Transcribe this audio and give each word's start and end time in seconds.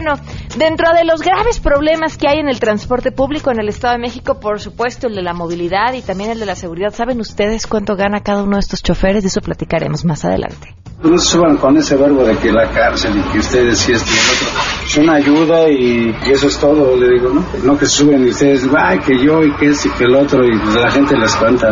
Terreno. 0.00 0.14
Dentro 0.56 0.92
de 0.92 1.04
los 1.04 1.20
graves 1.22 1.60
problemas 1.60 2.16
que 2.16 2.28
hay 2.28 2.38
en 2.38 2.48
el 2.48 2.58
transporte 2.58 3.12
público 3.12 3.50
en 3.50 3.60
el 3.60 3.68
Estado 3.68 3.94
de 3.94 4.00
México, 4.00 4.40
por 4.40 4.60
supuesto, 4.60 5.06
el 5.06 5.14
de 5.14 5.22
la 5.22 5.32
movilidad 5.32 5.94
y 5.94 6.02
también 6.02 6.30
el 6.30 6.40
de 6.40 6.46
la 6.46 6.56
seguridad. 6.56 6.92
¿Saben 6.92 7.20
ustedes 7.20 7.66
cuánto 7.66 7.96
gana 7.96 8.20
cada 8.20 8.42
uno 8.42 8.56
de 8.56 8.60
estos 8.60 8.82
choferes? 8.82 9.22
De 9.22 9.28
eso 9.28 9.40
platicaremos 9.40 10.04
más 10.04 10.24
adelante. 10.24 10.74
No 11.02 11.16
se 11.16 11.30
suban 11.30 11.56
con 11.56 11.76
ese 11.78 11.96
verbo 11.96 12.24
de 12.24 12.36
que 12.36 12.52
la 12.52 12.68
cárcel 12.70 13.16
y 13.16 13.32
que 13.32 13.38
ustedes 13.38 13.78
sí 13.78 13.92
esto 13.92 14.10
y 14.10 14.18
el 14.18 14.36
otro. 14.36 14.48
Es 14.86 14.96
una 14.98 15.14
ayuda 15.14 15.68
y, 15.68 16.14
eso 16.30 16.48
es 16.48 16.58
todo, 16.58 16.96
le 16.96 17.08
digo, 17.14 17.30
¿no? 17.30 17.44
No 17.64 17.78
que 17.78 17.86
suben 17.86 18.26
y 18.26 18.30
ustedes, 18.30 18.68
ay, 18.76 18.98
que 18.98 19.18
yo 19.18 19.42
y 19.42 19.54
que 19.56 19.66
y 19.66 19.90
que 19.96 20.04
el 20.04 20.14
otro 20.14 20.44
y 20.44 20.58
pues 20.58 20.74
la 20.74 20.90
gente 20.90 21.16
les 21.16 21.34
cuenta. 21.36 21.70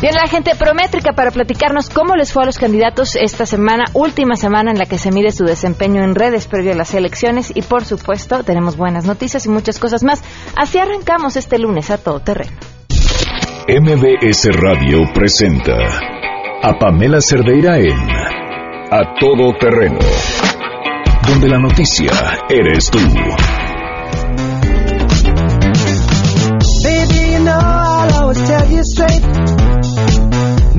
Viene 0.00 0.16
la 0.18 0.28
gente 0.28 0.52
prométrica 0.54 1.12
para 1.12 1.30
platicarnos 1.30 1.90
cómo 1.90 2.16
les 2.16 2.32
fue 2.32 2.44
a 2.44 2.46
los 2.46 2.56
candidatos 2.56 3.16
esta 3.16 3.44
semana, 3.44 3.84
última 3.92 4.34
semana 4.34 4.70
en 4.70 4.78
la 4.78 4.86
que 4.86 4.96
se 4.96 5.12
mide 5.12 5.30
su 5.30 5.44
desempeño 5.44 6.02
en 6.02 6.14
redes 6.14 6.46
previo 6.46 6.72
a 6.72 6.74
las 6.74 6.94
elecciones 6.94 7.52
y 7.54 7.60
por 7.60 7.84
supuesto 7.84 8.42
tenemos 8.42 8.78
buenas 8.78 9.04
noticias 9.04 9.44
y 9.44 9.50
muchas 9.50 9.78
cosas 9.78 10.02
más. 10.02 10.22
Así 10.56 10.78
arrancamos 10.78 11.36
este 11.36 11.58
lunes 11.58 11.90
a 11.90 11.98
todo 11.98 12.20
terreno. 12.20 12.56
MBS 13.68 14.48
Radio 14.54 15.00
presenta 15.12 15.76
a 16.62 16.78
Pamela 16.78 17.20
Cerdeira 17.20 17.76
en 17.78 17.98
A 18.90 19.14
Todo 19.20 19.52
Terreno, 19.58 19.98
donde 21.28 21.48
la 21.48 21.58
noticia 21.58 22.10
eres 22.48 22.90
tú. 22.90 22.98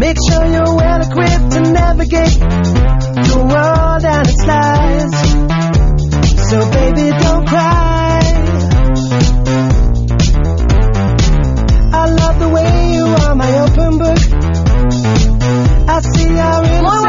Make 0.02 0.18
sure 0.28 0.44
you're 0.48 0.76
well 0.82 1.00
equipped 1.00 1.52
to 1.52 1.62
navigate 1.62 2.40
the 3.30 3.38
world 3.52 4.04
and 4.04 4.28
its 4.28 4.44
lies. 4.50 5.14
So, 6.50 6.58
baby, 6.72 7.12
don't 7.22 7.46
cry. 7.48 8.20
I 11.94 12.06
love 12.20 12.40
the 12.40 12.50
way 12.50 12.94
you 12.96 13.06
are 13.06 13.36
my 13.36 13.60
open 13.60 13.98
book. 14.00 14.22
I 15.88 16.00
see 16.02 16.36
our 16.40 16.62
Muy 16.64 16.80
buenas 16.82 17.01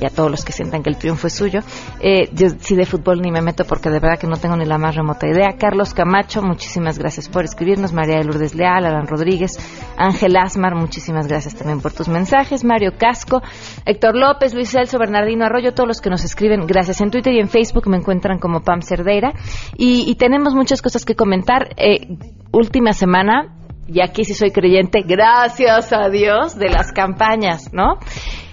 y 0.00 0.06
a 0.06 0.10
todos 0.10 0.30
los 0.30 0.44
que 0.44 0.52
sientan 0.52 0.82
que 0.82 0.90
el 0.90 0.96
triunfo 0.96 1.26
es 1.26 1.34
suyo. 1.34 1.60
Eh, 2.00 2.30
yo 2.32 2.48
sí 2.58 2.74
de 2.74 2.86
fútbol 2.86 3.20
ni 3.20 3.30
me 3.30 3.42
meto 3.42 3.64
porque 3.64 3.90
de 3.90 4.00
verdad 4.00 4.18
que 4.18 4.26
no 4.26 4.36
tengo 4.36 4.56
ni 4.56 4.64
la 4.64 4.78
más 4.78 4.94
remota 4.94 5.28
idea. 5.28 5.56
Carlos 5.58 5.94
Camacho, 5.94 6.42
muchísimas 6.42 6.98
gracias 6.98 7.28
por 7.28 7.44
escribirnos. 7.44 7.92
María 7.92 8.18
de 8.18 8.24
Lourdes 8.24 8.54
Leal, 8.54 8.86
Alan 8.86 9.06
Rodríguez, 9.06 9.58
Ángel 9.96 10.36
Asmar, 10.36 10.74
muchísimas 10.74 11.26
gracias 11.26 11.54
también 11.54 11.80
por 11.80 11.92
tus 11.92 12.08
mensajes. 12.08 12.64
Mario 12.64 12.92
Casco, 12.96 13.42
Héctor 13.84 14.16
López, 14.16 14.54
Luis 14.54 14.70
Celso, 14.70 14.98
Bernardino 14.98 15.44
Arroyo, 15.44 15.74
todos 15.74 15.88
los 15.88 16.00
que 16.00 16.10
nos 16.10 16.24
escriben. 16.24 16.66
Gracias. 16.66 17.00
En 17.00 17.10
Twitter 17.10 17.34
y 17.34 17.40
en 17.40 17.48
Facebook 17.48 17.88
me 17.88 17.96
encuentran 17.96 18.38
como 18.38 18.60
Pam 18.60 18.82
Cerdeira. 18.82 19.32
Y, 19.76 20.10
y 20.10 20.14
tenemos 20.14 20.54
muchas 20.54 20.82
cosas 20.82 21.04
que 21.04 21.14
comentar. 21.14 21.68
Eh, 21.76 22.16
última 22.52 22.92
semana, 22.92 23.56
y 23.86 24.00
aquí 24.00 24.24
sí 24.24 24.34
soy 24.34 24.50
creyente, 24.50 25.02
gracias 25.02 25.92
a 25.92 26.08
Dios, 26.08 26.56
de 26.56 26.68
las 26.68 26.92
campañas, 26.92 27.72
¿no? 27.72 27.98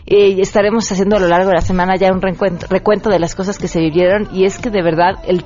Eh, 0.09 0.39
estaremos 0.39 0.89
haciendo 0.89 1.17
a 1.17 1.19
lo 1.19 1.27
largo 1.27 1.49
de 1.49 1.55
la 1.55 1.61
semana 1.61 1.97
ya 1.97 2.13
un 2.13 2.21
recuento, 2.21 2.65
recuento 2.69 3.09
de 3.09 3.19
las 3.19 3.35
cosas 3.35 3.57
que 3.59 3.67
se 3.67 3.81
vivieron 3.81 4.29
y 4.31 4.45
es 4.45 4.57
que 4.57 4.69
de 4.69 4.81
verdad 4.81 5.15
el, 5.27 5.43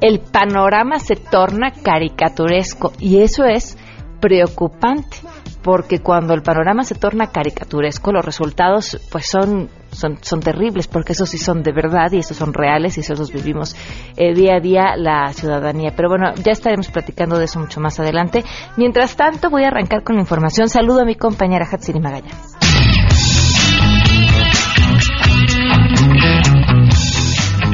el 0.00 0.20
panorama 0.20 0.98
se 0.98 1.16
torna 1.16 1.70
caricaturesco 1.70 2.92
y 2.98 3.18
eso 3.20 3.44
es 3.44 3.76
preocupante 4.18 5.18
porque 5.62 5.98
cuando 5.98 6.32
el 6.32 6.40
panorama 6.40 6.82
se 6.82 6.94
torna 6.94 7.26
caricaturesco 7.26 8.10
los 8.10 8.24
resultados 8.24 8.98
pues 9.12 9.26
son 9.28 9.68
son, 9.92 10.18
son 10.22 10.40
terribles 10.40 10.88
porque 10.88 11.12
esos 11.12 11.28
sí 11.28 11.36
son 11.36 11.62
de 11.62 11.72
verdad 11.72 12.10
y 12.12 12.18
esos 12.18 12.38
son 12.38 12.54
reales 12.54 12.96
y 12.96 13.00
esos 13.00 13.18
los 13.18 13.32
vivimos 13.32 13.76
eh, 14.16 14.32
día 14.34 14.56
a 14.56 14.60
día 14.60 14.96
la 14.96 15.32
ciudadanía. 15.32 15.92
Pero 15.96 16.08
bueno, 16.08 16.32
ya 16.42 16.52
estaremos 16.52 16.88
platicando 16.88 17.38
de 17.38 17.46
eso 17.46 17.58
mucho 17.58 17.80
más 17.80 17.98
adelante. 17.98 18.44
Mientras 18.76 19.16
tanto, 19.16 19.50
voy 19.50 19.64
a 19.64 19.68
arrancar 19.68 20.04
con 20.04 20.14
la 20.14 20.22
información. 20.22 20.68
Saludo 20.68 21.00
a 21.00 21.04
mi 21.04 21.16
compañera 21.16 21.66
Hatsiri 21.70 21.98
Magallanes. 21.98 22.59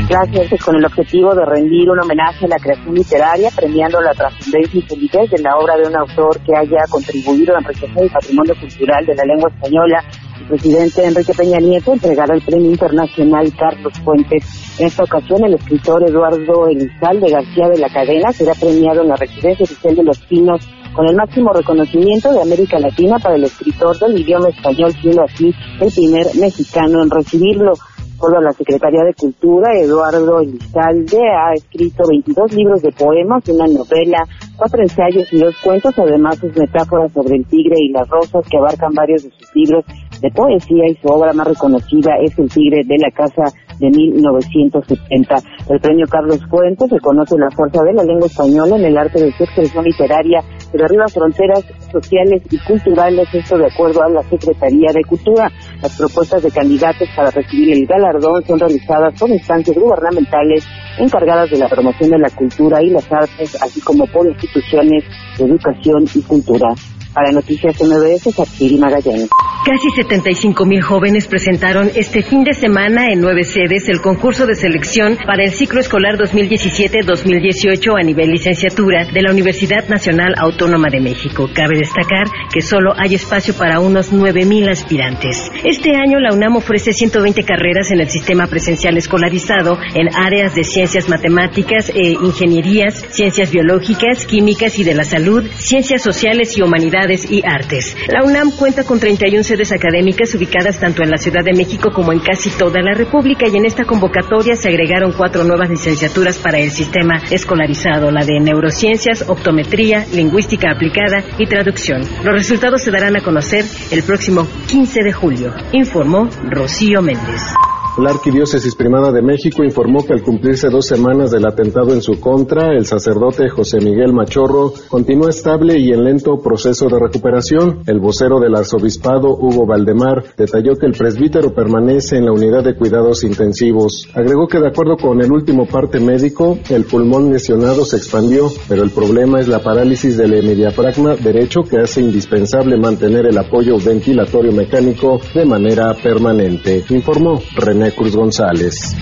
Gracias, 0.08 0.64
con 0.64 0.76
el 0.76 0.84
objetivo 0.84 1.34
de 1.34 1.44
rendir 1.44 1.90
un 1.90 1.98
homenaje 1.98 2.44
a 2.44 2.48
la 2.48 2.58
creación 2.58 2.94
literaria, 2.94 3.50
premiando 3.56 4.00
la 4.00 4.14
trascendencia 4.14 4.78
y 4.78 4.88
solidez 4.88 5.30
de 5.30 5.42
la 5.42 5.56
obra 5.56 5.76
de 5.76 5.88
un 5.88 5.96
autor 5.96 6.38
que 6.42 6.56
haya 6.56 6.84
contribuido 6.88 7.56
a 7.56 7.58
enriquecer 7.58 8.04
el 8.04 8.10
patrimonio 8.10 8.54
cultural 8.60 9.04
de 9.04 9.14
la 9.16 9.24
lengua 9.24 9.50
española. 9.50 10.04
El 10.40 10.46
presidente 10.46 11.04
Enrique 11.04 11.34
Peña 11.34 11.58
Nieto 11.58 11.92
entregará 11.92 12.36
el 12.36 12.42
Premio 12.42 12.70
Internacional 12.70 13.52
Carlos 13.58 13.92
Fuentes. 14.04 14.78
En 14.78 14.86
esta 14.86 15.02
ocasión, 15.02 15.44
el 15.44 15.54
escritor 15.54 16.08
Eduardo 16.08 16.68
Elizalde 16.68 17.28
García 17.28 17.68
de 17.68 17.78
la 17.78 17.88
Cadena 17.88 18.30
será 18.30 18.52
premiado 18.54 19.02
en 19.02 19.08
la 19.08 19.16
Residencia 19.16 19.64
Oficial 19.64 19.96
de 19.96 20.04
los 20.04 20.20
Pinos 20.20 20.60
con 20.94 21.08
el 21.08 21.16
máximo 21.16 21.52
reconocimiento 21.52 22.32
de 22.32 22.42
América 22.42 22.78
Latina 22.78 23.18
para 23.18 23.34
el 23.34 23.44
escritor 23.44 23.98
del 23.98 24.20
idioma 24.20 24.50
español, 24.50 24.92
siendo 25.02 25.24
así 25.24 25.52
el 25.80 25.92
primer 25.92 26.26
mexicano 26.36 27.02
en 27.02 27.10
recibirlo. 27.10 27.72
Por 28.18 28.42
la 28.42 28.52
Secretaría 28.52 29.04
de 29.04 29.12
Cultura, 29.14 29.78
Eduardo 29.78 30.40
Elizalde 30.40 31.20
ha 31.20 31.52
escrito 31.52 32.04
22 32.08 32.54
libros 32.54 32.80
de 32.80 32.90
poemas, 32.92 33.46
una 33.48 33.66
novela, 33.66 34.24
cuatro 34.56 34.80
ensayos 34.82 35.30
y 35.32 35.38
dos 35.38 35.54
cuentos, 35.62 35.92
además 35.98 36.38
sus 36.38 36.56
metáforas 36.56 37.12
sobre 37.12 37.36
el 37.36 37.46
tigre 37.46 37.76
y 37.78 37.92
las 37.92 38.08
rosas 38.08 38.44
que 38.48 38.56
abarcan 38.56 38.94
varios 38.94 39.24
de 39.24 39.30
sus 39.30 39.54
libros 39.54 39.84
de 40.20 40.30
poesía 40.30 40.84
y 40.88 40.94
su 40.94 41.08
obra 41.08 41.32
más 41.34 41.46
reconocida 41.46 42.12
es 42.22 42.38
El 42.38 42.48
tigre 42.48 42.82
de 42.86 42.96
la 42.98 43.10
casa 43.10 43.52
de 43.78 43.90
1970. 43.90 45.36
El 45.68 45.80
premio 45.80 46.06
Carlos 46.08 46.40
Fuentes 46.48 46.90
reconoce 46.90 47.36
la 47.36 47.50
fuerza 47.50 47.82
de 47.82 47.92
la 47.92 48.02
lengua 48.02 48.26
española 48.26 48.76
en 48.76 48.84
el 48.84 48.96
arte 48.96 49.22
de 49.22 49.32
su 49.32 49.44
expresión 49.44 49.84
literaria 49.84 50.40
que 50.70 50.78
derriba 50.78 51.06
fronteras 51.08 51.64
sociales 51.90 52.42
y 52.50 52.58
culturales, 52.58 53.28
esto 53.32 53.58
de 53.58 53.66
acuerdo 53.66 54.02
a 54.02 54.10
la 54.10 54.22
Secretaría 54.22 54.92
de 54.92 55.04
Cultura. 55.04 55.50
Las 55.82 55.96
propuestas 55.96 56.42
de 56.42 56.50
candidatos 56.50 57.08
para 57.14 57.30
recibir 57.30 57.72
el 57.72 57.86
galardón 57.86 58.44
son 58.44 58.58
realizadas 58.58 59.18
por 59.18 59.30
instancias 59.30 59.76
gubernamentales 59.76 60.66
encargadas 60.98 61.50
de 61.50 61.58
la 61.58 61.68
promoción 61.68 62.10
de 62.10 62.18
la 62.18 62.30
cultura 62.30 62.82
y 62.82 62.90
las 62.90 63.10
artes, 63.12 63.60
así 63.62 63.80
como 63.80 64.06
por 64.06 64.26
instituciones 64.26 65.04
de 65.38 65.44
educación 65.44 66.04
y 66.14 66.22
cultura. 66.22 66.74
Para 67.14 67.30
Noticias 67.30 67.80
MBS, 67.82 68.34
Satsiri 68.34 68.78
Magallanes. 68.78 69.28
Casi 69.66 69.90
75 69.90 70.64
mil 70.64 70.80
jóvenes 70.80 71.26
presentaron 71.26 71.90
este 71.96 72.22
fin 72.22 72.44
de 72.44 72.52
semana 72.52 73.10
en 73.10 73.20
nueve 73.20 73.42
sedes 73.42 73.88
el 73.88 74.00
concurso 74.00 74.46
de 74.46 74.54
selección 74.54 75.18
para 75.26 75.42
el 75.42 75.50
ciclo 75.50 75.80
escolar 75.80 76.16
2017-2018 76.18 78.00
a 78.00 78.04
nivel 78.04 78.30
licenciatura 78.30 79.06
de 79.06 79.22
la 79.22 79.32
Universidad 79.32 79.88
Nacional 79.88 80.34
Autónoma 80.38 80.86
de 80.88 81.00
México. 81.00 81.50
Cabe 81.52 81.78
destacar 81.78 82.28
que 82.54 82.60
solo 82.60 82.92
hay 82.96 83.16
espacio 83.16 83.54
para 83.54 83.80
unos 83.80 84.12
9 84.12 84.44
mil 84.44 84.68
aspirantes. 84.68 85.50
Este 85.64 85.96
año 85.96 86.20
la 86.20 86.32
UNAM 86.32 86.54
ofrece 86.54 86.92
120 86.92 87.42
carreras 87.42 87.90
en 87.90 87.98
el 87.98 88.08
sistema 88.08 88.46
presencial 88.46 88.96
escolarizado 88.96 89.80
en 89.96 90.14
áreas 90.14 90.54
de 90.54 90.62
ciencias 90.62 91.08
matemáticas 91.08 91.90
e 91.92 92.10
ingenierías, 92.12 93.04
ciencias 93.08 93.50
biológicas, 93.50 94.26
químicas 94.26 94.78
y 94.78 94.84
de 94.84 94.94
la 94.94 95.02
salud, 95.02 95.44
ciencias 95.58 96.02
sociales 96.02 96.56
y 96.56 96.62
humanidades 96.62 97.28
y 97.28 97.42
artes. 97.44 97.96
La 98.06 98.22
UNAM 98.22 98.52
cuenta 98.52 98.84
con 98.84 99.00
31 99.00 99.55
académicas 99.56 100.34
ubicadas 100.34 100.78
tanto 100.78 101.02
en 101.02 101.10
la 101.10 101.16
Ciudad 101.16 101.42
de 101.42 101.52
México 101.52 101.90
como 101.90 102.12
en 102.12 102.20
casi 102.20 102.50
toda 102.50 102.82
la 102.82 102.92
República 102.92 103.46
y 103.48 103.56
en 103.56 103.64
esta 103.64 103.84
convocatoria 103.84 104.54
se 104.54 104.68
agregaron 104.68 105.12
cuatro 105.12 105.44
nuevas 105.44 105.70
licenciaturas 105.70 106.38
para 106.38 106.58
el 106.58 106.70
sistema 106.70 107.22
escolarizado, 107.30 108.10
la 108.10 108.24
de 108.24 108.38
neurociencias, 108.40 109.24
optometría, 109.28 110.06
lingüística 110.12 110.70
aplicada 110.70 111.24
y 111.38 111.46
traducción. 111.46 112.02
Los 112.22 112.34
resultados 112.34 112.82
se 112.82 112.90
darán 112.90 113.16
a 113.16 113.22
conocer 113.22 113.64
el 113.90 114.02
próximo 114.02 114.46
15 114.68 115.02
de 115.02 115.12
julio, 115.12 115.54
informó 115.72 116.28
Rocío 116.50 117.02
Méndez. 117.02 117.54
La 117.98 118.10
Arquidiócesis 118.10 118.74
Primada 118.74 119.10
de 119.10 119.22
México 119.22 119.64
informó 119.64 120.04
que 120.04 120.12
al 120.12 120.22
cumplirse 120.22 120.68
dos 120.68 120.84
semanas 120.84 121.30
del 121.30 121.46
atentado 121.46 121.94
en 121.94 122.02
su 122.02 122.20
contra, 122.20 122.76
el 122.76 122.84
sacerdote 122.84 123.48
José 123.48 123.78
Miguel 123.80 124.12
Machorro 124.12 124.74
continúa 124.88 125.30
estable 125.30 125.78
y 125.78 125.92
en 125.92 126.04
lento 126.04 126.38
proceso 126.42 126.88
de 126.88 126.98
recuperación. 126.98 127.80
El 127.86 127.98
vocero 127.98 128.38
del 128.38 128.54
arzobispado, 128.54 129.30
Hugo 129.30 129.64
Valdemar, 129.64 130.24
detalló 130.36 130.76
que 130.76 130.84
el 130.84 130.92
presbítero 130.92 131.54
permanece 131.54 132.18
en 132.18 132.26
la 132.26 132.32
unidad 132.32 132.64
de 132.64 132.76
cuidados 132.76 133.24
intensivos. 133.24 134.06
Agregó 134.12 134.46
que 134.46 134.60
de 134.60 134.68
acuerdo 134.68 134.98
con 134.98 135.22
el 135.22 135.32
último 135.32 135.64
parte 135.66 135.98
médico, 135.98 136.58
el 136.68 136.84
pulmón 136.84 137.32
lesionado 137.32 137.86
se 137.86 137.96
expandió, 137.96 138.50
pero 138.68 138.82
el 138.82 138.90
problema 138.90 139.40
es 139.40 139.48
la 139.48 139.60
parálisis 139.60 140.18
del 140.18 140.34
hemodiafragma 140.34 141.16
derecho 141.16 141.62
que 141.62 141.78
hace 141.78 142.02
indispensable 142.02 142.76
mantener 142.76 143.24
el 143.24 143.38
apoyo 143.38 143.78
ventilatorio 143.78 144.52
mecánico 144.52 145.18
de 145.34 145.46
manera 145.46 145.94
permanente, 145.94 146.84
informó 146.90 147.40
René 147.56 147.85
Cruz 147.92 148.16
González. 148.16 148.94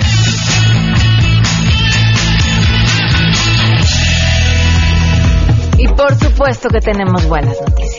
Y 5.78 5.88
por 5.88 6.14
supuesto 6.16 6.69
que 6.69 6.81
tenemos 6.81 7.26
buenas 7.26 7.56
noticias. 7.60 7.94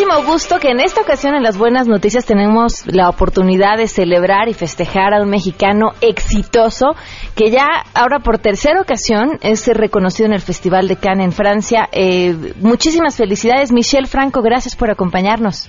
Muchísimo 0.00 0.32
gusto 0.32 0.58
que 0.58 0.70
en 0.70 0.80
esta 0.80 1.02
ocasión 1.02 1.34
en 1.34 1.42
las 1.42 1.58
buenas 1.58 1.86
noticias 1.86 2.24
tenemos 2.24 2.86
la 2.86 3.10
oportunidad 3.10 3.76
de 3.76 3.86
celebrar 3.86 4.48
y 4.48 4.54
festejar 4.54 5.12
a 5.12 5.22
un 5.22 5.28
mexicano 5.28 5.90
exitoso 6.00 6.94
que 7.36 7.50
ya 7.50 7.66
ahora 7.94 8.20
por 8.20 8.38
tercera 8.38 8.80
ocasión 8.80 9.38
es 9.42 9.66
reconocido 9.68 10.26
en 10.26 10.32
el 10.32 10.40
Festival 10.40 10.88
de 10.88 10.96
Cannes 10.96 11.26
en 11.26 11.32
Francia. 11.32 11.88
Eh, 11.92 12.34
muchísimas 12.60 13.16
felicidades, 13.16 13.72
Michelle 13.72 14.06
Franco, 14.06 14.40
gracias 14.40 14.74
por 14.74 14.90
acompañarnos. 14.90 15.68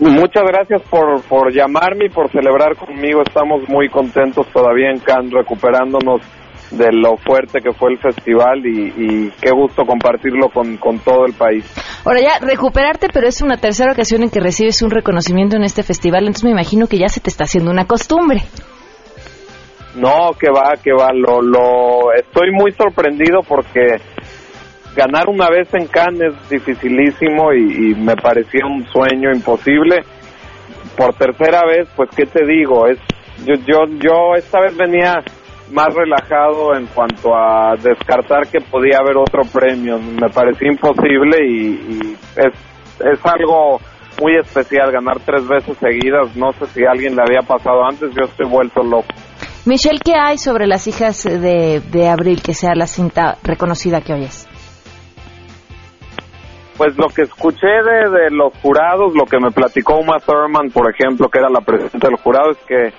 Muchas 0.00 0.42
gracias 0.44 0.82
por, 0.90 1.22
por 1.28 1.52
llamarme 1.52 2.06
y 2.06 2.08
por 2.08 2.30
celebrar 2.32 2.76
conmigo. 2.76 3.22
Estamos 3.22 3.68
muy 3.68 3.88
contentos 3.88 4.48
todavía 4.52 4.90
en 4.90 4.98
Cannes 4.98 5.32
recuperándonos 5.32 6.22
de 6.70 6.92
lo 6.92 7.16
fuerte 7.16 7.60
que 7.60 7.72
fue 7.72 7.92
el 7.92 7.98
festival 7.98 8.64
y, 8.64 8.92
y 8.96 9.30
qué 9.40 9.50
gusto 9.50 9.84
compartirlo 9.84 10.48
con, 10.50 10.76
con, 10.76 10.98
todo 10.98 11.24
el 11.26 11.32
país. 11.32 11.64
Ahora 12.04 12.20
ya, 12.20 12.46
recuperarte, 12.46 13.08
pero 13.12 13.26
es 13.26 13.40
una 13.40 13.56
tercera 13.56 13.92
ocasión 13.92 14.22
en 14.22 14.30
que 14.30 14.40
recibes 14.40 14.82
un 14.82 14.90
reconocimiento 14.90 15.56
en 15.56 15.64
este 15.64 15.82
festival, 15.82 16.22
entonces 16.22 16.44
me 16.44 16.50
imagino 16.50 16.86
que 16.86 16.98
ya 16.98 17.08
se 17.08 17.20
te 17.20 17.30
está 17.30 17.44
haciendo 17.44 17.70
una 17.70 17.86
costumbre. 17.86 18.42
No, 19.94 20.32
que 20.38 20.48
va, 20.50 20.74
que 20.82 20.92
va, 20.92 21.12
lo, 21.12 21.40
lo, 21.40 22.12
estoy 22.12 22.52
muy 22.52 22.72
sorprendido 22.72 23.40
porque 23.48 23.96
ganar 24.94 25.28
una 25.28 25.48
vez 25.48 25.68
en 25.74 25.86
Cannes 25.86 26.34
es 26.42 26.48
dificilísimo 26.50 27.52
y, 27.52 27.90
y 27.90 27.94
me 27.94 28.14
parecía 28.14 28.66
un 28.66 28.86
sueño 28.86 29.32
imposible. 29.32 30.02
Por 30.96 31.14
tercera 31.14 31.64
vez, 31.64 31.88
pues, 31.96 32.10
¿qué 32.14 32.26
te 32.26 32.44
digo? 32.44 32.86
Es, 32.86 32.98
yo, 33.44 33.54
yo, 33.66 33.86
yo 33.98 34.34
esta 34.36 34.60
vez 34.60 34.76
venía 34.76 35.22
más 35.72 35.94
relajado 35.94 36.74
en 36.74 36.86
cuanto 36.86 37.34
a 37.34 37.74
descartar 37.76 38.46
que 38.48 38.60
podía 38.60 38.98
haber 38.98 39.16
otro 39.16 39.42
premio. 39.52 39.98
Me 39.98 40.28
parecía 40.30 40.68
imposible 40.68 41.38
y, 41.46 41.66
y 41.68 42.16
es, 42.36 42.54
es 43.00 43.20
algo 43.24 43.80
muy 44.20 44.36
especial 44.36 44.90
ganar 44.90 45.20
tres 45.24 45.46
veces 45.46 45.76
seguidas. 45.78 46.34
No 46.36 46.52
sé 46.52 46.66
si 46.66 46.84
a 46.84 46.90
alguien 46.90 47.14
le 47.14 47.22
había 47.22 47.42
pasado 47.42 47.84
antes, 47.84 48.10
yo 48.14 48.24
estoy 48.24 48.46
vuelto 48.48 48.82
loco. 48.82 49.08
Michelle, 49.66 50.00
¿qué 50.02 50.14
hay 50.14 50.38
sobre 50.38 50.66
las 50.66 50.86
hijas 50.86 51.24
de, 51.24 51.80
de 51.80 52.08
Abril, 52.08 52.40
que 52.42 52.54
sea 52.54 52.74
la 52.74 52.86
cinta 52.86 53.36
reconocida 53.42 54.00
que 54.00 54.14
hoy 54.14 54.24
es? 54.24 54.48
Pues 56.78 56.96
lo 56.96 57.08
que 57.08 57.22
escuché 57.22 57.66
de, 57.66 58.08
de 58.08 58.30
los 58.30 58.56
jurados, 58.62 59.12
lo 59.14 59.24
que 59.24 59.38
me 59.40 59.50
platicó 59.50 59.98
Uma 59.98 60.18
Thurman, 60.24 60.70
por 60.70 60.88
ejemplo, 60.88 61.28
que 61.28 61.40
era 61.40 61.50
la 61.50 61.60
presidenta 61.60 62.06
del 62.06 62.16
jurado, 62.18 62.52
es 62.52 62.58
que 62.68 62.92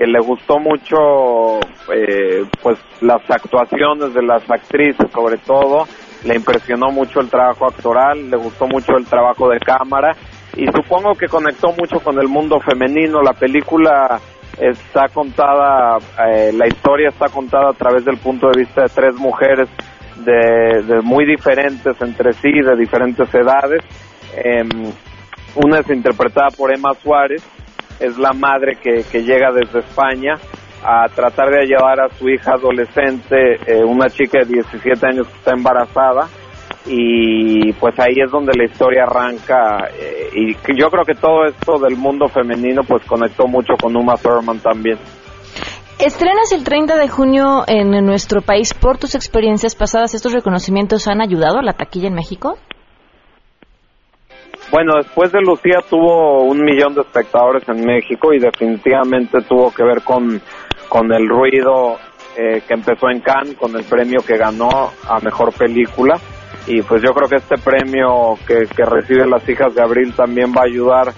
que 0.00 0.06
le 0.06 0.18
gustó 0.20 0.58
mucho 0.58 1.60
eh, 1.92 2.42
pues 2.62 2.78
las 3.02 3.20
actuaciones 3.28 4.14
de 4.14 4.22
las 4.22 4.50
actrices 4.50 5.10
sobre 5.12 5.36
todo. 5.36 5.84
Le 6.24 6.36
impresionó 6.36 6.90
mucho 6.90 7.20
el 7.20 7.28
trabajo 7.28 7.66
actoral 7.66 8.30
le 8.30 8.36
gustó 8.38 8.66
mucho 8.66 8.96
el 8.96 9.04
trabajo 9.04 9.50
de 9.50 9.58
cámara. 9.58 10.16
Y 10.56 10.64
supongo 10.68 11.12
que 11.14 11.26
conectó 11.26 11.74
mucho 11.78 12.00
con 12.00 12.18
el 12.18 12.28
mundo 12.28 12.60
femenino. 12.60 13.20
La 13.20 13.34
película 13.34 14.18
está 14.58 15.08
contada 15.12 15.98
eh, 16.26 16.50
la 16.54 16.66
historia 16.66 17.10
está 17.10 17.28
contada 17.28 17.68
a 17.68 17.74
través 17.74 18.02
del 18.02 18.16
punto 18.16 18.48
de 18.48 18.60
vista 18.60 18.84
de 18.84 18.88
tres 18.88 19.14
mujeres 19.16 19.68
de, 20.16 20.82
de 20.82 21.02
muy 21.02 21.26
diferentes 21.26 22.00
entre 22.00 22.32
sí 22.32 22.52
de 22.52 22.74
diferentes 22.74 23.28
edades. 23.34 23.82
Eh, 24.34 24.64
una 25.56 25.80
es 25.80 25.90
interpretada 25.90 26.48
por 26.56 26.72
Emma 26.72 26.94
Suárez 26.94 27.44
es 28.00 28.18
la 28.18 28.32
madre 28.32 28.76
que, 28.76 29.04
que 29.10 29.22
llega 29.22 29.52
desde 29.52 29.80
España 29.80 30.34
a 30.82 31.06
tratar 31.08 31.50
de 31.50 31.66
llevar 31.66 32.00
a 32.00 32.08
su 32.08 32.28
hija 32.28 32.54
adolescente, 32.54 33.58
eh, 33.66 33.84
una 33.84 34.08
chica 34.08 34.40
de 34.40 34.54
17 34.54 35.06
años 35.06 35.28
que 35.28 35.36
está 35.36 35.52
embarazada, 35.52 36.28
y 36.86 37.72
pues 37.74 37.98
ahí 38.00 38.14
es 38.24 38.30
donde 38.30 38.52
la 38.56 38.64
historia 38.64 39.04
arranca, 39.04 39.88
eh, 39.94 40.30
y 40.32 40.54
yo 40.74 40.88
creo 40.88 41.04
que 41.04 41.14
todo 41.14 41.44
esto 41.44 41.78
del 41.78 41.96
mundo 41.96 42.28
femenino 42.28 42.82
pues 42.82 43.04
conectó 43.04 43.46
mucho 43.46 43.74
con 43.80 43.94
Uma 43.94 44.16
Thurman 44.16 44.60
también. 44.60 44.98
Estrenas 45.98 46.50
el 46.52 46.64
30 46.64 46.96
de 46.96 47.08
junio 47.08 47.64
en 47.66 47.90
nuestro 48.06 48.40
país. 48.40 48.72
Por 48.72 48.96
tus 48.96 49.14
experiencias 49.14 49.74
pasadas, 49.74 50.14
¿estos 50.14 50.32
reconocimientos 50.32 51.06
han 51.08 51.20
ayudado 51.20 51.58
a 51.58 51.62
la 51.62 51.74
taquilla 51.74 52.08
en 52.08 52.14
México? 52.14 52.56
Bueno, 54.70 54.92
después 54.98 55.32
de 55.32 55.40
Lucía 55.40 55.80
tuvo 55.88 56.44
un 56.44 56.62
millón 56.62 56.94
de 56.94 57.00
espectadores 57.00 57.68
en 57.68 57.84
México 57.84 58.32
y 58.32 58.38
definitivamente 58.38 59.40
tuvo 59.42 59.74
que 59.74 59.82
ver 59.82 60.02
con, 60.02 60.40
con 60.88 61.12
el 61.12 61.28
ruido 61.28 61.96
eh, 62.36 62.62
que 62.66 62.74
empezó 62.74 63.10
en 63.10 63.20
Cannes, 63.20 63.56
con 63.56 63.74
el 63.74 63.82
premio 63.82 64.20
que 64.24 64.36
ganó 64.36 64.92
a 65.08 65.18
Mejor 65.20 65.52
Película. 65.52 66.18
Y 66.68 66.82
pues 66.82 67.02
yo 67.02 67.12
creo 67.12 67.28
que 67.28 67.36
este 67.36 67.58
premio 67.58 68.38
que, 68.46 68.66
que 68.74 68.84
reciben 68.84 69.30
las 69.30 69.48
hijas 69.48 69.74
de 69.74 69.82
Abril 69.82 70.14
también 70.14 70.52
va 70.52 70.62
a 70.62 70.66
ayudar 70.66 71.08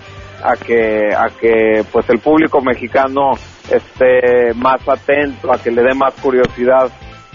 a 0.43 0.56
que, 0.56 1.14
a 1.14 1.28
que 1.38 1.84
pues 1.93 2.08
el 2.08 2.20
público 2.20 2.62
mexicano 2.62 3.32
esté 3.70 4.54
más 4.54 4.81
atento, 4.88 5.52
a 5.52 5.58
que 5.58 5.70
le 5.70 5.82
dé 5.82 5.94
más 5.94 6.14
curiosidad 6.14 6.90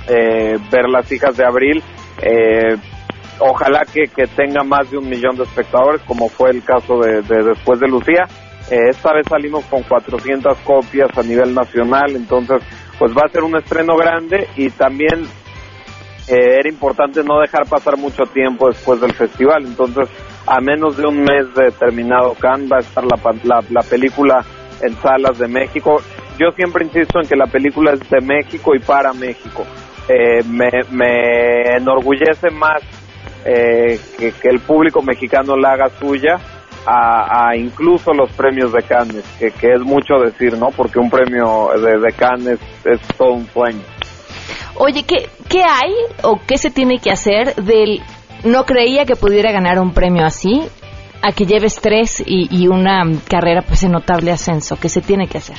eh, 0.07 0.57
ver 0.71 0.89
las 0.89 1.11
hijas 1.11 1.37
de 1.37 1.45
Abril. 1.45 1.83
Eh, 2.21 2.75
ojalá 3.39 3.81
que, 3.91 4.03
que, 4.15 4.27
tenga 4.27 4.63
más 4.63 4.89
de 4.89 4.97
un 4.97 5.09
millón 5.09 5.35
de 5.35 5.43
espectadores, 5.43 6.01
como 6.03 6.29
fue 6.29 6.51
el 6.51 6.63
caso 6.63 6.99
de, 6.99 7.21
de 7.21 7.43
después 7.43 7.79
de 7.79 7.87
Lucía. 7.87 8.25
Eh, 8.69 8.89
esta 8.89 9.13
vez 9.13 9.25
salimos 9.29 9.65
con 9.65 9.83
400 9.83 10.57
copias 10.59 11.09
a 11.17 11.23
nivel 11.23 11.53
nacional, 11.53 12.15
entonces 12.15 12.61
pues 12.99 13.11
va 13.15 13.21
a 13.25 13.29
ser 13.29 13.43
un 13.43 13.55
estreno 13.55 13.95
grande 13.95 14.47
y 14.57 14.69
también 14.71 15.23
eh, 16.27 16.57
era 16.59 16.67
importante 16.67 17.23
no 17.23 17.39
dejar 17.39 17.65
pasar 17.69 17.97
mucho 17.97 18.23
tiempo 18.23 18.67
después 18.67 18.99
del 18.99 19.13
festival, 19.13 19.65
entonces 19.65 20.09
a 20.45 20.59
menos 20.59 20.97
de 20.97 21.07
un 21.07 21.19
mes 21.19 21.53
de 21.55 21.71
terminado 21.71 22.33
Cannes 22.33 22.69
va 22.69 22.77
a 22.77 22.81
estar 22.81 23.03
la, 23.05 23.17
la, 23.43 23.63
la 23.69 23.81
película 23.83 24.43
en 24.81 24.95
salas 24.97 25.37
de 25.37 25.47
México. 25.47 26.01
Yo 26.37 26.51
siempre 26.51 26.85
insisto 26.85 27.19
en 27.19 27.27
que 27.27 27.35
la 27.35 27.47
película 27.47 27.93
es 27.93 28.09
de 28.09 28.21
México 28.21 28.75
y 28.75 28.79
para 28.79 29.13
México. 29.13 29.65
Eh, 30.09 30.43
me, 30.43 30.69
me 30.91 31.75
enorgullece 31.77 32.49
más 32.51 32.81
eh, 33.47 33.97
que, 34.17 34.33
que, 34.33 34.49
el 34.49 34.59
público 34.59 35.01
mexicano 35.01 35.55
la 35.55 35.71
haga 35.71 35.89
suya 35.97 36.37
a, 36.85 37.47
a 37.47 37.55
incluso 37.55 38.13
los 38.13 38.29
premios 38.33 38.73
de 38.73 38.83
Cannes, 38.83 39.23
que, 39.39 39.51
que, 39.51 39.73
es 39.73 39.79
mucho 39.79 40.15
decir, 40.19 40.57
¿no? 40.57 40.67
Porque 40.75 40.99
un 40.99 41.09
premio 41.09 41.69
de, 41.81 41.97
de 41.97 42.11
Cannes 42.11 42.59
es 42.83 42.99
todo 43.17 43.31
un 43.33 43.47
sueño. 43.47 43.81
Oye, 44.75 45.03
¿qué, 45.03 45.29
¿qué 45.47 45.63
hay 45.63 45.93
o 46.23 46.41
qué 46.45 46.57
se 46.57 46.71
tiene 46.71 46.99
que 46.99 47.09
hacer 47.09 47.55
del 47.55 48.01
no 48.43 48.65
creía 48.65 49.05
que 49.05 49.15
pudiera 49.15 49.51
ganar 49.53 49.79
un 49.79 49.93
premio 49.93 50.25
así 50.25 50.61
a 51.21 51.31
que 51.31 51.45
lleves 51.45 51.75
tres 51.81 52.21
y, 52.25 52.47
y 52.51 52.67
una 52.67 53.03
carrera 53.29 53.61
pues 53.61 53.83
en 53.83 53.93
notable 53.93 54.31
ascenso? 54.31 54.77
¿Qué 54.77 54.89
se 54.89 54.99
tiene 54.99 55.27
que 55.27 55.37
hacer? 55.37 55.57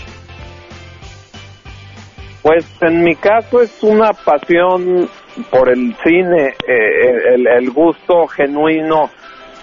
Pues 2.43 2.67
en 2.83 3.03
mi 3.03 3.17
caso 3.17 3.63
es 3.63 3.83
una 3.83 4.11
pasión 4.13 5.09
por 5.51 5.69
el 5.69 5.95
cine, 6.05 6.55
eh, 6.67 7.35
el, 7.35 7.47
el, 7.47 7.71
gusto 7.71 8.27
genuino 8.27 9.11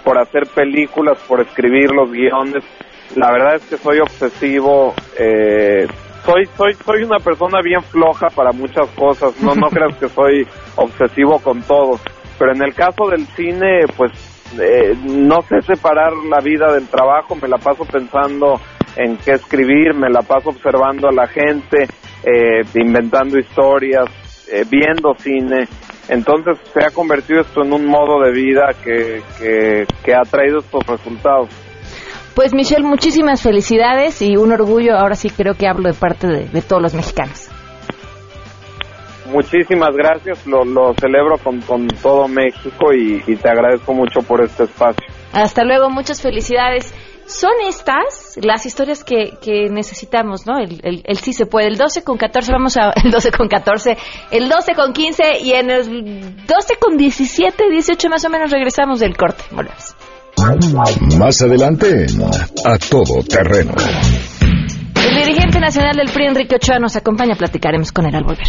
por 0.04 0.18
hacer 0.18 0.46
películas, 0.54 1.18
por 1.26 1.40
escribir 1.40 1.90
los 1.90 2.10
guiones. 2.10 2.64
La 3.14 3.30
verdad 3.32 3.56
es 3.56 3.66
que 3.66 3.76
soy 3.76 3.98
obsesivo. 3.98 4.94
Eh, 5.18 5.86
soy 6.24 6.46
soy 6.56 6.74
soy 6.74 7.02
una 7.02 7.18
persona 7.18 7.60
bien 7.62 7.82
floja 7.82 8.28
para 8.34 8.52
muchas 8.52 8.88
cosas. 8.90 9.40
No 9.42 9.54
no 9.54 9.68
creas 9.70 9.96
que 9.96 10.08
soy 10.08 10.46
obsesivo 10.76 11.38
con 11.40 11.62
todo. 11.62 11.98
Pero 12.38 12.52
en 12.52 12.62
el 12.62 12.74
caso 12.74 13.08
del 13.08 13.26
cine, 13.28 13.84
pues 13.96 14.12
eh, 14.60 14.94
no 15.04 15.42
sé 15.42 15.62
separar 15.62 16.12
la 16.30 16.40
vida 16.40 16.72
del 16.72 16.86
trabajo. 16.88 17.34
Me 17.34 17.48
la 17.48 17.58
paso 17.58 17.84
pensando 17.84 18.60
en 18.96 19.16
qué 19.18 19.32
escribir, 19.32 19.94
me 19.94 20.10
la 20.10 20.22
paso 20.22 20.50
observando 20.50 21.08
a 21.08 21.12
la 21.12 21.26
gente, 21.26 21.86
eh, 22.24 22.62
inventando 22.74 23.38
historias, 23.38 24.06
eh, 24.50 24.64
viendo 24.68 25.14
cine 25.18 25.66
Entonces 26.08 26.58
se 26.72 26.84
ha 26.84 26.90
convertido 26.90 27.40
esto 27.40 27.62
en 27.62 27.72
un 27.72 27.86
modo 27.86 28.20
de 28.20 28.30
vida 28.32 28.70
que, 28.82 29.22
que, 29.40 30.14
ha 30.14 30.22
traído 30.22 30.60
estos 30.60 30.86
resultados. 30.86 31.48
Pues 32.34 32.54
Michelle, 32.54 32.84
muchísimas 32.84 33.42
felicidades 33.42 34.20
y 34.22 34.36
un 34.36 34.52
orgullo, 34.52 34.96
ahora 34.96 35.14
sí 35.14 35.30
creo 35.30 35.54
que 35.54 35.66
hablo 35.66 35.88
de 35.88 35.94
parte 35.94 36.26
de, 36.26 36.62
todos 36.62 36.82
los 36.82 36.94
mexicanos. 36.94 37.48
Muchísimas 39.32 39.96
gracias, 39.96 40.46
lo, 40.46 40.64
lo 40.64 40.94
celebro 40.94 41.38
con, 41.38 41.60
con 41.62 41.88
todo 41.88 42.28
México 42.28 42.92
y, 42.92 43.22
y 43.26 43.36
te 43.36 43.48
agradezco 43.48 43.92
mucho 43.92 44.20
por 44.20 44.44
este 44.44 44.64
espacio. 44.64 45.04
Hasta 45.32 45.64
luego, 45.64 45.90
muchas 45.90 46.22
felicidades 46.22 46.94
son 47.26 47.52
estas 47.68 48.36
las 48.42 48.66
historias 48.66 49.04
que, 49.04 49.38
que 49.40 49.68
necesitamos, 49.70 50.46
¿no? 50.46 50.58
El, 50.58 50.80
el, 50.82 51.18
sí 51.18 51.32
se 51.32 51.46
puede. 51.46 51.68
El 51.68 51.76
12 51.76 52.02
con 52.02 52.16
14, 52.16 52.52
vamos 52.52 52.76
a. 52.76 52.92
El 53.04 53.10
12 53.10 53.30
con 53.32 53.48
14, 53.48 53.96
el 54.30 54.48
12 54.48 54.74
con 54.74 54.92
15 54.92 55.22
y 55.42 55.52
en 55.52 55.70
el 55.70 56.46
12 56.46 56.76
con 56.80 56.96
17, 56.96 57.70
18 57.70 58.08
más 58.08 58.24
o 58.24 58.30
menos 58.30 58.50
regresamos 58.50 59.00
del 59.00 59.16
corte. 59.16 59.44
Volvemos. 59.50 59.94
Más 61.18 61.42
adelante 61.42 62.06
A 62.64 62.78
Todo 62.78 63.22
Terreno. 63.22 63.74
El 64.94 65.14
dirigente 65.14 65.60
nacional 65.60 65.96
del 65.96 66.10
PRI, 66.10 66.26
Enrique 66.26 66.56
Ochoa, 66.56 66.78
nos 66.78 66.96
acompaña. 66.96 67.34
Platicaremos 67.36 67.92
con 67.92 68.06
él 68.06 68.14
al 68.14 68.24
volver. 68.24 68.48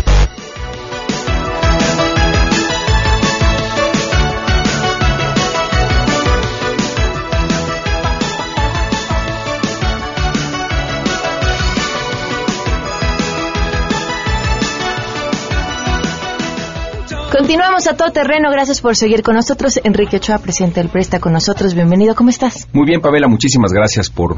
Continuamos 17.41 17.87
a 17.87 17.97
todo 17.97 18.11
terreno. 18.11 18.51
Gracias 18.51 18.81
por 18.81 18.95
seguir 18.95 19.23
con 19.23 19.33
nosotros. 19.33 19.79
Enrique 19.83 20.17
Ochoa, 20.17 20.37
presidente 20.37 20.79
del 20.79 20.89
Presta, 20.89 21.19
con 21.19 21.33
nosotros. 21.33 21.73
Bienvenido. 21.73 22.13
¿Cómo 22.13 22.29
estás? 22.29 22.67
Muy 22.71 22.85
bien, 22.85 23.01
Pamela. 23.01 23.27
Muchísimas 23.27 23.73
gracias 23.73 24.11
por 24.11 24.37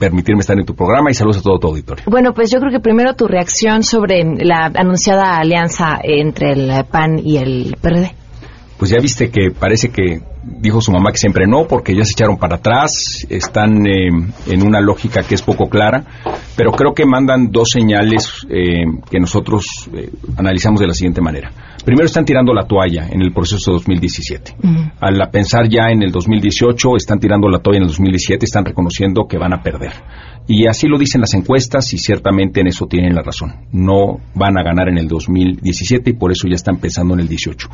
permitirme 0.00 0.40
estar 0.40 0.58
en 0.58 0.66
tu 0.66 0.74
programa 0.74 1.08
y 1.08 1.14
saludos 1.14 1.38
a 1.38 1.42
todo 1.42 1.60
tu 1.60 1.68
auditorio. 1.68 2.04
Bueno, 2.08 2.34
pues 2.34 2.50
yo 2.50 2.58
creo 2.58 2.72
que 2.72 2.80
primero 2.80 3.14
tu 3.14 3.28
reacción 3.28 3.84
sobre 3.84 4.24
la 4.40 4.72
anunciada 4.74 5.38
alianza 5.38 6.00
entre 6.02 6.54
el 6.54 6.84
PAN 6.90 7.20
y 7.22 7.36
el 7.36 7.76
PRD. 7.80 8.10
Pues 8.76 8.90
ya 8.90 8.98
viste 9.00 9.30
que 9.30 9.52
parece 9.52 9.90
que 9.90 10.20
dijo 10.42 10.80
su 10.80 10.90
mamá 10.90 11.12
que 11.12 11.18
siempre 11.18 11.46
no, 11.46 11.68
porque 11.68 11.94
ya 11.94 12.04
se 12.04 12.10
echaron 12.10 12.38
para 12.38 12.56
atrás, 12.56 13.24
están 13.28 13.86
eh, 13.86 14.08
en 14.48 14.66
una 14.66 14.80
lógica 14.80 15.22
que 15.22 15.36
es 15.36 15.42
poco 15.42 15.68
clara, 15.68 16.04
pero 16.56 16.72
creo 16.72 16.92
que 16.92 17.06
mandan 17.06 17.52
dos 17.52 17.68
señales 17.72 18.44
eh, 18.50 18.84
que 19.08 19.20
nosotros 19.20 19.64
eh, 19.94 20.10
analizamos 20.36 20.80
de 20.80 20.88
la 20.88 20.92
siguiente 20.92 21.20
manera. 21.20 21.52
Primero 21.86 22.06
están 22.06 22.24
tirando 22.24 22.52
la 22.52 22.66
toalla 22.66 23.06
en 23.12 23.22
el 23.22 23.32
proceso 23.32 23.70
de 23.70 23.76
2017. 23.76 24.56
Al 24.98 25.30
pensar 25.30 25.68
ya 25.68 25.92
en 25.92 26.02
el 26.02 26.10
2018, 26.10 26.96
están 26.96 27.20
tirando 27.20 27.48
la 27.48 27.60
toalla 27.60 27.76
en 27.76 27.82
el 27.84 27.90
2017, 27.90 28.44
están 28.44 28.64
reconociendo 28.64 29.28
que 29.28 29.38
van 29.38 29.52
a 29.52 29.62
perder. 29.62 29.92
Y 30.48 30.66
así 30.66 30.88
lo 30.88 30.98
dicen 30.98 31.20
las 31.20 31.34
encuestas 31.34 31.94
y 31.94 31.98
ciertamente 31.98 32.60
en 32.60 32.66
eso 32.66 32.86
tienen 32.86 33.14
la 33.14 33.22
razón. 33.22 33.68
No 33.70 34.18
van 34.34 34.58
a 34.58 34.64
ganar 34.64 34.88
en 34.88 34.98
el 34.98 35.06
2017 35.06 36.10
y 36.10 36.12
por 36.14 36.32
eso 36.32 36.48
ya 36.48 36.56
están 36.56 36.78
pensando 36.78 37.14
en 37.14 37.20
el 37.20 37.28
18. 37.28 37.68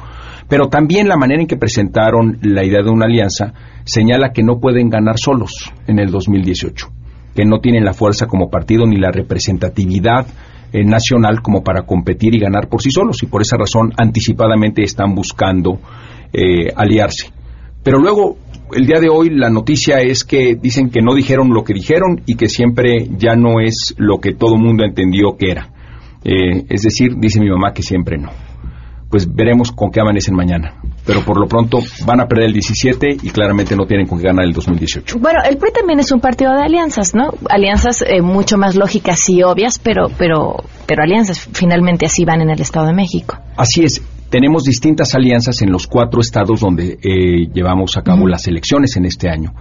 Pero 0.47 0.69
también 0.69 1.09
la 1.09 1.17
manera 1.17 1.41
en 1.41 1.47
que 1.47 1.57
presentaron 1.57 2.37
la 2.43 2.67
idea 2.67 2.83
de 2.83 2.91
una 2.91 3.07
alianza 3.07 3.55
señala 3.85 4.33
que 4.35 4.43
no 4.43 4.61
pueden 4.61 4.91
ganar 4.91 5.19
solos 5.19 5.73
en 5.87 5.99
el 5.99 6.11
2018, 6.11 6.87
que 7.35 7.47
no 7.47 7.61
tienen 7.61 7.87
la 7.87 7.95
fuerza 7.95 8.27
como 8.27 8.51
partido 8.51 8.85
ni 8.85 8.97
la 8.97 9.11
representatividad 9.11 10.27
eh, 10.73 10.85
nacional 10.85 11.43
como 11.43 11.63
para 11.63 11.83
competir 11.83 12.35
y 12.35 12.39
ganar 12.39 12.69
por 12.69 12.83
sí 12.83 12.91
solos 12.91 13.23
y 13.23 13.27
por 13.27 13.43
esa 13.43 13.57
razón 13.57 13.93
anticipadamente 13.97 14.83
están 14.83 15.15
buscando 15.15 15.79
eh, 16.33 16.73
aliarse. 16.75 17.31
Pero 17.83 17.99
luego, 17.99 18.39
el 18.75 18.87
día 18.87 19.01
de 19.01 19.09
hoy, 19.09 19.31
la 19.31 19.51
noticia 19.51 20.01
es 20.01 20.25
que 20.25 20.55
dicen 20.55 20.91
que 20.91 21.03
no 21.03 21.15
dijeron 21.15 21.53
lo 21.53 21.65
que 21.65 21.75
dijeron 21.75 22.23
y 22.27 22.37
que 22.37 22.49
siempre 22.49 23.09
ya 23.17 23.35
no 23.35 23.61
es 23.61 23.95
lo 23.99 24.19
que 24.19 24.33
todo 24.33 24.57
mundo 24.57 24.85
entendió 24.85 25.37
que 25.37 25.51
era. 25.51 25.69
Eh, 26.25 26.65
es 26.69 26.83
decir, 26.83 27.17
dice 27.17 27.41
mi 27.41 27.51
mamá 27.51 27.73
que 27.73 27.83
siempre 27.83 28.17
no 28.17 28.31
pues 29.13 29.29
veremos 29.31 29.71
con 29.71 29.91
qué 29.91 30.01
amanecen 30.01 30.35
mañana. 30.35 30.81
Pero 31.05 31.25
por 31.25 31.39
lo 31.39 31.47
pronto 31.47 31.79
van 32.07 32.21
a 32.21 32.27
perder 32.27 32.47
el 32.47 32.53
17 32.53 33.17
y 33.23 33.31
claramente 33.31 33.75
no 33.75 33.87
tienen 33.87 34.07
con 34.07 34.19
qué 34.19 34.27
ganar 34.27 34.45
el 34.45 34.53
2018. 34.53 35.19
Bueno, 35.19 35.41
el 35.49 35.57
PRI 35.57 35.73
también 35.73 35.99
es 35.99 36.13
un 36.13 36.21
partido 36.21 36.53
de 36.53 36.63
alianzas, 36.63 37.15
¿no? 37.15 37.31
Alianzas 37.51 38.03
eh, 38.03 38.23
mucho 38.23 38.57
más 38.57 38.77
lógicas 38.77 39.29
y 39.29 39.43
obvias, 39.43 39.79
pero, 39.79 40.09
pero, 40.17 40.57
pero 40.87 41.03
alianzas 41.03 41.49
finalmente 41.53 42.07
así 42.07 42.25
van 42.25 42.41
en 42.41 42.51
el 42.51 42.61
Estado 42.61 42.87
de 42.87 42.95
México. 42.95 43.37
Así 43.57 43.83
es. 43.83 44.01
Tenemos 44.31 44.65
distintas 44.65 45.15
alianzas 45.15 45.61
en 45.61 45.73
los 45.73 45.87
cuatro 45.87 46.21
estados 46.21 46.61
donde 46.61 46.99
eh, 47.03 47.49
llevamos 47.53 47.97
a 47.97 48.03
cabo 48.03 48.27
las 48.27 48.47
elecciones 48.47 48.97
en 48.97 49.05
este 49.05 49.29
año 49.29 49.53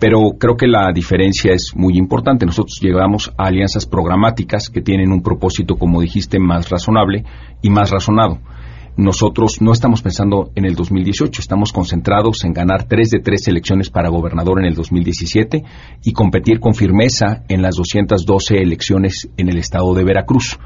pero 0.00 0.36
creo 0.38 0.56
que 0.56 0.68
la 0.68 0.92
diferencia 0.92 1.52
es 1.52 1.72
muy 1.74 1.98
importante. 1.98 2.46
Nosotros 2.46 2.78
llegamos 2.80 3.32
a 3.36 3.48
alianzas 3.48 3.84
programáticas 3.84 4.68
que 4.68 4.80
tienen 4.80 5.10
un 5.10 5.22
propósito, 5.22 5.76
como 5.76 6.00
dijiste, 6.00 6.38
más 6.38 6.68
razonable 6.68 7.24
y 7.62 7.70
más 7.70 7.90
razonado 7.90 8.38
nosotros 8.98 9.62
no 9.62 9.70
estamos 9.70 10.02
pensando 10.02 10.50
en 10.56 10.64
el 10.64 10.74
2018, 10.74 11.40
estamos 11.40 11.72
concentrados 11.72 12.44
en 12.44 12.52
ganar 12.52 12.88
tres 12.88 13.10
de 13.10 13.20
tres 13.20 13.46
elecciones 13.46 13.90
para 13.90 14.08
gobernador 14.08 14.58
en 14.58 14.66
el 14.66 14.74
2017 14.74 15.62
y 16.02 16.12
competir 16.12 16.58
con 16.58 16.74
firmeza 16.74 17.44
en 17.48 17.62
las 17.62 17.76
212 17.76 18.56
elecciones 18.60 19.28
en 19.36 19.50
el 19.50 19.58
estado 19.58 19.94
de 19.94 20.02
Veracruz. 20.02 20.58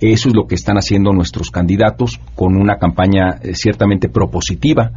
Eso 0.00 0.28
es 0.30 0.34
lo 0.34 0.46
que 0.46 0.54
están 0.54 0.78
haciendo 0.78 1.12
nuestros 1.12 1.50
candidatos 1.50 2.18
con 2.34 2.56
una 2.56 2.78
campaña 2.78 3.38
eh, 3.42 3.54
ciertamente 3.54 4.08
propositiva 4.08 4.90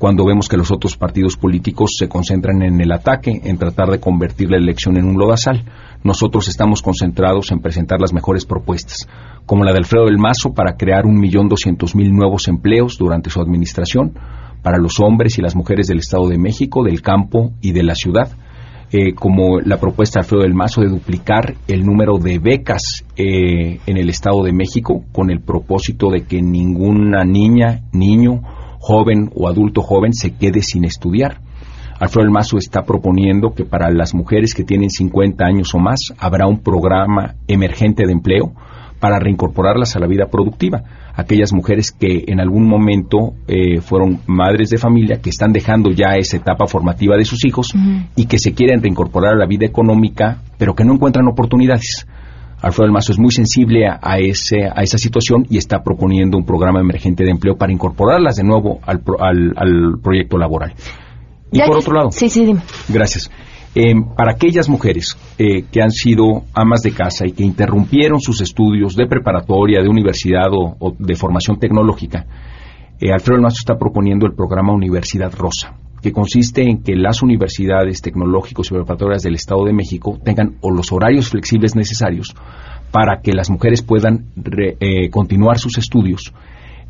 cuando 0.00 0.24
vemos 0.24 0.48
que 0.48 0.56
los 0.56 0.70
otros 0.70 0.96
partidos 0.96 1.36
políticos 1.36 1.90
se 1.98 2.08
concentran 2.08 2.62
en 2.62 2.80
el 2.80 2.90
ataque, 2.90 3.38
en 3.44 3.58
tratar 3.58 3.90
de 3.90 4.00
convertir 4.00 4.50
la 4.50 4.56
elección 4.56 4.96
en 4.96 5.04
un 5.04 5.18
lodazal. 5.18 5.66
Nosotros 6.02 6.48
estamos 6.48 6.80
concentrados 6.80 7.52
en 7.52 7.60
presentar 7.60 8.00
las 8.00 8.14
mejores 8.14 8.46
propuestas, 8.46 9.06
como 9.50 9.64
la 9.64 9.72
de 9.72 9.78
Alfredo 9.78 10.04
del 10.04 10.16
Mazo 10.16 10.54
para 10.54 10.76
crear 10.76 11.06
un 11.06 11.18
millón 11.18 11.48
doscientos 11.48 11.96
mil 11.96 12.12
nuevos 12.12 12.46
empleos 12.46 12.96
durante 12.96 13.30
su 13.30 13.40
administración 13.40 14.12
para 14.62 14.78
los 14.78 15.00
hombres 15.00 15.38
y 15.38 15.42
las 15.42 15.56
mujeres 15.56 15.88
del 15.88 15.98
Estado 15.98 16.28
de 16.28 16.38
México, 16.38 16.84
del 16.84 17.02
campo 17.02 17.50
y 17.60 17.72
de 17.72 17.82
la 17.82 17.96
ciudad. 17.96 18.30
Eh, 18.92 19.12
como 19.12 19.58
la 19.58 19.80
propuesta 19.80 20.20
de 20.20 20.22
Alfredo 20.22 20.42
del 20.44 20.54
Mazo 20.54 20.82
de 20.82 20.88
duplicar 20.88 21.56
el 21.66 21.84
número 21.84 22.18
de 22.18 22.38
becas 22.38 23.04
eh, 23.16 23.80
en 23.86 23.96
el 23.96 24.08
Estado 24.08 24.44
de 24.44 24.52
México 24.52 25.02
con 25.10 25.32
el 25.32 25.40
propósito 25.40 26.10
de 26.10 26.22
que 26.22 26.40
ninguna 26.40 27.24
niña, 27.24 27.80
niño 27.92 28.42
joven 28.78 29.32
o 29.34 29.48
adulto 29.48 29.82
joven 29.82 30.12
se 30.12 30.36
quede 30.36 30.62
sin 30.62 30.84
estudiar. 30.84 31.40
Alfredo 31.98 32.24
El 32.24 32.30
Mazo 32.30 32.56
está 32.56 32.82
proponiendo 32.82 33.52
que 33.52 33.64
para 33.64 33.90
las 33.90 34.14
mujeres 34.14 34.54
que 34.54 34.62
tienen 34.62 34.90
50 34.90 35.44
años 35.44 35.74
o 35.74 35.80
más 35.80 36.14
habrá 36.18 36.46
un 36.46 36.60
programa 36.60 37.34
emergente 37.48 38.06
de 38.06 38.12
empleo 38.12 38.52
para 39.00 39.18
reincorporarlas 39.18 39.96
a 39.96 39.98
la 39.98 40.06
vida 40.06 40.26
productiva. 40.30 40.82
Aquellas 41.14 41.52
mujeres 41.52 41.90
que 41.90 42.24
en 42.28 42.38
algún 42.38 42.68
momento 42.68 43.32
eh, 43.48 43.80
fueron 43.80 44.20
madres 44.26 44.70
de 44.70 44.78
familia, 44.78 45.20
que 45.20 45.30
están 45.30 45.52
dejando 45.52 45.90
ya 45.90 46.16
esa 46.16 46.36
etapa 46.36 46.66
formativa 46.66 47.16
de 47.16 47.24
sus 47.24 47.44
hijos 47.44 47.74
y 48.14 48.26
que 48.26 48.38
se 48.38 48.52
quieren 48.52 48.82
reincorporar 48.82 49.34
a 49.34 49.38
la 49.38 49.46
vida 49.46 49.66
económica, 49.66 50.38
pero 50.58 50.74
que 50.74 50.84
no 50.84 50.94
encuentran 50.94 51.26
oportunidades. 51.26 52.06
Alfredo 52.62 52.84
del 52.84 52.92
Mazo 52.92 53.12
es 53.12 53.18
muy 53.18 53.30
sensible 53.30 53.86
a, 53.88 54.18
ese, 54.18 54.66
a 54.66 54.82
esa 54.82 54.98
situación 54.98 55.46
y 55.48 55.56
está 55.56 55.82
proponiendo 55.82 56.36
un 56.36 56.44
programa 56.44 56.80
emergente 56.80 57.24
de 57.24 57.30
empleo 57.30 57.56
para 57.56 57.72
incorporarlas 57.72 58.36
de 58.36 58.44
nuevo 58.44 58.80
al, 58.84 59.02
al, 59.18 59.98
proyecto 60.02 60.36
laboral. 60.36 60.74
Y 61.50 61.60
por 61.62 61.78
otro 61.78 61.94
lado, 61.94 62.10
sí, 62.12 62.28
sí, 62.28 62.44
dime. 62.44 62.60
gracias. 62.88 63.30
Eh, 63.72 63.94
para 64.16 64.32
aquellas 64.32 64.68
mujeres 64.68 65.16
eh, 65.38 65.64
que 65.70 65.80
han 65.80 65.92
sido 65.92 66.42
amas 66.54 66.80
de 66.82 66.90
casa 66.90 67.24
y 67.26 67.32
que 67.32 67.44
interrumpieron 67.44 68.20
sus 68.20 68.40
estudios 68.40 68.96
de 68.96 69.06
preparatoria, 69.06 69.80
de 69.80 69.88
universidad 69.88 70.48
o, 70.52 70.94
de 70.98 71.14
formación 71.14 71.58
tecnológica, 71.58 72.26
eh, 72.98 73.12
Alfredo 73.12 73.36
del 73.36 73.42
Mazo 73.42 73.58
está 73.60 73.78
proponiendo 73.78 74.26
el 74.26 74.34
programa 74.34 74.72
Universidad 74.72 75.32
Rosa 75.32 75.76
que 76.02 76.12
consiste 76.12 76.62
en 76.62 76.82
que 76.82 76.96
las 76.96 77.22
universidades 77.22 78.00
tecnológicos 78.00 78.70
y 78.70 78.74
preparatorias 78.74 79.22
del 79.22 79.34
Estado 79.34 79.64
de 79.66 79.74
México 79.74 80.18
tengan 80.24 80.56
o 80.62 80.70
los 80.70 80.92
horarios 80.92 81.28
flexibles 81.28 81.76
necesarios 81.76 82.34
para 82.90 83.20
que 83.20 83.32
las 83.32 83.50
mujeres 83.50 83.82
puedan 83.82 84.26
eh, 84.80 85.10
continuar 85.10 85.58
sus 85.58 85.78
estudios. 85.78 86.32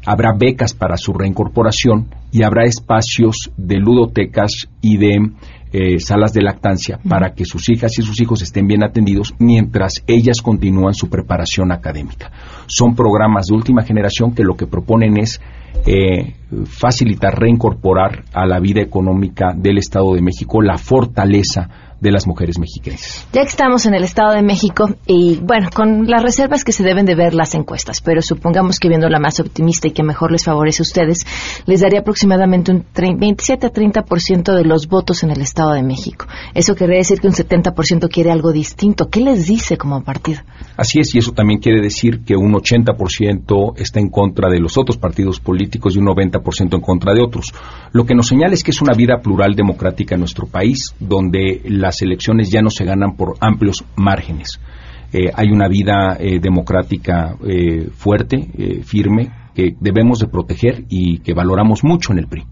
Habrá 0.07 0.33
becas 0.33 0.75
para 0.75 0.97
su 0.97 1.13
reincorporación 1.13 2.09
y 2.33 2.43
habrá 2.43 2.65
espacios 2.65 3.51
de 3.57 3.77
ludotecas 3.77 4.69
y 4.81 4.97
de 4.97 5.31
eh, 5.73 6.01
salas 6.01 6.33
de 6.33 6.43
lactancia 6.43 6.99
para 7.09 7.33
que 7.35 7.45
sus 7.45 7.69
hijas 7.69 7.97
y 7.99 8.03
sus 8.03 8.21
hijos 8.21 8.43
estén 8.43 8.67
bien 8.67 8.83
atendidos 8.83 9.35
mientras 9.39 10.03
ellas 10.07 10.43
continúan 10.43 10.95
su 10.95 11.09
preparación 11.09 11.71
académica. 11.71 12.33
Son 12.67 12.97
programas 12.97 13.47
de 13.47 13.55
última 13.55 13.83
generación 13.83 14.35
que 14.35 14.43
lo 14.43 14.57
que 14.57 14.67
proponen 14.67 15.17
es 15.19 15.41
eh, 15.87 16.35
facilitar, 16.65 17.39
reincorporar 17.39 18.25
a 18.33 18.47
la 18.47 18.59
vida 18.59 18.81
económica 18.81 19.55
del 19.57 19.79
Estado 19.79 20.15
de 20.15 20.23
México 20.23 20.61
la 20.61 20.77
fortaleza 20.77 21.90
de 22.01 22.11
las 22.11 22.27
mujeres 22.27 22.59
mexicanas. 22.59 23.27
Ya 23.33 23.43
que 23.43 23.49
estamos 23.49 23.87
en 23.87 23.95
el 23.95 24.05
Estado 24.05 24.33
de 24.33 24.43
México 24.43 24.91
y 25.07 25.37
bueno, 25.37 25.69
con 25.75 26.07
las 26.07 26.23
reservas 26.23 26.65
que 26.65 26.73
se 26.73 26.83
deben 26.83 27.07
de 27.07 27.15
ver 27.15 27.35
las 27.35 27.55
encuestas, 27.55 28.01
pero 28.01 28.23
supongamos 28.23 28.79
que 28.79 28.89
viendo 28.89 29.09
la 29.09 29.21
más 29.21 29.41
optimista 29.41 29.89
y 29.89 29.93
que 29.93 30.03
mejor 30.03 30.33
les 30.33 30.45
favorece 30.45 30.83
a 30.83 30.85
ustedes, 30.85 31.27
les 31.67 31.81
daría 31.81 32.01
aproximadamente 32.01 32.73
un 32.73 32.85
27 32.95 33.67
a 33.67 33.73
30% 33.73 34.55
de 34.55 34.65
los 34.65 34.89
votos 34.89 35.23
en 35.23 35.31
el 35.31 35.41
Estado 35.41 35.73
de 35.73 35.83
México. 35.83 36.27
Eso 36.55 36.75
querría 36.75 36.99
decir 36.99 37.21
que 37.21 37.27
un 37.27 37.35
70% 37.35 38.09
quiere 38.11 38.31
algo 38.31 38.53
distinto. 38.53 39.09
¿Qué 39.09 39.21
les 39.21 39.47
dice 39.47 39.77
como 39.77 40.03
partido? 40.03 40.41
Así 40.77 41.01
es, 41.01 41.15
y 41.15 41.19
eso 41.19 41.33
también 41.33 41.61
quiere 41.61 41.81
decir 41.81 42.21
que 42.25 42.37
un 42.37 42.53
80% 42.53 43.75
está 43.77 44.01
en 44.01 44.09
contra 44.09 44.51
de 44.51 44.59
los 44.59 44.79
otros 44.79 44.97
partidos 44.97 45.41
políticos 45.41 45.95
y 45.95 45.99
un 45.99 46.07
90% 46.07 46.75
en 46.75 46.81
contra 46.81 47.15
de 47.15 47.23
otros. 47.23 47.53
Lo 47.93 48.05
que 48.05 48.15
nos 48.15 48.29
señala 48.29 48.55
es 48.55 48.63
que 48.63 48.71
es 48.71 48.81
una 48.81 48.95
vida 48.95 49.19
plural 49.23 49.55
democrática 49.55 50.15
en 50.15 50.21
nuestro 50.21 50.47
país, 50.47 50.95
donde 50.99 51.61
las 51.91 52.03
elecciones 52.03 52.51
ya 52.51 52.63
no 52.63 52.71
se 52.71 52.85
ganan 52.85 53.17
por 53.17 53.35
amplios 53.41 53.85
márgenes. 53.97 54.61
Eh, 55.13 55.33
hay 55.35 55.49
una 55.51 55.67
vida 55.67 56.17
eh, 56.21 56.39
democrática 56.39 57.37
eh, 57.45 57.89
fuerte, 57.97 58.37
firme, 58.85 59.33
que 59.57 59.75
debemos 59.81 60.21
de 60.21 60.29
proteger 60.29 60.85
y 60.89 61.19
que 61.19 61.35
valoramos 61.35 61.83
mucho 61.83 62.13
en 62.13 62.21
el 62.21 62.29
PRI, 62.29 62.45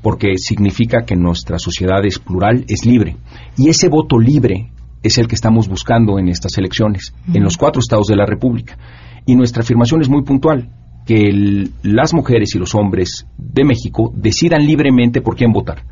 porque 0.00 0.34
significa 0.36 1.04
que 1.04 1.16
nuestra 1.16 1.58
sociedad 1.58 2.04
es 2.04 2.20
plural, 2.20 2.64
es 2.68 2.86
libre. 2.86 3.16
Y 3.56 3.68
ese 3.68 3.88
voto 3.88 4.16
libre 4.16 4.70
es 5.02 5.18
el 5.18 5.26
que 5.26 5.34
estamos 5.34 5.66
buscando 5.66 6.20
en 6.20 6.28
estas 6.28 6.56
elecciones, 6.56 7.12
en 7.34 7.42
los 7.42 7.56
cuatro 7.56 7.80
estados 7.80 8.06
de 8.06 8.14
la 8.14 8.26
República. 8.26 8.78
Y 9.26 9.34
nuestra 9.34 9.62
afirmación 9.62 10.02
es 10.02 10.08
muy 10.08 10.22
puntual, 10.22 10.70
que 11.08 11.64
las 11.84 12.12
mujeres 12.12 12.54
y 12.54 12.58
los 12.58 12.74
hombres 12.74 13.26
de 13.38 13.64
México 13.64 14.12
decidan 14.14 14.66
libremente 14.66 15.22
por 15.22 15.36
quién 15.36 15.52
votar 15.52 15.82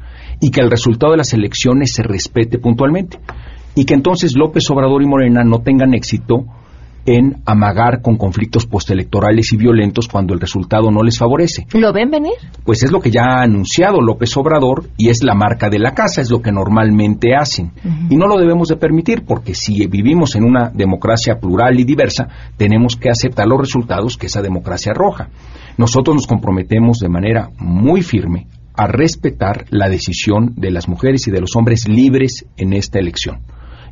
y 0.42 0.50
que 0.50 0.60
el 0.60 0.70
resultado 0.70 1.12
de 1.12 1.16
las 1.16 1.32
elecciones 1.32 1.94
se 1.94 2.02
respete 2.02 2.58
puntualmente 2.58 3.18
y 3.74 3.86
que 3.86 3.94
entonces 3.94 4.36
López 4.36 4.70
Obrador 4.70 5.02
y 5.02 5.06
Morena 5.06 5.42
no 5.42 5.62
tengan 5.62 5.94
éxito 5.94 6.44
en 7.06 7.36
amagar 7.46 8.02
con 8.02 8.16
conflictos 8.16 8.66
postelectorales 8.66 9.52
y 9.52 9.56
violentos 9.56 10.08
cuando 10.08 10.34
el 10.34 10.40
resultado 10.40 10.90
no 10.90 11.02
les 11.02 11.18
favorece. 11.18 11.66
¿Lo 11.72 11.92
ven 11.92 12.10
venir? 12.10 12.34
Pues 12.64 12.82
es 12.82 12.90
lo 12.90 13.00
que 13.00 13.10
ya 13.10 13.22
ha 13.22 13.42
anunciado 13.42 14.00
López 14.00 14.36
Obrador 14.36 14.88
y 14.96 15.08
es 15.08 15.22
la 15.22 15.34
marca 15.34 15.70
de 15.70 15.78
la 15.78 15.94
casa, 15.94 16.20
es 16.20 16.30
lo 16.30 16.42
que 16.42 16.52
normalmente 16.52 17.34
hacen. 17.34 17.72
Y 18.10 18.16
no 18.16 18.26
lo 18.26 18.36
debemos 18.36 18.68
de 18.68 18.76
permitir 18.76 19.24
porque 19.24 19.54
si 19.54 19.86
vivimos 19.86 20.34
en 20.34 20.44
una 20.44 20.70
democracia 20.74 21.38
plural 21.40 21.78
y 21.78 21.84
diversa, 21.84 22.28
tenemos 22.56 22.96
que 22.96 23.08
aceptar 23.08 23.46
los 23.46 23.60
resultados 23.60 24.16
que 24.16 24.26
esa 24.26 24.42
democracia 24.42 24.92
arroja. 24.92 25.28
Nosotros 25.78 26.16
nos 26.16 26.26
comprometemos 26.26 26.98
de 26.98 27.08
manera 27.08 27.50
muy 27.58 28.02
firme 28.02 28.48
a 28.74 28.86
respetar 28.86 29.64
la 29.70 29.88
decisión 29.88 30.54
de 30.56 30.70
las 30.70 30.88
mujeres 30.88 31.26
y 31.28 31.30
de 31.30 31.40
los 31.40 31.56
hombres 31.56 31.88
libres 31.88 32.44
en 32.56 32.72
esta 32.72 32.98
elección. 32.98 33.40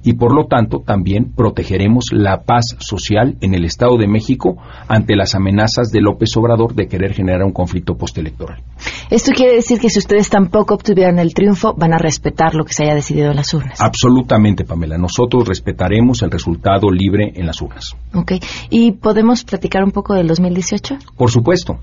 Y 0.04 0.14
por 0.14 0.34
lo 0.34 0.46
tanto 0.46 0.80
también 0.80 1.32
protegeremos 1.34 2.06
la 2.12 2.42
paz 2.42 2.76
social 2.78 3.36
en 3.40 3.54
el 3.54 3.64
Estado 3.64 3.96
de 3.96 4.06
México 4.06 4.56
ante 4.86 5.16
las 5.16 5.34
amenazas 5.34 5.90
de 5.90 6.00
López 6.00 6.36
Obrador 6.36 6.74
de 6.74 6.86
querer 6.86 7.14
generar 7.14 7.42
un 7.42 7.52
conflicto 7.52 7.96
postelectoral. 7.96 8.62
Esto 9.10 9.32
quiere 9.32 9.54
decir 9.54 9.80
que 9.80 9.88
si 9.88 9.98
ustedes 9.98 10.28
tampoco 10.28 10.74
obtuvieran 10.74 11.18
el 11.18 11.34
triunfo, 11.34 11.74
van 11.74 11.94
a 11.94 11.98
respetar 11.98 12.54
lo 12.54 12.64
que 12.64 12.74
se 12.74 12.84
haya 12.84 12.94
decidido 12.94 13.30
en 13.30 13.36
las 13.36 13.52
urnas. 13.54 13.80
Absolutamente, 13.80 14.64
Pamela. 14.64 14.98
Nosotros 14.98 15.48
respetaremos 15.48 16.22
el 16.22 16.30
resultado 16.30 16.90
libre 16.90 17.32
en 17.34 17.46
las 17.46 17.60
urnas. 17.62 17.96
Ok. 18.14 18.32
¿Y 18.70 18.92
podemos 18.92 19.44
platicar 19.44 19.84
un 19.84 19.90
poco 19.90 20.14
del 20.14 20.28
2018? 20.28 20.98
Por 21.16 21.30
supuesto. 21.30 21.78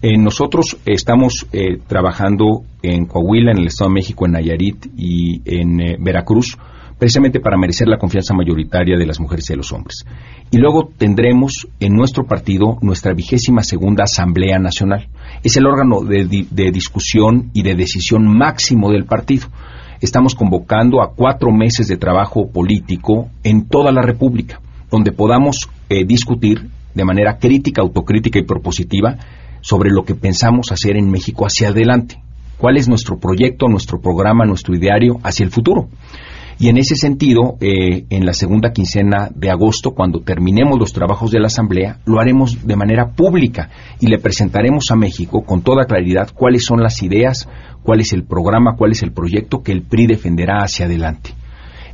Eh, 0.00 0.16
nosotros 0.16 0.76
estamos 0.86 1.46
eh, 1.52 1.78
trabajando 1.86 2.62
en 2.82 3.06
Coahuila, 3.06 3.50
en 3.50 3.58
el 3.58 3.66
Estado 3.66 3.90
de 3.90 3.94
México, 3.94 4.26
en 4.26 4.32
Nayarit 4.32 4.86
y 4.96 5.42
en 5.44 5.80
eh, 5.80 5.96
Veracruz, 5.98 6.56
precisamente 6.98 7.40
para 7.40 7.56
merecer 7.56 7.88
la 7.88 7.98
confianza 7.98 8.34
mayoritaria 8.34 8.98
de 8.98 9.06
las 9.06 9.20
mujeres 9.20 9.48
y 9.48 9.52
de 9.52 9.56
los 9.56 9.72
hombres. 9.72 10.04
Y 10.50 10.58
luego 10.58 10.90
tendremos 10.96 11.68
en 11.78 11.94
nuestro 11.94 12.26
partido 12.26 12.78
nuestra 12.80 13.14
vigésima 13.14 13.62
segunda 13.62 14.04
Asamblea 14.04 14.58
Nacional. 14.58 15.08
Es 15.44 15.56
el 15.56 15.66
órgano 15.66 16.00
de, 16.00 16.70
discusión 16.72 17.50
y 17.54 17.62
de 17.62 17.74
decisión 17.74 18.26
máximo 18.26 18.90
del 18.90 19.04
partido. 19.04 19.46
Estamos 20.00 20.34
convocando 20.34 21.02
a 21.02 21.12
cuatro 21.14 21.52
meses 21.52 21.88
de 21.88 21.96
trabajo 21.96 22.48
político 22.50 23.28
en 23.44 23.66
toda 23.68 23.92
la 23.92 24.02
República, 24.02 24.60
donde 24.90 25.12
podamos 25.12 25.68
discutir 26.06 26.68
de 26.94 27.04
manera 27.04 27.38
crítica, 27.38 27.82
autocrítica 27.82 28.38
y 28.38 28.44
propositiva 28.44 29.16
sobre 29.60 29.90
lo 29.90 30.04
que 30.04 30.14
pensamos 30.14 30.72
hacer 30.72 30.96
en 30.96 31.10
México 31.10 31.44
hacia 31.44 31.68
adelante. 31.68 32.22
¿Cuál 32.58 32.76
es 32.76 32.88
nuestro 32.88 33.18
proyecto, 33.18 33.68
nuestro 33.68 34.00
programa, 34.00 34.44
nuestro 34.44 34.74
ideario 34.74 35.18
hacia 35.22 35.44
el 35.44 35.50
futuro? 35.50 35.88
Y 36.60 36.68
en 36.68 36.76
ese 36.76 36.96
sentido, 36.96 37.56
eh, 37.60 38.04
en 38.10 38.26
la 38.26 38.32
segunda 38.32 38.72
quincena 38.72 39.30
de 39.32 39.48
agosto, 39.48 39.92
cuando 39.92 40.20
terminemos 40.20 40.76
los 40.76 40.92
trabajos 40.92 41.30
de 41.30 41.38
la 41.38 41.46
Asamblea, 41.46 42.00
lo 42.04 42.20
haremos 42.20 42.66
de 42.66 42.74
manera 42.74 43.12
pública 43.12 43.70
y 44.00 44.08
le 44.08 44.18
presentaremos 44.18 44.90
a 44.90 44.96
México 44.96 45.44
con 45.44 45.62
toda 45.62 45.86
claridad 45.86 46.30
cuáles 46.34 46.64
son 46.64 46.82
las 46.82 47.00
ideas, 47.02 47.48
cuál 47.84 48.00
es 48.00 48.12
el 48.12 48.24
programa, 48.24 48.74
cuál 48.76 48.90
es 48.90 49.04
el 49.04 49.12
proyecto 49.12 49.62
que 49.62 49.70
el 49.70 49.82
PRI 49.82 50.08
defenderá 50.08 50.64
hacia 50.64 50.86
adelante. 50.86 51.30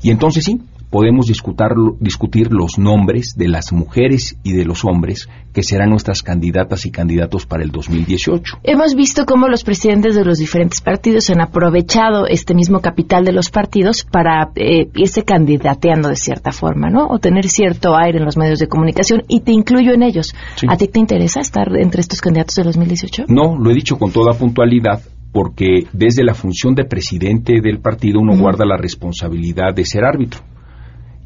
Y 0.02 0.10
entonces 0.10 0.44
sí, 0.44 0.60
podemos 0.90 1.26
discutir 1.26 2.52
los 2.52 2.78
nombres 2.78 3.34
de 3.36 3.48
las 3.48 3.72
mujeres 3.72 4.38
y 4.42 4.52
de 4.52 4.64
los 4.64 4.84
hombres 4.84 5.28
que 5.52 5.62
serán 5.62 5.90
nuestras 5.90 6.22
candidatas 6.22 6.84
y 6.86 6.90
candidatos 6.90 7.46
para 7.46 7.62
el 7.62 7.70
2018. 7.70 8.58
Hemos 8.64 8.94
visto 8.94 9.24
cómo 9.24 9.48
los 9.48 9.64
presidentes 9.64 10.14
de 10.14 10.24
los 10.24 10.38
diferentes 10.38 10.80
partidos 10.80 11.30
han 11.30 11.40
aprovechado 11.40 12.26
este 12.26 12.54
mismo 12.54 12.80
capital 12.80 13.24
de 13.24 13.32
los 13.32 13.50
partidos 13.50 14.04
para 14.04 14.50
eh, 14.56 14.88
irse 14.94 15.24
candidateando 15.24 16.08
de 16.08 16.16
cierta 16.16 16.52
forma, 16.52 16.90
¿no? 16.90 17.06
O 17.08 17.18
tener 17.18 17.48
cierto 17.48 17.96
aire 17.96 18.18
en 18.18 18.24
los 18.24 18.36
medios 18.36 18.58
de 18.58 18.68
comunicación 18.68 19.22
y 19.28 19.40
te 19.40 19.52
incluyo 19.52 19.92
en 19.92 20.02
ellos. 20.02 20.34
¿A 20.68 20.76
ti 20.76 20.88
te 20.88 20.98
interesa 20.98 21.40
estar 21.40 21.68
entre 21.76 22.00
estos 22.00 22.20
candidatos 22.20 22.56
del 22.56 22.66
2018? 22.66 23.24
No, 23.28 23.56
lo 23.56 23.70
he 23.70 23.74
dicho 23.74 23.96
con 23.96 24.10
toda 24.10 24.32
puntualidad 24.32 25.00
porque 25.32 25.86
desde 25.92 26.24
la 26.24 26.34
función 26.34 26.74
de 26.74 26.84
presidente 26.84 27.60
del 27.60 27.80
partido 27.80 28.20
uno 28.20 28.36
guarda 28.36 28.64
la 28.64 28.76
responsabilidad 28.76 29.74
de 29.74 29.84
ser 29.84 30.04
árbitro 30.04 30.40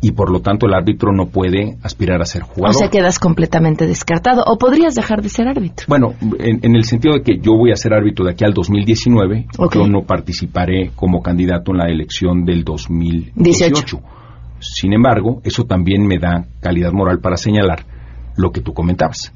y 0.01 0.13
por 0.13 0.31
lo 0.31 0.41
tanto 0.41 0.67
el 0.67 0.75
árbitro 0.75 1.13
no 1.13 1.27
puede 1.27 1.77
aspirar 1.83 2.23
a 2.23 2.25
ser 2.25 2.43
jugador. 2.43 2.77
O 2.77 2.79
sea, 2.79 2.89
quedas 2.89 3.19
completamente 3.19 3.87
descartado. 3.87 4.45
¿O 4.47 4.57
podrías 4.57 4.95
dejar 4.95 5.23
de 5.23 5.29
ser 5.29 5.49
árbitro? 5.49 5.87
Bueno, 5.89 6.15
en, 6.39 6.77
el 6.77 6.85
sentido 6.85 7.15
de 7.15 7.23
que 7.23 7.39
yo 7.39 7.53
voy 7.57 7.73
a 7.73 7.77
ser 7.77 7.93
árbitro 7.95 8.25
de 8.25 8.33
aquí 8.33 8.45
al 8.45 8.55
2019, 8.55 9.47
yo 9.75 9.89
no 9.89 10.03
participaré 10.03 10.93
como 10.95 11.21
candidato 11.21 11.73
en 11.73 11.79
la 11.79 11.89
elección 11.89 12.45
del 12.45 12.63
2018. 12.65 14.01
Sin 14.61 14.93
embargo, 14.93 15.41
eso 15.45 15.65
también 15.65 16.07
me 16.07 16.19
da 16.19 16.47
calidad 16.61 16.93
moral 16.93 17.21
para 17.21 17.37
señalar 17.37 17.85
lo 18.37 18.53
que 18.53 18.61
tú 18.61 18.73
comentabas. 18.73 19.33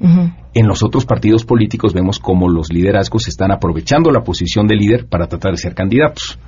En 0.53 0.67
los 0.67 0.81
otros 0.81 1.05
partidos 1.05 1.43
políticos 1.43 1.93
vemos 1.93 2.19
cómo 2.19 2.47
los 2.47 2.71
liderazgos 2.71 3.27
están 3.27 3.51
aprovechando 3.51 4.11
la 4.11 4.23
posición 4.23 4.65
de 4.65 4.75
líder 4.75 5.07
para 5.07 5.27
tratar 5.27 5.51
de 5.51 5.57
ser 5.57 5.75
candidatos. 5.75 6.39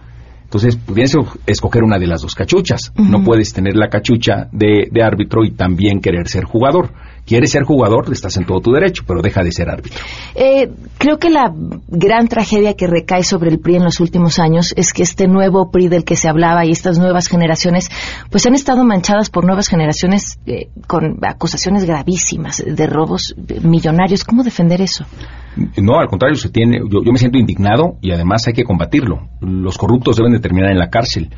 Entonces, 0.45 0.77
pudieras 0.77 1.13
escoger 1.45 1.83
una 1.83 1.99
de 1.99 2.07
las 2.07 2.21
dos 2.21 2.33
cachuchas. 2.33 2.93
No 2.95 3.23
puedes 3.23 3.51
tener 3.51 3.75
la 3.75 3.89
cachucha 3.89 4.47
de, 4.51 4.89
árbitro 5.03 5.43
y 5.43 5.51
también 5.51 5.99
querer 5.99 6.27
ser 6.27 6.45
jugador. 6.45 6.91
Quieres 7.25 7.51
ser 7.51 7.63
jugador, 7.63 8.11
estás 8.11 8.37
en 8.37 8.45
todo 8.45 8.61
tu 8.61 8.71
derecho, 8.71 9.03
pero 9.07 9.21
deja 9.21 9.43
de 9.43 9.51
ser 9.51 9.69
árbitro. 9.69 9.99
Eh, 10.35 10.69
creo 10.97 11.17
que 11.17 11.29
la 11.29 11.51
gran 11.87 12.27
tragedia 12.27 12.75
que 12.75 12.87
recae 12.87 13.23
sobre 13.23 13.49
el 13.49 13.59
PRI 13.59 13.77
en 13.77 13.83
los 13.83 13.99
últimos 13.99 14.37
años 14.37 14.73
es 14.77 14.93
que 14.93 15.03
este 15.03 15.27
nuevo 15.27 15.71
PRI 15.71 15.87
del 15.87 16.03
que 16.03 16.15
se 16.15 16.29
hablaba 16.29 16.65
y 16.65 16.71
estas 16.71 16.99
nuevas 16.99 17.27
generaciones, 17.27 17.89
pues 18.29 18.45
han 18.45 18.53
estado 18.53 18.83
manchadas 18.83 19.29
por 19.29 19.45
nuevas 19.45 19.67
generaciones 19.67 20.37
eh, 20.45 20.69
con 20.87 21.17
acusaciones 21.23 21.85
gravísimas 21.85 22.63
de 22.65 22.87
robos 22.87 23.35
millonarios. 23.63 24.23
¿Cómo 24.23 24.43
defender 24.43 24.81
eso? 24.81 25.05
No, 25.77 25.99
al 25.99 26.07
contrario, 26.07 26.35
se 26.35 26.49
tiene, 26.49 26.79
yo, 26.89 27.01
me 27.11 27.17
siento 27.17 27.37
indignado 27.37 27.97
y 28.01 28.11
además 28.11 28.45
hay 28.47 28.53
que 28.53 28.63
combatirlo. 28.63 29.29
Los 29.39 29.77
corruptos 29.77 30.17
deben 30.17 30.33
de 30.33 30.39
terminar 30.39 30.71
en 30.71 30.77
la 30.77 30.89
cárcel 30.89 31.29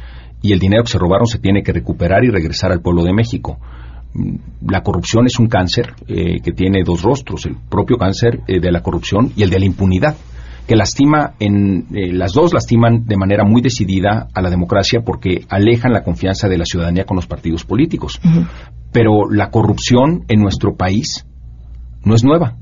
y 0.41 0.53
el 0.53 0.59
dinero 0.59 0.83
que 0.83 0.91
se 0.91 0.97
robaron 0.97 1.27
se 1.27 1.39
tiene 1.39 1.63
que 1.63 1.71
recuperar 1.71 2.23
y 2.23 2.29
regresar 2.29 2.71
al 2.71 2.81
pueblo 2.81 3.03
de 3.03 3.13
México. 3.13 3.59
La 4.65 4.81
corrupción 4.81 5.25
es 5.27 5.39
un 5.39 5.47
cáncer 5.47 5.93
eh, 6.07 6.39
que 6.41 6.51
tiene 6.51 6.83
dos 6.83 7.03
rostros, 7.03 7.45
el 7.45 7.55
propio 7.69 7.97
cáncer 7.97 8.41
eh, 8.47 8.59
de 8.59 8.71
la 8.71 8.81
corrupción 8.81 9.31
y 9.35 9.43
el 9.43 9.49
de 9.49 9.59
la 9.59 9.65
impunidad, 9.65 10.15
que 10.67 10.75
lastima 10.75 11.33
en 11.39 11.87
eh, 11.93 12.11
las 12.11 12.33
dos 12.33 12.53
lastiman 12.53 13.05
de 13.05 13.15
manera 13.15 13.43
muy 13.45 13.61
decidida 13.61 14.27
a 14.33 14.41
la 14.41 14.49
democracia 14.49 15.01
porque 15.05 15.45
alejan 15.49 15.93
la 15.93 16.03
confianza 16.03 16.49
de 16.49 16.57
la 16.57 16.65
ciudadanía 16.65 17.05
con 17.05 17.15
los 17.15 17.27
partidos 17.27 17.63
políticos. 17.63 18.19
Pero 18.91 19.29
la 19.29 19.49
corrupción 19.49 20.25
en 20.27 20.41
nuestro 20.41 20.75
país 20.75 21.25
no 22.03 22.15
es 22.15 22.23
nueva 22.23 22.55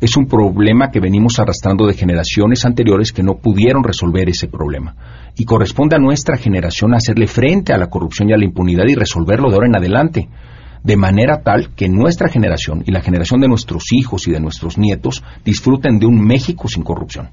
Es 0.00 0.16
un 0.16 0.26
problema 0.26 0.90
que 0.90 1.00
venimos 1.00 1.38
arrastrando 1.38 1.86
de 1.86 1.94
generaciones 1.94 2.64
anteriores 2.64 3.12
que 3.12 3.22
no 3.22 3.38
pudieron 3.38 3.82
resolver 3.82 4.28
ese 4.28 4.46
problema. 4.46 4.94
Y 5.36 5.46
corresponde 5.46 5.96
a 5.96 5.98
nuestra 5.98 6.36
generación 6.36 6.94
hacerle 6.94 7.26
frente 7.26 7.72
a 7.72 7.78
la 7.78 7.88
corrupción 7.88 8.28
y 8.28 8.34
a 8.34 8.36
la 8.36 8.44
impunidad 8.44 8.84
y 8.86 8.94
resolverlo 8.94 9.48
de 9.48 9.54
ahora 9.54 9.68
en 9.68 9.76
adelante. 9.76 10.28
De 10.82 10.96
manera 10.96 11.42
tal 11.42 11.74
que 11.74 11.88
nuestra 11.88 12.28
generación 12.28 12.82
y 12.86 12.92
la 12.92 13.00
generación 13.00 13.40
de 13.40 13.48
nuestros 13.48 13.92
hijos 13.92 14.28
y 14.28 14.32
de 14.32 14.40
nuestros 14.40 14.78
nietos 14.78 15.22
disfruten 15.44 15.98
de 15.98 16.06
un 16.06 16.24
México 16.24 16.68
sin 16.68 16.82
corrupción. 16.82 17.30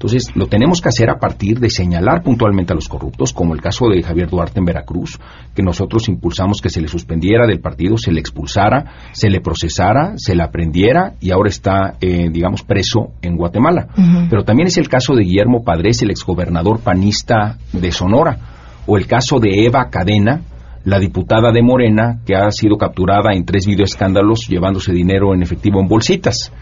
Entonces, 0.00 0.34
lo 0.34 0.46
tenemos 0.46 0.80
que 0.80 0.88
hacer 0.88 1.10
a 1.10 1.18
partir 1.18 1.60
de 1.60 1.68
señalar 1.68 2.22
puntualmente 2.22 2.72
a 2.72 2.74
los 2.74 2.88
corruptos, 2.88 3.34
como 3.34 3.52
el 3.52 3.60
caso 3.60 3.86
de 3.86 4.02
Javier 4.02 4.30
Duarte 4.30 4.58
en 4.58 4.64
Veracruz, 4.64 5.20
que 5.54 5.62
nosotros 5.62 6.08
impulsamos 6.08 6.62
que 6.62 6.70
se 6.70 6.80
le 6.80 6.88
suspendiera 6.88 7.46
del 7.46 7.60
partido, 7.60 7.98
se 7.98 8.10
le 8.10 8.18
expulsara, 8.18 8.92
se 9.12 9.28
le 9.28 9.42
procesara, 9.42 10.14
se 10.16 10.34
le 10.34 10.42
aprendiera 10.42 11.16
y 11.20 11.32
ahora 11.32 11.50
está, 11.50 11.96
eh, 12.00 12.30
digamos, 12.32 12.62
preso 12.62 13.12
en 13.20 13.36
Guatemala. 13.36 13.88
Pero 14.30 14.42
también 14.42 14.68
es 14.68 14.78
el 14.78 14.88
caso 14.88 15.14
de 15.14 15.22
Guillermo 15.22 15.64
Padres, 15.64 16.00
el 16.00 16.10
exgobernador 16.10 16.80
panista 16.80 17.58
de 17.74 17.92
Sonora, 17.92 18.38
o 18.86 18.96
el 18.96 19.06
caso 19.06 19.38
de 19.38 19.66
Eva 19.66 19.90
Cadena, 19.90 20.40
la 20.84 20.98
diputada 20.98 21.52
de 21.52 21.62
Morena, 21.62 22.20
que 22.24 22.34
ha 22.34 22.50
sido 22.50 22.76
capturada 22.76 23.34
en 23.34 23.44
tres 23.44 23.66
videoescándalos 23.66 24.46
llevándose 24.48 24.92
dinero 24.92 25.34
en 25.34 25.42
efectivo 25.42 25.80
en 25.80 25.88
bolsitas 25.88 26.52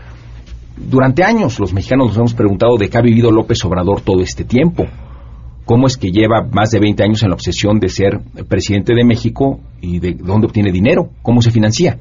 durante 0.78 1.24
años 1.24 1.59
los 1.59 1.72
mexicanos 1.72 2.09
nos 2.09 2.16
hemos 2.16 2.35
preguntado 2.35 2.76
de 2.76 2.88
qué 2.88 2.98
ha 2.98 3.02
vivido 3.02 3.31
López 3.31 3.64
Obrador 3.64 4.00
todo 4.00 4.22
este 4.22 4.44
tiempo. 4.44 4.85
¿Cómo 5.64 5.87
es 5.87 5.96
que 5.96 6.11
lleva 6.11 6.46
más 6.50 6.70
de 6.70 6.81
20 6.81 7.02
años 7.02 7.22
en 7.22 7.28
la 7.28 7.35
obsesión 7.35 7.78
de 7.78 7.88
ser 7.88 8.20
presidente 8.48 8.94
de 8.94 9.04
México 9.04 9.61
y 9.83 9.98
de 9.98 10.14
dónde 10.14 10.46
obtiene 10.46 10.72
dinero? 10.72 11.11
¿Cómo 11.20 11.42
se 11.42 11.50
financia? 11.50 11.98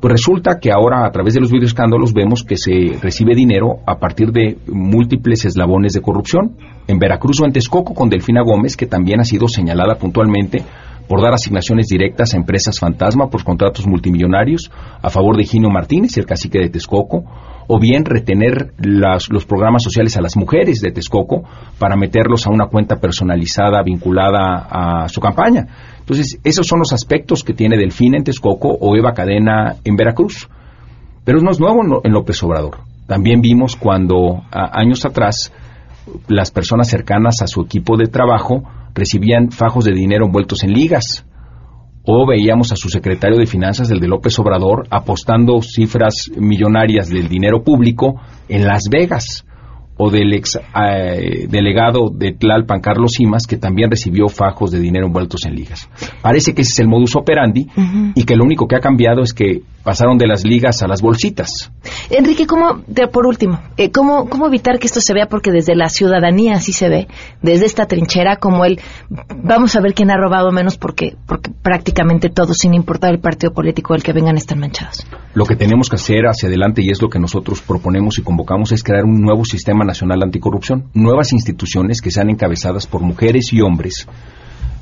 Pues 0.00 0.12
resulta 0.12 0.60
que 0.60 0.70
ahora 0.70 1.06
a 1.06 1.10
través 1.10 1.34
de 1.34 1.40
los 1.40 1.50
videoescándalos 1.50 2.12
vemos 2.12 2.44
que 2.44 2.56
se 2.56 2.98
recibe 3.00 3.34
dinero 3.34 3.78
a 3.86 3.98
partir 3.98 4.30
de 4.30 4.58
múltiples 4.68 5.44
eslabones 5.46 5.94
de 5.94 6.02
corrupción. 6.02 6.56
En 6.86 6.98
Veracruz 6.98 7.40
o 7.40 7.46
en 7.46 7.52
Texcoco 7.52 7.94
con 7.94 8.08
Delfina 8.08 8.42
Gómez, 8.42 8.76
que 8.76 8.86
también 8.86 9.20
ha 9.20 9.24
sido 9.24 9.48
señalada 9.48 9.96
puntualmente 9.96 10.62
por 11.08 11.22
dar 11.22 11.34
asignaciones 11.34 11.86
directas 11.86 12.34
a 12.34 12.36
empresas 12.36 12.78
fantasma 12.78 13.28
por 13.28 13.44
contratos 13.44 13.86
multimillonarios 13.86 14.70
a 15.02 15.10
favor 15.10 15.36
de 15.36 15.44
Gino 15.44 15.70
Martínez, 15.70 16.16
el 16.16 16.26
cacique 16.26 16.58
de 16.58 16.68
Texcoco, 16.68 17.24
o 17.68 17.80
bien 17.80 18.04
retener 18.04 18.72
los 18.78 19.44
programas 19.44 19.82
sociales 19.82 20.16
a 20.16 20.20
las 20.20 20.36
mujeres 20.36 20.80
de 20.80 20.92
Texcoco 20.92 21.42
para 21.78 21.96
meterlos 21.96 22.46
a 22.46 22.50
una 22.50 22.66
cuenta 22.66 22.96
personalizada 22.96 23.82
vinculada 23.82 24.68
a 24.70 25.08
su 25.08 25.20
campaña. 25.20 25.66
Entonces, 25.98 26.38
esos 26.44 26.66
son 26.66 26.78
los 26.78 26.92
aspectos 26.92 27.42
que 27.42 27.54
tiene 27.54 27.76
Delfina 27.76 28.18
en 28.18 28.24
Texcoco 28.24 28.68
o 28.68 28.96
Eva 28.96 29.14
Cadena 29.14 29.76
en 29.84 29.96
Veracruz. 29.96 30.48
Pero 31.24 31.40
no 31.40 31.50
es 31.50 31.58
nuevo 31.58 31.82
en 32.04 32.12
López 32.12 32.40
Obrador. 32.44 32.78
También 33.08 33.40
vimos 33.40 33.74
cuando 33.74 34.42
años 34.52 35.04
atrás 35.04 35.52
las 36.28 36.52
personas 36.52 36.88
cercanas 36.88 37.42
a 37.42 37.48
su 37.48 37.62
equipo 37.62 37.96
de 37.96 38.06
trabajo 38.06 38.62
recibían 38.96 39.52
fajos 39.52 39.84
de 39.84 39.92
dinero 39.92 40.26
envueltos 40.26 40.64
en 40.64 40.72
ligas. 40.72 41.24
O 42.04 42.26
veíamos 42.26 42.72
a 42.72 42.76
su 42.76 42.88
secretario 42.88 43.38
de 43.38 43.46
Finanzas, 43.46 43.90
el 43.90 44.00
de 44.00 44.08
López 44.08 44.38
Obrador, 44.38 44.86
apostando 44.90 45.60
cifras 45.60 46.30
millonarias 46.36 47.08
del 47.08 47.28
dinero 47.28 47.62
público 47.62 48.20
en 48.48 48.64
Las 48.64 48.84
Vegas, 48.90 49.44
o 49.96 50.10
del 50.10 50.32
ex 50.34 50.56
eh, 50.56 51.46
delegado 51.48 52.10
de 52.10 52.32
Tlalpan, 52.32 52.80
Carlos 52.80 53.12
Simas, 53.12 53.46
que 53.46 53.56
también 53.56 53.90
recibió 53.90 54.28
fajos 54.28 54.70
de 54.70 54.78
dinero 54.78 55.06
envueltos 55.06 55.46
en 55.46 55.54
ligas. 55.54 55.88
Parece 56.22 56.54
que 56.54 56.62
ese 56.62 56.72
es 56.72 56.78
el 56.80 56.88
modus 56.88 57.16
operandi 57.16 57.66
y 58.14 58.24
que 58.24 58.36
lo 58.36 58.44
único 58.44 58.66
que 58.66 58.76
ha 58.76 58.80
cambiado 58.80 59.22
es 59.22 59.32
que 59.32 59.62
pasaron 59.86 60.18
de 60.18 60.26
las 60.26 60.44
ligas 60.44 60.82
a 60.82 60.88
las 60.88 61.00
bolsitas. 61.00 61.70
Enrique, 62.10 62.46
¿cómo, 62.46 62.82
por 63.12 63.26
último, 63.26 63.60
eh, 63.76 63.92
¿cómo, 63.92 64.28
¿cómo 64.28 64.48
evitar 64.48 64.80
que 64.80 64.88
esto 64.88 65.00
se 65.00 65.14
vea? 65.14 65.26
Porque 65.26 65.52
desde 65.52 65.76
la 65.76 65.88
ciudadanía 65.88 66.54
así 66.54 66.72
se 66.72 66.88
ve, 66.88 67.06
desde 67.40 67.66
esta 67.66 67.86
trinchera, 67.86 68.36
como 68.36 68.64
el, 68.64 68.80
vamos 69.08 69.76
a 69.76 69.80
ver 69.80 69.94
quién 69.94 70.10
ha 70.10 70.16
robado 70.16 70.50
menos 70.50 70.76
porque, 70.76 71.16
porque 71.26 71.52
prácticamente 71.62 72.30
todos, 72.30 72.56
sin 72.58 72.74
importar 72.74 73.12
el 73.14 73.20
partido 73.20 73.52
político 73.52 73.94
del 73.94 74.02
que 74.02 74.12
vengan, 74.12 74.36
están 74.36 74.58
manchados. 74.58 75.06
Lo 75.34 75.44
que 75.44 75.54
tenemos 75.54 75.88
que 75.88 75.96
hacer 75.96 76.26
hacia 76.26 76.48
adelante, 76.48 76.82
y 76.82 76.90
es 76.90 77.00
lo 77.00 77.08
que 77.08 77.20
nosotros 77.20 77.60
proponemos 77.60 78.18
y 78.18 78.22
convocamos, 78.22 78.72
es 78.72 78.82
crear 78.82 79.04
un 79.04 79.20
nuevo 79.20 79.44
sistema 79.44 79.84
nacional 79.86 80.22
anticorrupción, 80.22 80.90
nuevas 80.92 81.32
instituciones 81.32 82.00
que 82.00 82.10
sean 82.10 82.30
encabezadas 82.30 82.86
por 82.86 83.02
mujeres 83.02 83.52
y 83.52 83.60
hombres 83.60 84.06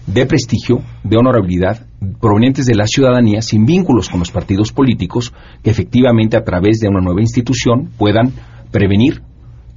de 0.07 0.27
prestigio, 0.27 0.83
de 1.03 1.17
honorabilidad, 1.17 1.87
provenientes 2.21 2.67
de 2.67 2.75
la 2.75 2.87
ciudadanía, 2.87 3.41
sin 3.41 3.65
vínculos 3.65 4.09
con 4.09 4.21
los 4.21 4.31
partidos 4.31 4.73
políticos, 4.73 5.33
que 5.63 5.71
efectivamente 5.71 6.37
a 6.37 6.45
través 6.45 6.79
de 6.81 6.89
una 6.89 7.01
nueva 7.01 7.23
institución 7.23 7.91
puedan 7.97 8.33
prevenir, 8.71 9.23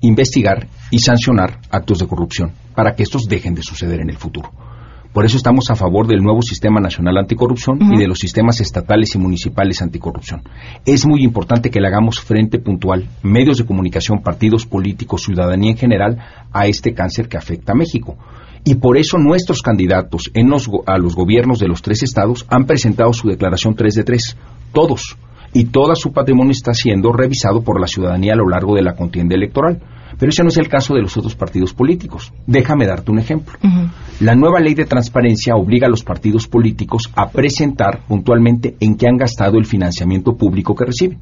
investigar 0.01 0.67
y 0.91 0.99
sancionar 0.99 1.61
actos 1.69 1.99
de 1.99 2.07
corrupción, 2.07 2.51
para 2.75 2.95
que 2.95 3.03
estos 3.03 3.23
dejen 3.27 3.55
de 3.55 3.63
suceder 3.63 4.01
en 4.01 4.09
el 4.09 4.17
futuro. 4.17 4.51
Por 5.13 5.25
eso 5.25 5.37
estamos 5.37 5.69
a 5.71 5.75
favor 5.75 6.07
del 6.07 6.21
nuevo 6.21 6.41
sistema 6.41 6.79
nacional 6.79 7.17
anticorrupción 7.17 7.79
y 7.93 7.97
de 7.97 8.07
los 8.07 8.19
sistemas 8.19 8.61
estatales 8.61 9.15
y 9.15 9.17
municipales 9.17 9.81
anticorrupción. 9.81 10.43
Es 10.85 11.05
muy 11.05 11.23
importante 11.23 11.69
que 11.69 11.81
le 11.81 11.87
hagamos 11.87 12.19
frente 12.19 12.59
puntual, 12.59 13.07
medios 13.23 13.57
de 13.57 13.65
comunicación, 13.65 14.21
partidos 14.21 14.65
políticos, 14.65 15.23
ciudadanía 15.23 15.71
en 15.71 15.77
general, 15.77 16.17
a 16.51 16.67
este 16.67 16.93
cáncer 16.93 17.27
que 17.27 17.37
afecta 17.37 17.71
a 17.71 17.75
México. 17.75 18.17
Y 18.63 18.75
por 18.75 18.97
eso 18.97 19.17
nuestros 19.17 19.61
candidatos 19.61 20.29
en 20.33 20.51
a 20.85 20.97
los 20.97 21.15
gobiernos 21.15 21.59
de 21.59 21.67
los 21.67 21.81
tres 21.81 22.03
estados 22.03 22.45
han 22.49 22.65
presentado 22.65 23.13
su 23.13 23.29
declaración 23.29 23.75
3 23.75 23.95
de 23.95 24.03
3, 24.03 24.37
todos. 24.73 25.17
Y 25.53 25.65
todo 25.65 25.95
su 25.95 26.11
patrimonio 26.11 26.51
está 26.51 26.73
siendo 26.73 27.13
revisado 27.13 27.61
por 27.61 27.79
la 27.79 27.87
ciudadanía 27.87 28.33
a 28.33 28.35
lo 28.37 28.49
largo 28.49 28.75
de 28.75 28.83
la 28.83 28.95
contienda 28.95 29.35
electoral. 29.35 29.81
Pero 30.17 30.29
ese 30.29 30.43
no 30.43 30.49
es 30.49 30.57
el 30.57 30.69
caso 30.69 30.93
de 30.93 31.01
los 31.01 31.17
otros 31.17 31.35
partidos 31.35 31.73
políticos. 31.73 32.33
Déjame 32.45 32.85
darte 32.85 33.11
un 33.11 33.19
ejemplo. 33.19 33.57
La 34.19 34.35
nueva 34.35 34.59
ley 34.59 34.73
de 34.73 34.85
transparencia 34.85 35.55
obliga 35.55 35.87
a 35.87 35.89
los 35.89 36.03
partidos 36.03 36.47
políticos 36.47 37.11
a 37.15 37.29
presentar 37.29 38.01
puntualmente 38.07 38.75
en 38.79 38.95
qué 38.95 39.07
han 39.07 39.17
gastado 39.17 39.57
el 39.57 39.65
financiamiento 39.65 40.35
público 40.35 40.75
que 40.75 40.85
reciben. 40.85 41.19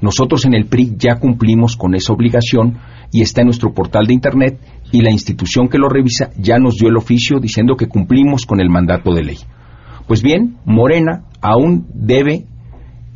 Nosotros 0.00 0.44
en 0.44 0.54
el 0.54 0.66
PRI 0.66 0.94
ya 0.98 1.16
cumplimos 1.16 1.76
con 1.76 1.94
esa 1.94 2.12
obligación 2.12 2.78
y 3.12 3.22
está 3.22 3.40
en 3.40 3.46
nuestro 3.46 3.72
portal 3.72 4.06
de 4.06 4.14
Internet 4.14 4.60
y 4.92 5.00
la 5.00 5.10
institución 5.10 5.68
que 5.68 5.78
lo 5.78 5.88
revisa 5.88 6.30
ya 6.38 6.58
nos 6.58 6.76
dio 6.76 6.88
el 6.88 6.96
oficio 6.96 7.38
diciendo 7.40 7.76
que 7.76 7.88
cumplimos 7.88 8.44
con 8.44 8.60
el 8.60 8.68
mandato 8.68 9.14
de 9.14 9.24
ley. 9.24 9.38
Pues 10.06 10.22
bien, 10.22 10.58
Morena 10.64 11.24
aún 11.40 11.86
debe 11.94 12.46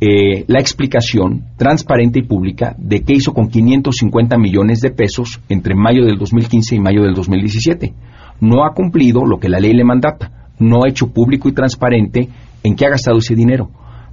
eh, 0.03 0.45
la 0.47 0.59
explicación 0.59 1.43
transparente 1.57 2.21
y 2.21 2.23
pública 2.23 2.75
de 2.79 3.03
qué 3.03 3.13
hizo 3.13 3.33
con 3.33 3.49
550 3.49 4.35
millones 4.39 4.79
de 4.79 4.89
pesos 4.89 5.39
entre 5.47 5.75
mayo 5.75 6.03
del 6.05 6.17
2015 6.17 6.75
y 6.75 6.79
mayo 6.79 7.03
del 7.03 7.13
2017. 7.13 7.93
No 8.39 8.65
ha 8.65 8.73
cumplido 8.73 9.23
lo 9.23 9.39
que 9.39 9.47
la 9.47 9.59
ley 9.59 9.73
le 9.73 9.83
mandata, 9.83 10.49
no 10.57 10.83
ha 10.83 10.89
hecho 10.89 11.13
público 11.13 11.49
y 11.49 11.51
transparente 11.51 12.29
en 12.63 12.75
qué 12.75 12.87
ha 12.87 12.89
gastado 12.89 13.19
ese 13.19 13.35
dinero, 13.35 13.69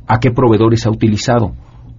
a 0.06 0.20
qué 0.20 0.30
proveedores 0.30 0.86
ha 0.86 0.90
utilizado, 0.90 1.52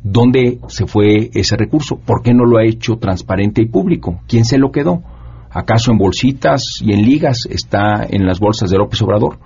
dónde 0.03 0.59
se 0.67 0.85
fue 0.85 1.31
ese 1.33 1.57
recurso, 1.57 1.97
por 1.97 2.21
qué 2.21 2.31
no 2.31 2.45
lo 2.45 2.59
ha 2.59 2.65
hecho 2.65 2.97
transparente 2.97 3.63
y 3.63 3.69
público, 3.69 4.21
quién 4.27 4.45
se 4.45 4.59
lo 4.59 4.71
quedó. 4.71 5.01
¿Acaso 5.49 5.91
en 5.91 5.97
bolsitas 5.97 6.61
y 6.79 6.93
en 6.93 7.01
ligas 7.01 7.47
está 7.49 8.05
en 8.07 8.27
las 8.27 8.39
bolsas 8.39 8.69
de 8.69 8.77
López 8.77 9.01
Obrador? 9.01 9.39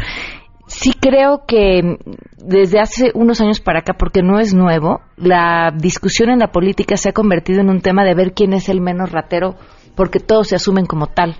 sí 0.72 0.94
creo 0.94 1.44
que 1.46 1.98
desde 2.38 2.80
hace 2.80 3.12
unos 3.14 3.42
años 3.42 3.60
para 3.60 3.80
acá, 3.80 3.94
porque 3.94 4.24
no 4.24 4.40
es 4.40 4.54
nuevo, 4.54 5.02
la 5.18 5.72
discusión 5.76 6.30
en 6.30 6.40
la 6.40 6.52
política 6.52 6.96
se 6.96 7.10
ha 7.10 7.14
convertido 7.14 7.60
en 7.60 7.70
un 7.70 7.82
tema 7.82 8.06
de 8.06 8.16
ver 8.16 8.34
quién 8.34 8.54
es 8.54 8.70
el 8.70 8.80
menos 8.80 9.12
ratero, 9.12 9.56
porque 9.96 10.20
todos 10.20 10.48
se 10.48 10.56
asumen 10.56 10.86
como 10.86 11.08
tal. 11.08 11.36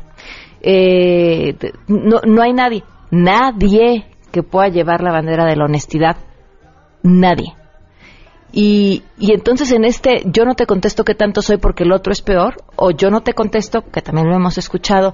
Eh, 0.62 1.56
no, 1.88 2.20
no 2.28 2.42
hay 2.42 2.54
nadie, 2.54 2.84
nadie 3.10 4.06
que 4.32 4.44
pueda 4.44 4.68
llevar 4.68 5.02
la 5.02 5.14
bandera 5.14 5.46
de 5.46 5.56
la 5.56 5.66
honestidad, 5.66 6.18
nadie. 7.02 7.54
Y, 8.52 9.04
y 9.18 9.34
entonces 9.34 9.72
en 9.72 9.86
este 9.86 10.24
yo 10.26 10.44
no 10.44 10.56
te 10.56 10.66
contesto 10.66 11.06
qué 11.06 11.16
tanto 11.16 11.42
soy 11.42 11.58
porque 11.58 11.84
el 11.84 11.94
otro 11.94 12.12
es 12.12 12.22
peor, 12.22 12.56
o 12.76 12.92
yo 12.92 13.10
no 13.10 13.22
te 13.22 13.34
contesto, 13.34 13.82
que 13.82 14.02
también 14.02 14.28
lo 14.28 14.36
hemos 14.36 14.58
escuchado, 14.58 15.14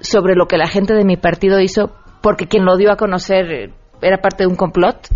sobre 0.00 0.34
lo 0.34 0.46
que 0.46 0.56
la 0.56 0.68
gente 0.68 0.94
de 0.94 1.04
mi 1.04 1.16
partido 1.16 1.60
hizo 1.60 1.92
porque 2.22 2.46
quien 2.46 2.64
lo 2.64 2.76
dio 2.76 2.92
a 2.92 2.96
conocer 2.96 3.52
eh, 3.52 3.74
era 4.02 4.18
parte 4.18 4.44
de 4.44 4.48
un 4.48 4.56
complot, 4.56 5.08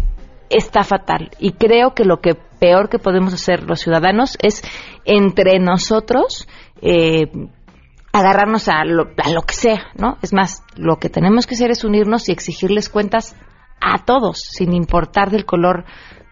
está 0.51 0.83
fatal. 0.83 1.31
Y 1.38 1.53
creo 1.53 1.95
que 1.95 2.05
lo 2.05 2.21
que 2.21 2.35
peor 2.35 2.88
que 2.88 2.99
podemos 2.99 3.35
hacer 3.35 3.64
los 3.64 3.81
ciudadanos 3.81 4.37
es 4.43 4.62
entre 5.05 5.59
nosotros 5.59 6.49
eh, 6.83 7.31
agarrarnos 8.12 8.69
a 8.69 8.85
lo, 8.85 9.11
a 9.23 9.31
lo 9.31 9.43
que 9.43 9.55
sea, 9.55 9.88
¿no? 9.97 10.19
Es 10.23 10.33
más, 10.33 10.62
lo 10.77 10.97
que 10.97 11.09
tenemos 11.09 11.47
que 11.47 11.55
hacer 11.55 11.71
es 11.71 11.85
unirnos 11.85 12.29
y 12.29 12.33
exigirles 12.33 12.88
cuentas 12.88 13.35
a 13.81 14.05
todos, 14.05 14.38
sin 14.38 14.73
importar 14.73 15.31
del 15.31 15.45
color 15.45 15.85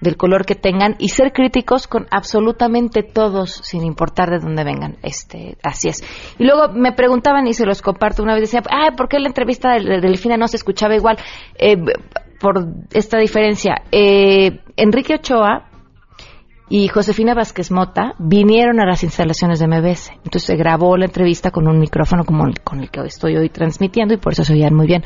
del 0.02 0.16
color 0.16 0.44
que 0.44 0.54
tengan 0.54 0.96
y 0.98 1.08
ser 1.08 1.32
críticos 1.32 1.86
con 1.86 2.06
absolutamente 2.10 3.02
todos 3.02 3.52
sin 3.62 3.84
importar 3.84 4.30
de 4.30 4.40
dónde 4.40 4.64
vengan 4.64 4.98
este 5.02 5.56
así 5.62 5.88
es 5.88 6.02
y 6.38 6.44
luego 6.44 6.72
me 6.74 6.92
preguntaban 6.92 7.46
y 7.46 7.54
se 7.54 7.64
los 7.64 7.80
comparto 7.80 8.22
una 8.22 8.34
vez 8.34 8.42
decía 8.42 8.62
ah 8.68 8.90
por 8.96 9.08
qué 9.08 9.20
la 9.20 9.28
entrevista 9.28 9.74
de 9.74 10.00
Delfina 10.00 10.36
no 10.36 10.48
se 10.48 10.56
escuchaba 10.56 10.96
igual 10.96 11.18
eh, 11.56 11.76
por 12.40 12.66
esta 12.92 13.18
diferencia 13.18 13.82
eh, 13.92 14.60
Enrique 14.76 15.14
Ochoa 15.14 15.68
y 16.74 16.88
Josefina 16.88 17.34
Vázquez 17.34 17.70
Mota 17.70 18.14
vinieron 18.18 18.80
a 18.80 18.86
las 18.86 19.02
instalaciones 19.04 19.58
de 19.58 19.66
MBS. 19.66 20.10
Entonces 20.24 20.44
se 20.44 20.56
grabó 20.56 20.96
la 20.96 21.04
entrevista 21.04 21.50
con 21.50 21.68
un 21.68 21.78
micrófono 21.78 22.24
como 22.24 22.46
el, 22.46 22.60
con 22.60 22.80
el 22.80 22.90
que 22.90 23.02
estoy 23.02 23.36
hoy 23.36 23.50
transmitiendo 23.50 24.14
y 24.14 24.16
por 24.16 24.32
eso 24.32 24.42
se 24.42 24.54
oían 24.54 24.74
muy 24.74 24.86
bien. 24.86 25.04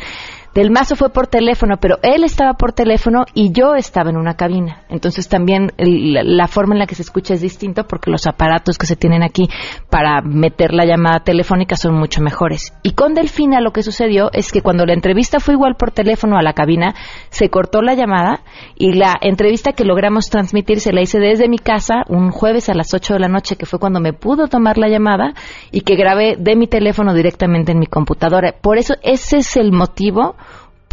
Del 0.57 0.71
Mazo 0.71 0.97
fue 0.97 1.11
por 1.11 1.27
teléfono, 1.27 1.77
pero 1.79 1.99
él 2.01 2.25
estaba 2.25 2.55
por 2.55 2.73
teléfono 2.73 3.27
y 3.35 3.53
yo 3.53 3.75
estaba 3.75 4.09
en 4.09 4.17
una 4.17 4.37
cabina. 4.37 4.85
Entonces 4.89 5.29
también 5.29 5.71
la 5.77 6.49
forma 6.49 6.75
en 6.75 6.79
la 6.79 6.87
que 6.87 6.95
se 6.95 7.03
escucha 7.03 7.35
es 7.35 7.43
distinto 7.43 7.87
porque 7.87 8.11
los 8.11 8.27
aparatos 8.27 8.79
que 8.79 8.87
se 8.87 8.97
tienen 8.97 9.23
aquí 9.23 9.51
para 9.91 10.23
meter 10.23 10.73
la 10.73 10.87
llamada 10.87 11.21
telefónica 11.21 11.77
son 11.77 11.95
mucho 11.95 12.23
mejores. 12.23 12.73
Y 12.83 12.93
con 12.93 13.13
Delfina 13.13 13.61
lo 13.61 13.73
que 13.73 13.83
sucedió 13.83 14.31
es 14.33 14.51
que 14.51 14.63
cuando 14.63 14.87
la 14.87 14.95
entrevista 14.95 15.41
fue 15.41 15.53
igual 15.53 15.75
por 15.77 15.91
teléfono 15.91 16.39
a 16.39 16.43
la 16.43 16.55
cabina, 16.55 16.95
se 17.29 17.51
cortó 17.51 17.83
la 17.83 17.93
llamada 17.93 18.41
y 18.77 18.95
la 18.95 19.15
entrevista 19.21 19.73
que 19.73 19.85
logramos 19.85 20.31
transmitir 20.31 20.81
se 20.81 20.95
la 20.95 21.03
hice 21.03 21.19
desde 21.19 21.51
mi 21.51 21.59
casa 21.59 22.05
un 22.09 22.31
jueves 22.31 22.71
a 22.71 22.75
las 22.75 22.95
8 22.95 23.13
de 23.13 23.21
la 23.21 23.29
noche, 23.29 23.57
que 23.57 23.67
fue 23.67 23.79
cuando 23.79 24.01
me 24.01 24.15
pudo 24.15 24.49
tomar 24.49 24.79
la 24.79 24.89
llamada 24.89 25.35
y 25.71 25.83
que 25.83 25.97
grabé 25.97 26.37
de 26.39 26.57
mi 26.57 26.67
teléfono 26.67 27.13
directamente 27.13 27.73
en 27.73 27.79
mi 27.79 27.87
computadora. 27.89 28.55
Por 28.59 28.79
eso 28.79 28.95
ese 29.03 29.37
es 29.37 29.59
el 29.59 29.71
motivo 29.71 30.35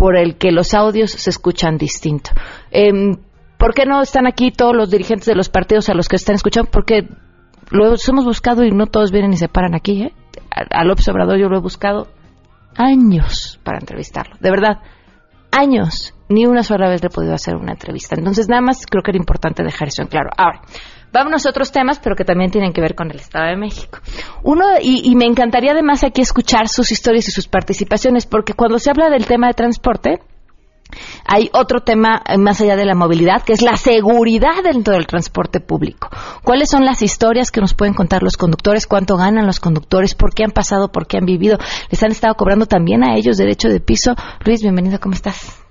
por 0.04 0.18
el 0.18 0.36
que 0.36 0.52
los 0.52 0.74
audios 0.74 1.12
se 1.12 1.30
escuchan 1.30 1.78
distinto. 1.78 2.32
Eh, 2.72 2.92
¿Por 3.58 3.74
qué 3.74 3.86
no 3.86 4.02
están 4.02 4.28
aquí 4.28 4.52
todos 4.52 4.76
los 4.76 4.92
dirigentes 4.92 5.26
de 5.28 5.34
los 5.34 5.48
partidos 5.48 5.88
a 5.88 5.94
los 5.94 6.10
que 6.10 6.18
están 6.18 6.36
escuchando? 6.36 6.70
Porque 6.70 7.08
los 7.72 8.10
hemos 8.10 8.26
buscado 8.26 8.66
y 8.66 8.72
no 8.72 8.88
todos 8.88 9.13
vienen 9.13 9.32
y 9.32 9.38
se 9.38 9.48
paran 9.48 9.76
aquí. 9.76 10.04
¿eh? 10.04 10.13
A 10.72 10.84
López 10.84 11.08
Obrador 11.08 11.39
yo 11.39 11.48
lo 11.48 11.56
he 11.56 11.62
buscado 11.62 12.10
años 12.76 13.62
para 13.63 13.78
entrevistarlo. 13.80 14.36
De 14.42 14.52
verdad, 14.52 14.82
años. 15.52 16.13
Ni 16.28 16.46
una 16.46 16.63
sola 16.63 16.89
vez 16.89 17.02
le 17.02 17.08
he 17.08 17.10
podido 17.10 17.34
hacer 17.34 17.56
una 17.56 17.72
entrevista. 17.72 18.16
Entonces, 18.18 18.50
nada 18.50 18.62
más 18.62 18.86
creo 18.86 19.04
que 19.04 19.12
era 19.12 19.20
importante 19.20 19.63
dejar 19.63 19.88
eso 19.88 20.02
en 20.02 20.10
claro. 20.10 20.32
Ahora, 20.36 20.63
Vámonos 21.13 21.45
a 21.45 21.52
otros 21.52 21.71
temas, 21.71 21.99
pero 21.99 22.15
que 22.15 22.26
también 22.26 22.49
tienen 22.49 22.73
que 22.73 22.82
ver 22.82 22.95
con 22.95 23.12
el 23.12 23.17
Estado 23.17 23.45
de 23.45 23.56
México. 23.56 23.99
Uno, 24.41 24.65
y, 24.82 25.10
y 25.10 25.15
me 25.15 25.26
encantaría 25.26 25.71
además 25.71 26.04
aquí 26.04 26.21
escuchar 26.21 26.67
sus 26.67 26.91
historias 26.91 27.28
y 27.28 27.32
sus 27.32 27.47
participaciones, 27.47 28.26
porque 28.26 28.56
cuando 28.56 28.80
se 28.80 28.89
habla 28.89 29.12
del 29.12 29.28
tema 29.28 29.47
de 29.47 29.54
transporte, 29.54 30.19
hay 31.26 31.49
otro 31.54 31.82
tema 31.82 32.21
eh, 32.28 32.38
más 32.38 32.62
allá 32.62 32.76
de 32.76 32.86
la 32.86 32.95
movilidad, 32.95 33.43
que 33.43 33.54
es 33.54 33.62
la 33.62 33.78
seguridad 33.78 34.63
dentro 34.63 34.95
del 34.95 35.06
transporte 35.06 35.60
público. 35.60 36.10
¿Cuáles 36.43 36.69
son 36.69 36.84
las 36.84 37.04
historias 37.04 37.52
que 37.52 37.62
nos 37.62 37.76
pueden 37.76 37.93
contar 37.93 38.23
los 38.23 38.36
conductores? 38.36 38.88
¿Cuánto 38.88 39.15
ganan 39.15 39.45
los 39.45 39.60
conductores? 39.60 40.15
¿Por 40.15 40.34
qué 40.34 40.43
han 40.43 40.52
pasado? 40.52 40.91
¿Por 40.91 41.06
qué 41.06 41.17
han 41.17 41.26
vivido? 41.26 41.58
¿Les 41.91 42.02
han 42.04 42.12
estado 42.12 42.34
cobrando 42.36 42.65
también 42.65 43.04
a 43.04 43.15
ellos 43.15 43.38
derecho 43.38 43.69
de 43.69 43.80
piso? 43.80 44.15
Luis, 44.45 44.62
bienvenido, 44.62 44.99
¿cómo 44.99 45.13
estás? 45.13 45.63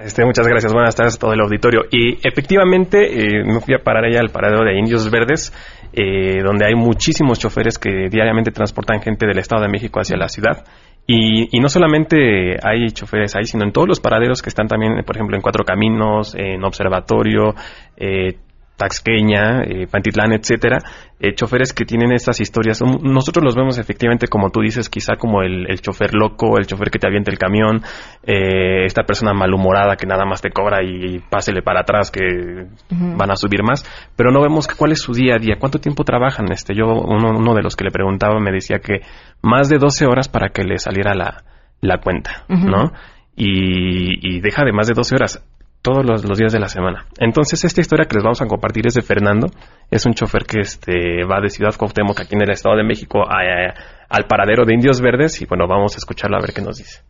Este, 0.00 0.24
muchas 0.24 0.46
gracias, 0.46 0.72
buenas 0.72 0.94
tardes 0.94 1.16
a 1.16 1.18
todo 1.18 1.32
el 1.32 1.40
auditorio. 1.40 1.82
Y 1.90 2.14
efectivamente 2.26 3.38
eh, 3.38 3.44
me 3.44 3.60
fui 3.60 3.74
a 3.74 3.82
parar 3.82 4.04
allá 4.04 4.20
al 4.20 4.30
paradero 4.30 4.64
de 4.64 4.78
Indios 4.78 5.10
Verdes, 5.10 5.52
eh, 5.92 6.42
donde 6.42 6.66
hay 6.66 6.74
muchísimos 6.74 7.38
choferes 7.38 7.78
que 7.78 8.08
diariamente 8.10 8.50
transportan 8.50 9.00
gente 9.00 9.26
del 9.26 9.38
Estado 9.38 9.62
de 9.62 9.68
México 9.68 10.00
hacia 10.00 10.16
la 10.16 10.28
ciudad. 10.28 10.64
Y, 11.06 11.54
y, 11.54 11.60
no 11.60 11.68
solamente 11.68 12.56
hay 12.62 12.88
choferes 12.88 13.36
ahí, 13.36 13.44
sino 13.44 13.64
en 13.64 13.72
todos 13.72 13.86
los 13.86 14.00
paraderos 14.00 14.40
que 14.40 14.48
están 14.48 14.68
también, 14.68 15.04
por 15.04 15.14
ejemplo, 15.14 15.36
en 15.36 15.42
Cuatro 15.42 15.62
Caminos, 15.62 16.34
en 16.34 16.64
Observatorio, 16.64 17.54
eh, 17.96 18.38
Taxqueña, 18.76 19.62
eh, 19.62 19.86
Pantitlán, 19.86 20.32
etcétera, 20.32 20.78
eh, 21.20 21.34
choferes 21.34 21.72
que 21.72 21.84
tienen 21.84 22.12
estas 22.12 22.40
historias. 22.40 22.80
Nosotros 22.82 23.44
los 23.44 23.54
vemos 23.54 23.78
efectivamente, 23.78 24.26
como 24.26 24.50
tú 24.50 24.60
dices, 24.60 24.88
quizá 24.88 25.16
como 25.16 25.42
el, 25.42 25.70
el 25.70 25.80
chofer 25.80 26.14
loco, 26.14 26.58
el 26.58 26.66
chofer 26.66 26.90
que 26.90 26.98
te 26.98 27.06
avienta 27.06 27.30
el 27.30 27.38
camión, 27.38 27.82
eh, 28.24 28.84
esta 28.84 29.04
persona 29.04 29.32
malhumorada 29.32 29.96
que 29.96 30.06
nada 30.06 30.24
más 30.24 30.42
te 30.42 30.50
cobra 30.50 30.82
y, 30.82 31.20
pásele 31.20 31.62
para 31.62 31.80
atrás 31.80 32.10
que 32.10 32.66
van 32.90 33.30
a 33.30 33.36
subir 33.36 33.62
más, 33.62 33.84
pero 34.16 34.32
no 34.32 34.42
vemos 34.42 34.66
cuál 34.66 34.92
es 34.92 35.00
su 35.00 35.12
día 35.12 35.36
a 35.36 35.38
día, 35.38 35.56
cuánto 35.58 35.78
tiempo 35.78 36.04
trabajan. 36.04 36.50
Este, 36.50 36.74
yo, 36.74 36.86
uno, 36.86 37.30
uno 37.38 37.54
de 37.54 37.62
los 37.62 37.76
que 37.76 37.84
le 37.84 37.90
preguntaba 37.90 38.40
me 38.40 38.50
decía 38.50 38.80
que 38.80 39.02
más 39.40 39.68
de 39.68 39.78
12 39.78 40.06
horas 40.06 40.28
para 40.28 40.48
que 40.48 40.64
le 40.64 40.78
saliera 40.78 41.14
la, 41.14 41.44
la 41.80 41.98
cuenta. 41.98 42.44
¿no? 42.48 42.92
Y, 43.36 44.36
y 44.36 44.40
deja 44.40 44.64
de 44.64 44.72
más 44.72 44.88
de 44.88 44.94
12 44.94 45.14
horas 45.14 45.44
todos 45.84 46.02
los, 46.04 46.24
los 46.24 46.38
días 46.38 46.50
de 46.52 46.58
la 46.60 46.68
semana. 46.68 47.04
Entonces, 47.18 47.62
esta 47.62 47.82
historia 47.82 48.06
que 48.06 48.14
les 48.14 48.24
vamos 48.24 48.40
a 48.40 48.46
compartir 48.46 48.86
es 48.86 48.94
de 48.94 49.02
Fernando. 49.02 49.48
Es 49.90 50.06
un 50.06 50.14
chofer 50.14 50.44
que 50.46 50.60
este, 50.60 51.24
va 51.30 51.40
de 51.42 51.50
Ciudad 51.50 51.74
Cuauhtémoc, 51.76 52.18
aquí 52.20 52.34
en 52.34 52.40
el 52.42 52.50
Estado 52.50 52.76
de 52.76 52.84
México, 52.84 53.20
a- 53.20 53.34
a- 53.42 53.74
al 54.08 54.24
paradero 54.26 54.64
de 54.64 54.72
Indios 54.72 55.02
Verdes. 55.02 55.42
Y 55.42 55.44
bueno, 55.44 55.66
vamos 55.68 55.94
a 55.94 55.98
escucharlo 55.98 56.38
a 56.38 56.40
ver 56.40 56.54
qué 56.54 56.62
nos 56.62 56.78
dice. 56.78 57.02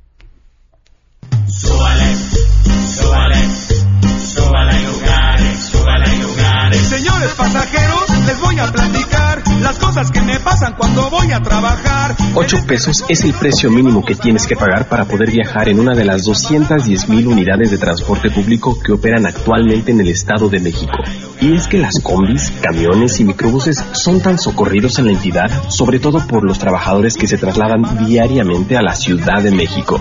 Súbale, 1.47 2.15
súbale, 2.99 3.37
súbale 4.35 4.73
en 4.77 4.85
lugares, 4.87 5.59
súbale 5.71 6.05
en 6.13 6.23
lugares. 6.23 6.79
Señores 6.89 7.31
pasajeros, 7.37 8.27
les 8.27 8.41
voy 8.41 8.59
a 8.59 8.67
platicar 8.73 9.34
las 9.65 9.79
cosas 9.79 10.11
que 10.11 10.21
me 10.21 10.39
pasan 10.41 10.75
cuando 10.77 11.09
voy 11.09 11.33
a 11.33 11.41
trabajar. 11.41 12.15
8 12.35 12.67
pesos 12.67 13.03
es 13.09 13.25
el 13.25 13.33
precio 13.33 13.71
mínimo 13.71 14.05
que 14.05 14.15
tienes 14.15 14.47
que 14.47 14.57
pagar 14.57 14.89
para 14.89 15.07
poder 15.07 15.31
viajar 15.31 15.71
en 15.71 15.81
una 15.81 15.95
de 15.95 16.05
las 16.05 16.25
210 16.25 17.09
mil 17.09 17.27
unidades 17.27 17.71
de 17.71 17.79
transporte 17.79 18.31
público 18.31 18.79
que 18.79 18.93
operan 18.93 19.25
actualmente 19.25 19.91
en 19.91 20.01
el 20.01 20.09
Estado 20.09 20.51
de 20.51 20.61
México. 20.61 20.93
Y 21.41 21.55
es 21.55 21.67
que 21.67 21.79
las 21.79 21.95
combis, 22.03 22.53
camiones 22.61 23.19
y 23.21 23.25
microbuses 23.25 23.83
son 23.93 24.21
tan 24.21 24.39
socorridos 24.39 24.99
en 24.99 25.07
la 25.07 25.13
entidad, 25.13 25.51
sobre 25.69 25.99
todo 25.99 26.19
por 26.27 26.45
los 26.45 26.59
trabajadores 26.59 27.17
que 27.17 27.27
se 27.27 27.39
trasladan 27.39 28.07
diariamente 28.07 28.77
a 28.77 28.83
la 28.83 28.95
Ciudad 28.95 29.43
de 29.43 29.51
México. 29.51 29.99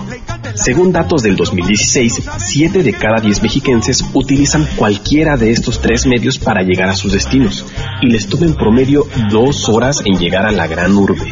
Según 0.54 0.92
datos 0.92 1.22
del 1.22 1.36
2016, 1.36 2.22
7 2.38 2.82
de 2.82 2.92
cada 2.92 3.20
10 3.20 3.42
mexiquenses 3.42 4.04
utilizan 4.14 4.66
cualquiera 4.76 5.36
de 5.36 5.50
estos 5.50 5.80
tres 5.80 6.06
medios 6.06 6.38
para 6.38 6.62
llegar 6.62 6.88
a 6.88 6.94
sus 6.94 7.12
destinos 7.12 7.64
y 8.00 8.10
les 8.10 8.28
toma 8.28 8.46
en 8.46 8.54
promedio 8.54 9.06
dos 9.30 9.68
horas 9.68 10.02
en 10.04 10.18
llegar 10.18 10.46
a 10.46 10.52
la 10.52 10.66
gran 10.66 10.96
urbe. 10.96 11.28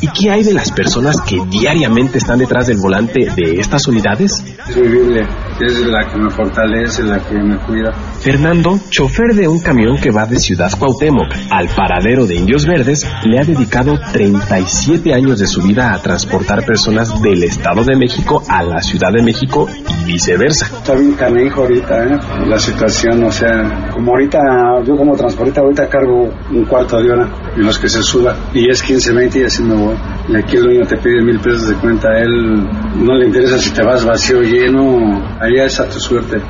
¿Y 0.00 0.08
qué 0.08 0.30
hay 0.30 0.42
de 0.42 0.54
las 0.54 0.72
personas 0.72 1.20
que 1.20 1.38
diariamente 1.50 2.18
están 2.18 2.38
detrás 2.38 2.66
del 2.66 2.78
volante 2.78 3.30
de 3.34 3.60
estas 3.60 3.86
unidades? 3.88 4.42
Es. 4.68 5.55
Es 5.60 5.80
la 5.86 6.06
que 6.06 6.18
me 6.18 6.30
fortalece, 6.30 7.02
la 7.02 7.18
que 7.18 7.34
me 7.34 7.56
cuida. 7.58 7.92
Fernando, 8.20 8.78
chofer 8.90 9.34
de 9.34 9.48
un 9.48 9.60
camión 9.60 9.96
que 9.98 10.10
va 10.10 10.26
de 10.26 10.38
Ciudad 10.38 10.70
Cuauhtémoc 10.78 11.32
al 11.50 11.68
paradero 11.68 12.26
de 12.26 12.36
Indios 12.36 12.66
Verdes, 12.66 13.08
le 13.24 13.38
ha 13.38 13.44
dedicado 13.44 13.98
37 14.12 15.14
años 15.14 15.38
de 15.38 15.46
su 15.46 15.62
vida 15.62 15.92
a 15.92 16.02
transportar 16.02 16.64
personas 16.64 17.20
del 17.22 17.42
Estado 17.44 17.84
de 17.84 17.96
México 17.96 18.42
a 18.48 18.62
la 18.62 18.82
Ciudad 18.82 19.12
de 19.12 19.22
México 19.22 19.66
y 20.00 20.04
viceversa. 20.04 20.66
Está 20.66 20.94
bien 20.94 21.14
canijo 21.14 21.62
ahorita, 21.62 22.04
¿eh? 22.04 22.18
La 22.46 22.58
situación, 22.58 23.24
o 23.24 23.30
sea, 23.30 23.90
como 23.92 24.12
ahorita, 24.12 24.38
yo 24.84 24.96
como 24.96 25.16
transportista 25.16 25.60
ahorita 25.60 25.88
cargo 25.88 26.28
un 26.50 26.64
cuarto 26.64 26.98
de 26.98 27.10
hora 27.10 27.28
en 27.56 27.64
los 27.64 27.78
que 27.78 27.88
se 27.88 28.02
suba 28.02 28.36
y 28.52 28.70
es 28.70 28.82
15, 28.82 29.12
20 29.12 29.40
y 29.40 29.44
así 29.44 29.62
me 29.62 29.74
voy. 29.74 29.96
Y 30.28 30.36
aquí 30.36 30.56
el 30.56 30.62
dueño 30.64 30.86
te 30.86 30.96
pide 30.96 31.22
mil 31.22 31.38
pesos 31.38 31.68
de 31.68 31.74
cuenta, 31.76 32.08
a 32.08 32.20
él 32.20 32.64
no 32.96 33.14
le 33.14 33.26
interesa 33.26 33.58
si 33.58 33.70
te 33.70 33.84
vas 33.84 34.04
vacío 34.04 34.38
o 34.38 34.42
lleno, 34.42 35.22
allá 35.40 35.66
es 35.66 35.78
a 35.78 35.88
tu 35.88 36.00
suerte. 36.00 36.42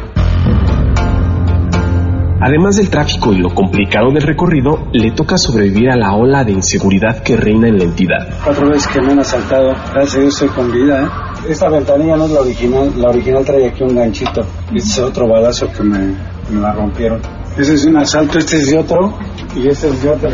Además 2.40 2.76
del 2.76 2.88
tráfico 2.88 3.32
y 3.32 3.38
lo 3.38 3.54
complicado 3.54 4.10
del 4.12 4.22
recorrido, 4.22 4.88
le 4.92 5.10
toca 5.10 5.36
sobrevivir 5.36 5.90
a 5.90 5.96
la 5.96 6.14
ola 6.14 6.44
de 6.44 6.52
inseguridad 6.52 7.22
que 7.22 7.36
reina 7.36 7.68
en 7.68 7.78
la 7.78 7.84
entidad. 7.84 8.28
Cuatro 8.44 8.68
veces 8.68 8.86
que 8.88 9.00
me 9.00 9.12
han 9.12 9.20
asaltado, 9.20 9.74
gracias 9.92 10.16
a 10.16 10.20
Dios 10.20 10.34
estoy 10.34 10.48
con 10.48 10.72
vida, 10.72 11.02
¿eh? 11.02 11.50
Esta 11.50 11.68
ventanilla 11.68 12.16
no 12.16 12.24
es 12.24 12.30
la 12.30 12.40
original, 12.40 12.92
la 12.96 13.08
original 13.08 13.44
trae 13.44 13.66
aquí 13.66 13.82
un 13.82 13.94
ganchito. 13.94 14.40
Este 14.74 14.88
es 14.88 14.98
otro 14.98 15.28
balazo 15.28 15.70
que 15.70 15.82
me, 15.82 15.98
me 16.50 16.60
la 16.60 16.72
rompieron. 16.72 17.20
Ese 17.56 17.74
es 17.74 17.84
un 17.86 17.96
asalto, 17.96 18.38
este 18.38 18.56
es 18.56 18.70
de 18.70 18.78
otro 18.78 19.18
y 19.54 19.68
este 19.68 19.88
es 19.88 20.02
de 20.02 20.10
otro. 20.10 20.30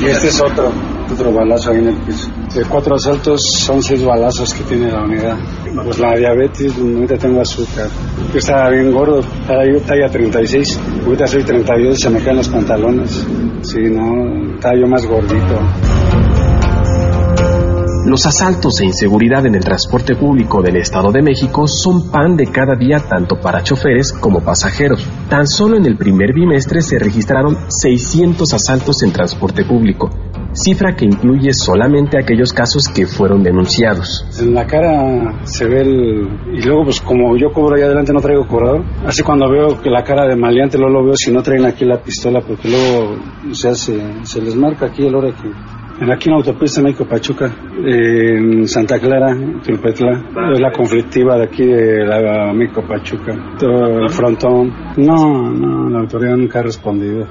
Y 0.00 0.04
este 0.06 0.28
es 0.28 0.40
otro, 0.40 0.70
otro 1.12 1.32
balazo 1.32 1.70
ahí 1.70 1.78
en 1.78 1.88
el 1.88 1.96
piso. 1.98 2.28
De 2.54 2.64
cuatro 2.64 2.96
asaltos 2.96 3.40
son 3.58 3.82
seis 3.82 4.04
balazos 4.04 4.52
que 4.54 4.64
tiene 4.64 4.90
la 4.90 5.02
unidad. 5.02 5.36
Pues 5.84 5.98
la 5.98 6.14
diabetes, 6.16 6.76
ahorita 6.76 7.16
tengo 7.16 7.40
azúcar. 7.40 7.88
Yo 8.32 8.38
estaba 8.38 8.70
bien 8.70 8.92
gordo, 8.92 9.20
estaba 9.20 9.64
yo 9.64 9.80
talla 9.80 10.08
36, 10.08 10.80
ahorita 11.04 11.26
soy 11.26 11.42
32 11.44 11.98
y 11.98 12.02
se 12.02 12.10
me 12.10 12.20
caen 12.20 12.36
los 12.36 12.48
pantalones. 12.48 13.26
Sí, 13.62 13.80
no, 13.90 14.54
estaba 14.54 14.74
yo 14.76 14.86
más 14.86 15.06
gordito. 15.06 15.58
Los 18.04 18.26
asaltos 18.26 18.80
e 18.80 18.84
inseguridad 18.84 19.46
en 19.46 19.54
el 19.54 19.62
transporte 19.62 20.16
público 20.16 20.60
del 20.60 20.76
Estado 20.76 21.12
de 21.12 21.22
México 21.22 21.68
son 21.68 22.10
pan 22.10 22.36
de 22.36 22.48
cada 22.48 22.74
día 22.74 22.98
tanto 22.98 23.40
para 23.40 23.62
choferes 23.62 24.12
como 24.12 24.40
pasajeros. 24.40 25.08
Tan 25.30 25.46
solo 25.46 25.76
en 25.76 25.86
el 25.86 25.96
primer 25.96 26.34
bimestre 26.34 26.82
se 26.82 26.98
registraron 26.98 27.56
600 27.68 28.52
asaltos 28.52 29.04
en 29.04 29.12
transporte 29.12 29.64
público, 29.64 30.10
cifra 30.52 30.94
que 30.94 31.04
incluye 31.04 31.52
solamente 31.52 32.18
aquellos 32.18 32.52
casos 32.52 32.88
que 32.94 33.06
fueron 33.06 33.42
denunciados. 33.42 34.26
En 34.40 34.54
la 34.54 34.66
cara 34.66 35.40
se 35.44 35.66
ve 35.66 35.80
el... 35.80 36.28
Y 36.52 36.62
luego, 36.62 36.84
pues 36.84 37.00
como 37.00 37.36
yo 37.36 37.52
cobro 37.52 37.76
ahí 37.76 37.82
adelante, 37.82 38.12
no 38.12 38.20
traigo 38.20 38.46
cobrador. 38.46 38.84
Así 39.06 39.22
cuando 39.22 39.50
veo 39.50 39.80
que 39.80 39.90
la 39.90 40.02
cara 40.02 40.26
de 40.26 40.36
maleante, 40.36 40.78
luego 40.78 40.92
lo 40.92 41.04
veo 41.04 41.16
si 41.16 41.32
no 41.32 41.42
traen 41.42 41.64
aquí 41.64 41.84
la 41.84 42.02
pistola, 42.02 42.40
porque 42.40 42.68
luego 42.68 43.16
o 43.50 43.54
sea, 43.54 43.74
se, 43.74 44.24
se 44.24 44.40
les 44.40 44.54
marca 44.54 44.86
aquí 44.86 45.06
el 45.06 45.14
hora 45.14 45.30
que... 45.30 45.50
Aquí 46.10 46.30
en 46.30 46.34
autopista 46.34 46.82
México 46.82 47.04
Pachuca, 47.04 47.54
en 47.84 48.66
Santa 48.66 48.98
Clara, 48.98 49.36
Tulpetla, 49.64 50.24
es 50.52 50.60
la 50.60 50.72
conflictiva 50.72 51.36
de 51.36 51.44
aquí 51.44 51.64
de 51.64 52.04
la 52.04 52.52
México 52.52 52.82
Pachuca, 52.88 53.32
todo 53.56 54.00
el 54.00 54.10
frontón. 54.10 54.72
No, 54.96 55.52
no, 55.52 55.88
la 55.90 56.00
autoridad 56.00 56.36
nunca 56.36 56.58
ha 56.58 56.62
respondido. 56.62 57.26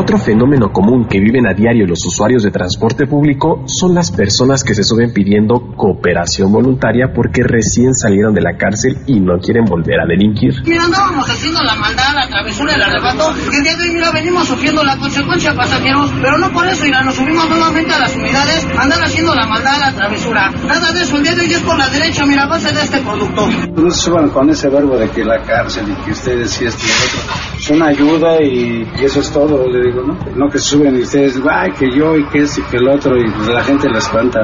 Otro 0.00 0.16
fenómeno 0.16 0.70
común 0.72 1.08
que 1.08 1.18
viven 1.18 1.48
a 1.48 1.54
diario 1.54 1.84
los 1.84 2.06
usuarios 2.06 2.44
de 2.44 2.52
transporte 2.52 3.08
público 3.08 3.64
son 3.66 3.96
las 3.96 4.12
personas 4.12 4.62
que 4.62 4.72
se 4.72 4.84
suben 4.84 5.12
pidiendo 5.12 5.74
cooperación 5.76 6.52
voluntaria 6.52 7.12
porque 7.12 7.42
recién 7.42 7.92
salieron 7.94 8.32
de 8.32 8.40
la 8.40 8.56
cárcel 8.56 8.96
y 9.08 9.18
no 9.18 9.40
quieren 9.40 9.64
volver 9.64 9.98
a 9.98 10.06
delinquir. 10.06 10.54
Mira, 10.64 10.84
andábamos 10.84 11.28
haciendo 11.28 11.60
la 11.64 11.74
maldad, 11.74 12.14
la 12.14 12.28
travesura, 12.28 12.74
el 12.76 12.82
arrebato, 12.82 13.34
y 13.52 13.56
el 13.56 13.64
día 13.64 13.76
de 13.76 13.82
hoy, 13.82 13.94
mira, 13.94 14.12
venimos 14.12 14.46
sufriendo 14.46 14.84
la 14.84 14.96
consecuencia, 14.98 15.52
pasajeros, 15.56 16.12
pero 16.22 16.38
no 16.38 16.48
por 16.52 16.64
eso, 16.68 16.84
mira, 16.84 17.02
nos 17.02 17.16
subimos 17.16 17.48
nuevamente 17.48 17.92
a 17.92 17.98
las 17.98 18.14
unidades, 18.14 18.68
andar 18.78 19.02
haciendo 19.02 19.34
la 19.34 19.48
maldad, 19.48 19.80
la 19.80 19.92
travesura. 19.92 20.48
Nada 20.64 20.92
de 20.92 21.02
eso, 21.02 21.16
el 21.16 21.24
día 21.24 21.34
de 21.34 21.40
hoy 21.40 21.52
es 21.52 21.62
por 21.62 21.76
la 21.76 21.88
derecha, 21.88 22.24
mira, 22.24 22.46
base 22.46 22.72
de 22.72 22.82
este 22.82 22.98
producto. 23.00 23.48
No 23.74 23.90
se 23.90 24.00
suban 24.00 24.30
con 24.30 24.48
ese 24.48 24.68
verbo 24.68 24.96
de 24.96 25.10
que 25.10 25.24
la 25.24 25.42
cárcel 25.42 25.86
y 25.90 26.04
que 26.04 26.12
ustedes 26.12 26.62
y 26.62 26.66
esto 26.66 26.84
y 26.84 26.88
lo 26.88 26.94
otro. 26.94 27.57
Es 27.68 27.72
una 27.72 27.88
ayuda 27.88 28.40
y, 28.40 28.88
eso 28.98 29.20
es 29.20 29.30
todo, 29.30 29.68
le 29.68 29.82
digo, 29.82 30.00
¿no? 30.00 30.16
No 30.36 30.48
que 30.48 30.58
suben 30.58 30.96
y 30.96 31.02
ustedes, 31.02 31.38
ay, 31.50 31.70
que 31.72 31.90
yo 31.94 32.16
y 32.16 32.24
que 32.28 32.38
este 32.38 32.62
y 32.62 32.64
que 32.64 32.78
el 32.78 32.88
otro, 32.88 33.14
y 33.14 33.28
la 33.52 33.62
gente 33.62 33.90
les 33.90 34.04
espanta. 34.04 34.40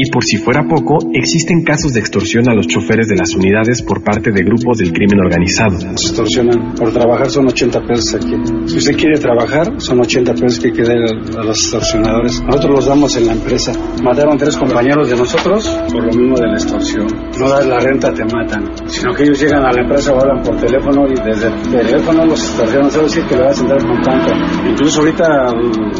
Y 0.00 0.08
por 0.12 0.22
si 0.22 0.36
fuera 0.36 0.62
poco, 0.62 0.98
existen 1.12 1.64
casos 1.64 1.92
de 1.92 1.98
extorsión 1.98 2.48
a 2.48 2.54
los 2.54 2.68
choferes 2.68 3.08
de 3.08 3.16
las 3.16 3.34
unidades 3.34 3.82
por 3.82 4.00
parte 4.00 4.30
de 4.30 4.44
grupos 4.44 4.78
del 4.78 4.92
crimen 4.92 5.18
organizado. 5.18 5.74
Extorsionan. 5.90 6.72
Por 6.74 6.92
trabajar 6.92 7.28
son 7.28 7.48
80 7.48 7.80
pesos 7.80 8.14
aquí. 8.14 8.32
Si 8.66 8.78
usted 8.78 8.96
quiere 8.96 9.18
trabajar, 9.18 9.66
son 9.78 9.98
80 9.98 10.34
pesos 10.34 10.60
que 10.60 10.68
hay 10.68 10.72
que 10.72 10.84
dar 10.84 10.98
a 10.98 11.44
los 11.44 11.58
extorsionadores. 11.58 12.40
Nosotros 12.44 12.70
los 12.76 12.86
damos 12.86 13.16
en 13.16 13.26
la 13.26 13.32
empresa. 13.32 13.72
Mataron 14.00 14.38
tres 14.38 14.56
compañeros 14.56 15.10
de 15.10 15.16
nosotros 15.16 15.66
por 15.90 16.04
lo 16.04 16.12
mismo 16.16 16.36
de 16.36 16.46
la 16.46 16.54
extorsión. 16.54 17.06
No 17.40 17.48
das 17.48 17.66
la 17.66 17.80
renta, 17.80 18.14
te 18.14 18.22
matan. 18.22 18.70
Sino 18.86 19.12
que 19.14 19.24
ellos 19.24 19.40
llegan 19.40 19.64
a 19.64 19.72
la 19.72 19.82
empresa 19.82 20.12
hablan 20.12 20.44
por 20.44 20.60
teléfono 20.60 21.08
y 21.08 21.14
desde 21.28 21.48
el 21.48 21.60
teléfono 21.72 22.24
los 22.24 22.40
extorsionan. 22.40 22.90
¿Sabes 22.92 23.14
decir 23.16 23.28
que 23.28 23.34
le 23.36 23.42
vas 23.42 23.58
a 23.58 23.62
entrar 23.62 23.82
con 23.84 24.00
tanto? 24.02 24.32
Incluso 24.64 25.00
ahorita 25.00 25.26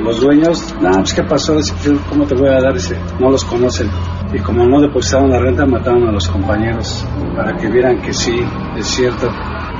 los 0.05 0.21
dueños, 0.21 0.73
no, 0.81 0.91
pues 0.99 1.15
¿qué 1.15 1.23
pasó? 1.25 1.59
¿Cómo 2.09 2.25
te 2.27 2.37
voy 2.37 2.49
a 2.49 2.61
dar 2.61 2.77
ese? 2.77 2.97
No 3.19 3.31
los 3.33 3.45
conocen. 3.45 3.88
Y 4.33 4.39
como 4.41 4.67
no 4.67 4.81
depositaron 4.81 5.31
la 5.31 5.39
renta, 5.39 5.65
mataron 5.65 6.07
a 6.09 6.13
los 6.13 6.29
compañeros 6.29 7.07
para 7.35 7.57
que 7.57 7.69
vieran 7.69 8.01
que 8.03 8.13
sí, 8.13 8.39
es 8.77 8.87
cierto. 8.87 9.29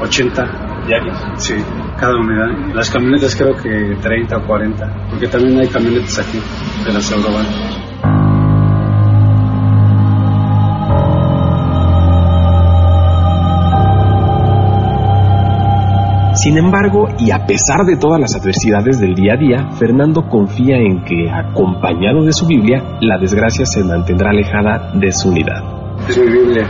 80 0.01 0.85
diarios. 0.87 1.19
Sí, 1.37 1.55
cada 1.99 2.17
unidad. 2.17 2.75
Las 2.75 2.91
camionetas 2.91 3.35
creo 3.35 3.55
que 3.57 3.97
30 4.01 4.37
o 4.37 4.47
40, 4.47 5.09
porque 5.11 5.27
también 5.27 5.59
hay 5.59 5.69
camionetas 5.69 6.19
aquí 6.21 6.41
de 6.85 6.93
las 6.93 7.11
Eurovan. 7.11 7.88
Sin 16.49 16.57
embargo, 16.57 17.05
y 17.19 17.31
a 17.31 17.45
pesar 17.45 17.85
de 17.85 17.99
todas 17.99 18.19
las 18.19 18.35
adversidades 18.35 18.99
del 18.99 19.13
día 19.15 19.35
a 19.35 19.37
día, 19.37 19.71
Fernando 19.79 20.23
confía 20.31 20.79
en 20.79 21.05
que, 21.05 21.29
acompañado 21.31 22.25
de 22.25 22.33
su 22.33 22.47
Biblia, 22.47 22.97
la 23.03 23.19
desgracia 23.19 23.67
se 23.67 23.85
mantendrá 23.85 24.31
alejada 24.31 24.93
de 24.95 25.13
su 25.13 25.29
unidad. 25.29 25.61
Es 26.09 26.17
mi 26.17 26.25
Biblia, 26.25 26.67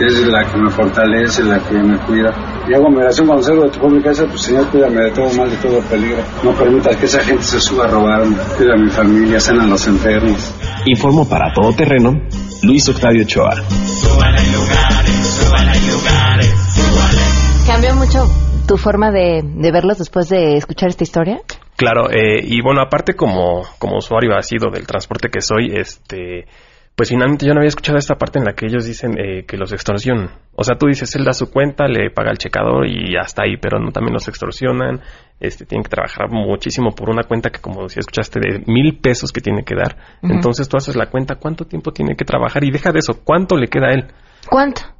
es 0.00 0.26
la 0.28 0.50
que 0.50 0.56
me 0.56 0.70
fortalece, 0.70 1.44
la 1.44 1.58
que 1.58 1.74
me 1.74 1.98
cuida. 2.06 2.32
Y 2.70 2.74
hago 2.74 2.88
mi 2.88 3.02
oración 3.02 3.26
cuando 3.26 3.44
salgo 3.44 3.64
de 3.64 3.68
tu 3.68 3.80
pública 3.80 4.12
esa, 4.12 4.24
pues 4.24 4.40
Señor, 4.40 4.66
cuídame 4.70 5.02
de 5.02 5.10
todo 5.10 5.30
mal, 5.34 5.50
de 5.50 5.56
todo 5.58 5.78
peligro. 5.82 6.22
No 6.42 6.52
permitas 6.52 6.96
que 6.96 7.04
esa 7.04 7.20
gente 7.20 7.42
se 7.42 7.60
suba 7.60 7.84
a 7.84 7.88
robarme. 7.88 8.34
Cuida 8.56 8.72
a 8.76 8.82
mi 8.82 8.88
familia, 8.88 9.38
sana 9.38 9.64
a 9.64 9.66
los 9.66 9.86
enfermos. 9.88 10.54
Informo 10.86 11.28
para 11.28 11.52
todo 11.52 11.70
terreno, 11.74 12.18
Luis 12.62 12.88
Octavio 12.88 13.24
Ochoa. 13.24 13.56
Súbala 13.84 14.40
en 14.40 14.52
lugares, 14.54 15.38
súbala 15.38 15.74
en 15.74 15.86
lugares, 15.86 16.54
súbala. 16.72 17.66
¿Cambió 17.66 17.94
mucho 17.94 18.47
tu 18.68 18.76
forma 18.76 19.10
de, 19.10 19.42
de 19.42 19.72
verlos 19.72 19.98
después 19.98 20.28
de 20.28 20.56
escuchar 20.56 20.90
esta 20.90 21.02
historia? 21.02 21.40
Claro, 21.76 22.10
eh, 22.10 22.40
y 22.44 22.60
bueno, 22.60 22.82
aparte 22.82 23.14
como, 23.14 23.62
como 23.78 23.96
usuario 23.96 24.36
ha 24.36 24.42
sido 24.42 24.70
del 24.70 24.86
transporte 24.86 25.28
que 25.30 25.40
soy, 25.40 25.72
este, 25.74 26.46
pues 26.94 27.08
finalmente 27.08 27.46
yo 27.46 27.54
no 27.54 27.60
había 27.60 27.68
escuchado 27.68 27.96
esta 27.96 28.16
parte 28.16 28.38
en 28.38 28.44
la 28.44 28.52
que 28.52 28.66
ellos 28.66 28.84
dicen 28.84 29.16
eh, 29.18 29.44
que 29.46 29.56
los 29.56 29.72
extorsionan. 29.72 30.32
O 30.54 30.64
sea, 30.64 30.76
tú 30.76 30.86
dices, 30.86 31.14
él 31.14 31.24
da 31.24 31.32
su 31.32 31.50
cuenta, 31.50 31.86
le 31.86 32.10
paga 32.10 32.30
el 32.30 32.38
checador 32.38 32.86
y 32.86 33.16
hasta 33.16 33.44
ahí, 33.44 33.56
pero 33.56 33.78
no, 33.78 33.90
también 33.90 34.12
los 34.12 34.28
extorsionan, 34.28 35.00
este, 35.40 35.64
tienen 35.64 35.84
que 35.84 35.90
trabajar 35.90 36.28
muchísimo 36.28 36.90
por 36.90 37.08
una 37.08 37.22
cuenta 37.22 37.50
que, 37.50 37.60
como 37.60 37.88
si 37.88 38.00
escuchaste, 38.00 38.40
de 38.40 38.64
mil 38.66 38.98
pesos 38.98 39.32
que 39.32 39.40
tiene 39.40 39.62
que 39.64 39.76
dar. 39.76 39.96
Entonces 40.20 40.68
tú 40.68 40.76
haces 40.76 40.96
la 40.96 41.06
cuenta, 41.06 41.36
¿cuánto 41.36 41.64
tiempo 41.64 41.92
tiene 41.92 42.16
que 42.16 42.24
trabajar? 42.24 42.64
Y 42.64 42.70
deja 42.70 42.92
de 42.92 42.98
eso, 42.98 43.22
¿cuánto 43.24 43.56
le 43.56 43.68
queda 43.68 43.86
a 43.86 43.92
él? 43.92 44.06
¿Cuánto? 44.50 44.97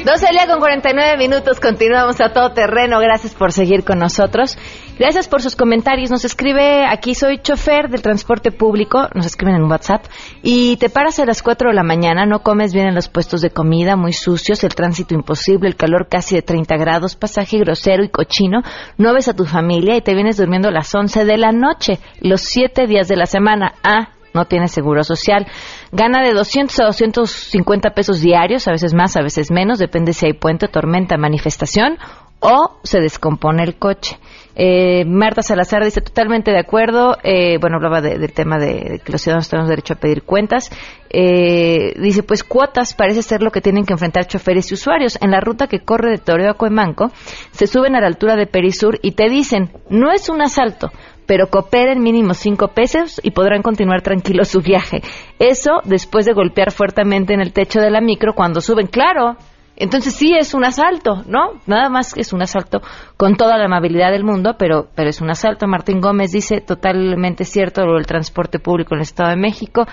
12 0.04 0.26
del 0.26 0.34
día 0.34 0.46
con 0.46 0.60
49 0.60 1.16
minutos, 1.16 1.60
continuamos 1.60 2.20
a 2.20 2.34
todo 2.34 2.52
terreno. 2.52 3.00
Gracias 3.00 3.34
por 3.34 3.52
seguir 3.52 3.84
con 3.84 3.98
nosotros. 3.98 4.58
Gracias 4.98 5.28
por 5.28 5.40
sus 5.40 5.56
comentarios. 5.56 6.10
Nos 6.10 6.26
escribe 6.26 6.84
aquí, 6.84 7.14
soy 7.14 7.38
chofer 7.38 7.88
del 7.88 8.02
transporte 8.02 8.52
público, 8.52 9.08
nos 9.14 9.24
escriben 9.24 9.54
en 9.54 9.64
WhatsApp, 9.64 10.04
y 10.42 10.76
te 10.76 10.90
paras 10.90 11.18
a 11.20 11.24
las 11.24 11.42
4 11.42 11.70
de 11.70 11.74
la 11.74 11.82
mañana, 11.82 12.26
no 12.26 12.42
comes 12.42 12.74
bien 12.74 12.86
en 12.86 12.94
los 12.94 13.08
puestos 13.08 13.40
de 13.40 13.48
comida, 13.48 13.96
muy 13.96 14.12
sucios, 14.12 14.62
el 14.62 14.74
tránsito 14.74 15.14
imposible, 15.14 15.68
el 15.68 15.76
calor 15.76 16.06
casi 16.06 16.34
de 16.34 16.42
30 16.42 16.76
grados, 16.76 17.16
pasaje 17.16 17.56
grosero 17.60 18.04
y 18.04 18.10
cochino, 18.10 18.60
no 18.98 19.14
ves 19.14 19.28
a 19.28 19.34
tu 19.34 19.46
familia 19.46 19.96
y 19.96 20.02
te 20.02 20.14
vienes 20.14 20.36
durmiendo 20.36 20.68
a 20.68 20.72
las 20.72 20.94
11 20.94 21.24
de 21.24 21.38
la 21.38 21.50
noche, 21.50 21.98
los 22.20 22.42
7 22.42 22.86
días 22.86 23.08
de 23.08 23.16
la 23.16 23.24
semana. 23.24 23.72
Ah, 23.82 24.10
no 24.34 24.44
tiene 24.46 24.68
seguro 24.68 25.02
social. 25.04 25.46
Gana 25.92 26.22
de 26.22 26.32
200 26.32 26.78
a 26.80 26.84
250 26.86 27.90
pesos 27.90 28.20
diarios, 28.20 28.68
a 28.68 28.72
veces 28.72 28.94
más, 28.94 29.16
a 29.16 29.22
veces 29.22 29.50
menos, 29.50 29.78
depende 29.78 30.12
si 30.12 30.26
hay 30.26 30.32
puente, 30.32 30.68
tormenta, 30.68 31.16
manifestación 31.16 31.98
o 32.42 32.78
se 32.84 33.00
descompone 33.00 33.62
el 33.62 33.76
coche. 33.76 34.18
Eh, 34.56 35.04
Marta 35.04 35.42
Salazar 35.42 35.84
dice 35.84 36.00
totalmente 36.00 36.50
de 36.50 36.58
acuerdo. 36.58 37.16
Eh, 37.22 37.58
bueno, 37.60 37.76
hablaba 37.76 38.00
de- 38.00 38.18
del 38.18 38.32
tema 38.32 38.58
de, 38.58 39.00
que 39.04 39.12
los 39.12 39.20
ciudadanos 39.20 39.48
tenemos 39.48 39.68
derecho 39.68 39.92
a 39.94 39.96
pedir 39.96 40.22
cuentas. 40.22 40.70
Eh, 41.10 41.92
dice, 42.00 42.22
pues 42.22 42.42
cuotas 42.42 42.94
parece 42.94 43.22
ser 43.22 43.42
lo 43.42 43.50
que 43.50 43.60
tienen 43.60 43.84
que 43.84 43.92
enfrentar 43.92 44.26
choferes 44.26 44.70
y 44.70 44.74
usuarios. 44.74 45.18
En 45.20 45.30
la 45.32 45.40
ruta 45.40 45.66
que 45.66 45.80
corre 45.80 46.10
de 46.10 46.18
Toreo 46.18 46.50
a 46.50 46.54
Cuemanco, 46.54 47.10
se 47.52 47.66
suben 47.66 47.94
a 47.94 48.00
la 48.00 48.06
altura 48.06 48.36
de 48.36 48.46
Perisur 48.46 48.98
y 49.02 49.12
te 49.12 49.28
dicen, 49.28 49.70
no 49.90 50.10
es 50.10 50.28
un 50.30 50.40
asalto, 50.40 50.90
pero 51.30 51.46
cooperen 51.46 52.02
mínimo 52.02 52.34
cinco 52.34 52.74
pesos 52.74 53.20
y 53.22 53.30
podrán 53.30 53.62
continuar 53.62 54.02
tranquilos 54.02 54.48
su 54.48 54.62
viaje. 54.62 55.00
Eso 55.38 55.80
después 55.84 56.26
de 56.26 56.32
golpear 56.32 56.72
fuertemente 56.72 57.32
en 57.32 57.40
el 57.40 57.52
techo 57.52 57.78
de 57.78 57.88
la 57.88 58.00
micro 58.00 58.34
cuando 58.34 58.60
suben. 58.60 58.88
Claro, 58.88 59.36
entonces 59.76 60.12
sí 60.12 60.34
es 60.36 60.54
un 60.54 60.64
asalto, 60.64 61.22
¿no? 61.28 61.60
Nada 61.68 61.88
más 61.88 62.14
que 62.14 62.22
es 62.22 62.32
un 62.32 62.42
asalto 62.42 62.80
con 63.16 63.36
toda 63.36 63.58
la 63.58 63.66
amabilidad 63.66 64.10
del 64.10 64.24
mundo, 64.24 64.56
pero, 64.58 64.88
pero 64.96 65.08
es 65.08 65.20
un 65.20 65.30
asalto. 65.30 65.68
Martín 65.68 66.00
Gómez 66.00 66.32
dice 66.32 66.62
totalmente 66.62 67.44
cierto 67.44 67.86
lo 67.86 67.94
del 67.94 68.06
transporte 68.06 68.58
público 68.58 68.96
en 68.96 68.98
el 68.98 69.02
Estado 69.02 69.30
de 69.30 69.36
México. 69.36 69.86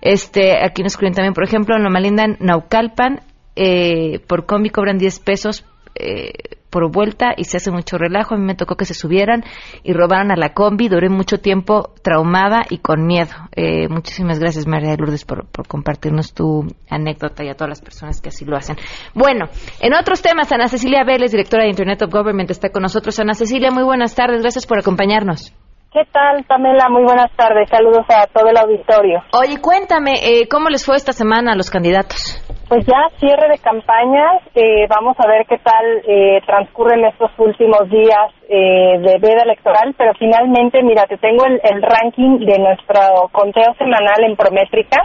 Este, 0.00 0.64
aquí 0.64 0.84
nos 0.84 0.92
escriben 0.92 1.14
también, 1.14 1.34
por 1.34 1.42
ejemplo, 1.42 1.74
en 1.74 1.82
Loma 1.82 1.98
Linda, 1.98 2.22
en 2.22 2.36
Naucalpan, 2.38 3.20
eh, 3.56 4.20
por 4.28 4.46
combi 4.46 4.70
cobran 4.70 4.98
10 4.98 5.18
pesos 5.18 5.64
eh, 5.96 6.30
por 6.74 6.90
vuelta 6.90 7.34
y 7.36 7.44
se 7.44 7.58
hace 7.58 7.70
mucho 7.70 7.98
relajo. 7.98 8.34
A 8.34 8.36
mí 8.36 8.44
me 8.44 8.56
tocó 8.56 8.74
que 8.74 8.84
se 8.84 8.94
subieran 8.94 9.44
y 9.84 9.92
robaran 9.92 10.32
a 10.32 10.36
la 10.36 10.54
combi. 10.54 10.88
Duré 10.88 11.08
mucho 11.08 11.38
tiempo 11.38 11.92
traumada 12.02 12.62
y 12.68 12.78
con 12.78 13.06
miedo. 13.06 13.30
Eh, 13.54 13.86
muchísimas 13.88 14.40
gracias, 14.40 14.66
María 14.66 14.90
de 14.90 14.96
Lourdes, 14.96 15.24
por, 15.24 15.46
por 15.46 15.68
compartirnos 15.68 16.34
tu 16.34 16.66
anécdota 16.90 17.44
y 17.44 17.48
a 17.48 17.54
todas 17.54 17.68
las 17.68 17.80
personas 17.80 18.20
que 18.20 18.30
así 18.30 18.44
lo 18.44 18.56
hacen. 18.56 18.74
Bueno, 19.14 19.46
en 19.78 19.94
otros 19.94 20.20
temas, 20.20 20.50
Ana 20.50 20.66
Cecilia 20.66 21.04
Vélez, 21.04 21.30
directora 21.30 21.62
de 21.62 21.70
Internet 21.70 22.02
of 22.02 22.10
Government, 22.10 22.50
está 22.50 22.70
con 22.70 22.82
nosotros. 22.82 23.20
Ana 23.20 23.34
Cecilia, 23.34 23.70
muy 23.70 23.84
buenas 23.84 24.16
tardes. 24.16 24.42
Gracias 24.42 24.66
por 24.66 24.76
acompañarnos. 24.80 25.54
¿Qué 25.92 26.02
tal, 26.10 26.42
Pamela? 26.48 26.88
Muy 26.88 27.04
buenas 27.04 27.30
tardes. 27.36 27.68
Saludos 27.70 28.04
a 28.08 28.26
todo 28.26 28.48
el 28.48 28.56
auditorio. 28.56 29.22
Oye, 29.32 29.60
cuéntame, 29.60 30.14
eh, 30.24 30.48
¿cómo 30.48 30.70
les 30.70 30.84
fue 30.84 30.96
esta 30.96 31.12
semana 31.12 31.52
a 31.52 31.54
los 31.54 31.70
candidatos? 31.70 32.42
Pues 32.68 32.86
ya 32.86 33.08
cierre 33.20 33.48
de 33.48 33.58
campañas. 33.58 34.42
eh, 34.54 34.86
vamos 34.88 35.16
a 35.20 35.26
ver 35.28 35.46
qué 35.46 35.58
tal 35.58 35.84
eh, 36.08 36.40
transcurren 36.46 37.04
estos 37.04 37.30
últimos 37.38 37.88
días 37.90 38.32
eh, 38.48 38.98
de 38.98 39.18
veda 39.18 39.42
electoral. 39.42 39.94
Pero 39.96 40.12
finalmente, 40.18 40.82
mira, 40.82 41.04
te 41.06 41.18
tengo 41.18 41.44
el, 41.44 41.60
el 41.62 41.82
ranking 41.82 42.38
de 42.44 42.58
nuestro 42.58 43.28
conteo 43.32 43.74
semanal 43.78 44.24
en 44.24 44.36
Prométrica. 44.36 45.02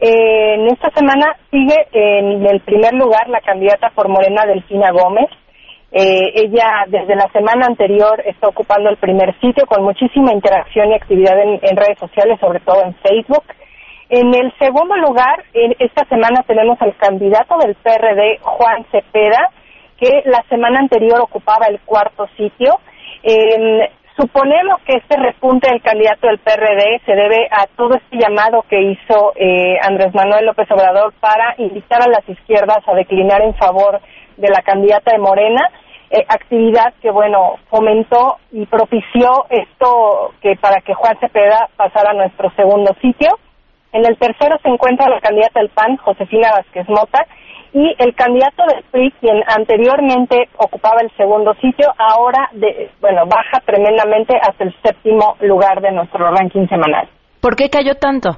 Eh, 0.00 0.54
en 0.54 0.66
esta 0.68 0.90
semana 0.90 1.36
sigue 1.50 1.76
en 1.92 2.46
el 2.46 2.60
primer 2.60 2.92
lugar 2.94 3.28
la 3.28 3.40
candidata 3.40 3.90
por 3.94 4.08
Morena, 4.08 4.44
Delfina 4.46 4.90
Gómez. 4.92 5.30
Eh, 5.94 6.32
ella 6.34 6.84
desde 6.88 7.14
la 7.16 7.28
semana 7.32 7.66
anterior 7.66 8.22
está 8.24 8.48
ocupando 8.48 8.88
el 8.88 8.96
primer 8.96 9.38
sitio 9.40 9.66
con 9.66 9.82
muchísima 9.84 10.32
interacción 10.32 10.90
y 10.90 10.94
actividad 10.94 11.38
en, 11.38 11.60
en 11.62 11.76
redes 11.76 11.98
sociales, 11.98 12.38
sobre 12.40 12.60
todo 12.60 12.82
en 12.82 12.94
Facebook. 12.94 13.44
En 14.14 14.34
el 14.34 14.52
segundo 14.58 14.94
lugar, 14.98 15.42
en 15.54 15.74
esta 15.78 16.04
semana 16.04 16.42
tenemos 16.46 16.76
al 16.82 16.94
candidato 16.98 17.56
del 17.56 17.74
PRD, 17.76 18.40
Juan 18.42 18.84
Cepeda, 18.90 19.48
que 19.98 20.20
la 20.26 20.44
semana 20.50 20.80
anterior 20.80 21.18
ocupaba 21.22 21.64
el 21.64 21.80
cuarto 21.80 22.26
sitio. 22.36 22.78
Eh, 23.22 23.88
suponemos 24.14 24.82
que 24.84 24.98
este 24.98 25.16
repunte 25.16 25.70
del 25.70 25.80
candidato 25.80 26.26
del 26.26 26.40
PRD 26.40 27.00
se 27.06 27.12
debe 27.12 27.48
a 27.50 27.66
todo 27.74 27.94
este 27.94 28.18
llamado 28.18 28.66
que 28.68 28.82
hizo 28.82 29.32
eh, 29.34 29.78
Andrés 29.80 30.12
Manuel 30.12 30.44
López 30.44 30.70
Obrador 30.70 31.14
para 31.18 31.54
invitar 31.56 32.02
a 32.02 32.10
las 32.10 32.28
izquierdas 32.28 32.86
a 32.86 32.94
declinar 32.94 33.40
en 33.40 33.54
favor 33.54 33.98
de 34.36 34.48
la 34.50 34.60
candidata 34.60 35.12
de 35.12 35.20
Morena, 35.20 35.70
eh, 36.10 36.22
actividad 36.28 36.92
que, 37.00 37.10
bueno, 37.10 37.54
fomentó 37.70 38.36
y 38.50 38.66
propició 38.66 39.46
esto 39.48 40.34
que 40.42 40.54
para 40.56 40.82
que 40.82 40.92
Juan 40.92 41.16
Cepeda 41.18 41.70
pasara 41.78 42.10
a 42.10 42.12
nuestro 42.12 42.50
segundo 42.56 42.94
sitio. 43.00 43.38
En 43.92 44.06
el 44.06 44.16
tercero 44.16 44.56
se 44.62 44.68
encuentra 44.68 45.08
la 45.08 45.20
candidata 45.20 45.60
del 45.60 45.68
PAN, 45.68 45.96
Josefina 45.98 46.50
Vázquez 46.52 46.88
Mota, 46.88 47.26
y 47.74 47.94
el 47.98 48.14
candidato 48.14 48.64
del 48.66 48.82
PRI, 48.90 49.10
quien 49.20 49.42
anteriormente 49.46 50.48
ocupaba 50.58 51.00
el 51.00 51.10
segundo 51.16 51.54
sitio, 51.54 51.88
ahora, 51.98 52.48
de, 52.52 52.90
bueno, 53.00 53.22
baja 53.26 53.60
tremendamente 53.64 54.34
hasta 54.36 54.64
el 54.64 54.74
séptimo 54.82 55.36
lugar 55.40 55.80
de 55.80 55.92
nuestro 55.92 56.30
ranking 56.30 56.66
semanal. 56.68 57.08
¿Por 57.40 57.56
qué 57.56 57.68
cayó 57.70 57.94
tanto? 57.94 58.36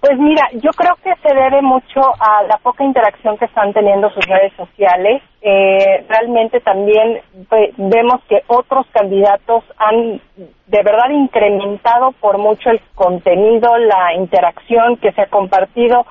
Pues 0.00 0.16
mira, 0.18 0.48
yo 0.52 0.70
creo 0.74 0.94
que 1.02 1.12
se 1.28 1.34
debe 1.34 1.60
mucho 1.60 2.00
a 2.20 2.44
la 2.44 2.58
poca 2.58 2.84
interacción 2.84 3.36
que 3.36 3.46
están 3.46 3.72
teniendo 3.72 4.10
sus 4.10 4.24
redes 4.26 4.52
sociales. 4.54 5.22
Eh, 5.42 6.04
realmente 6.08 6.60
también 6.60 7.20
ve- 7.50 7.72
vemos 7.76 8.22
que 8.28 8.42
otros 8.46 8.86
candidatos 8.92 9.64
han 9.76 10.20
de 10.66 10.82
verdad 10.84 11.10
incrementado 11.10 12.12
por 12.20 12.38
mucho 12.38 12.70
el 12.70 12.80
contenido, 12.94 13.76
la 13.78 14.14
interacción 14.14 14.98
que 14.98 15.10
se 15.12 15.22
ha 15.22 15.26
compartido, 15.26 16.06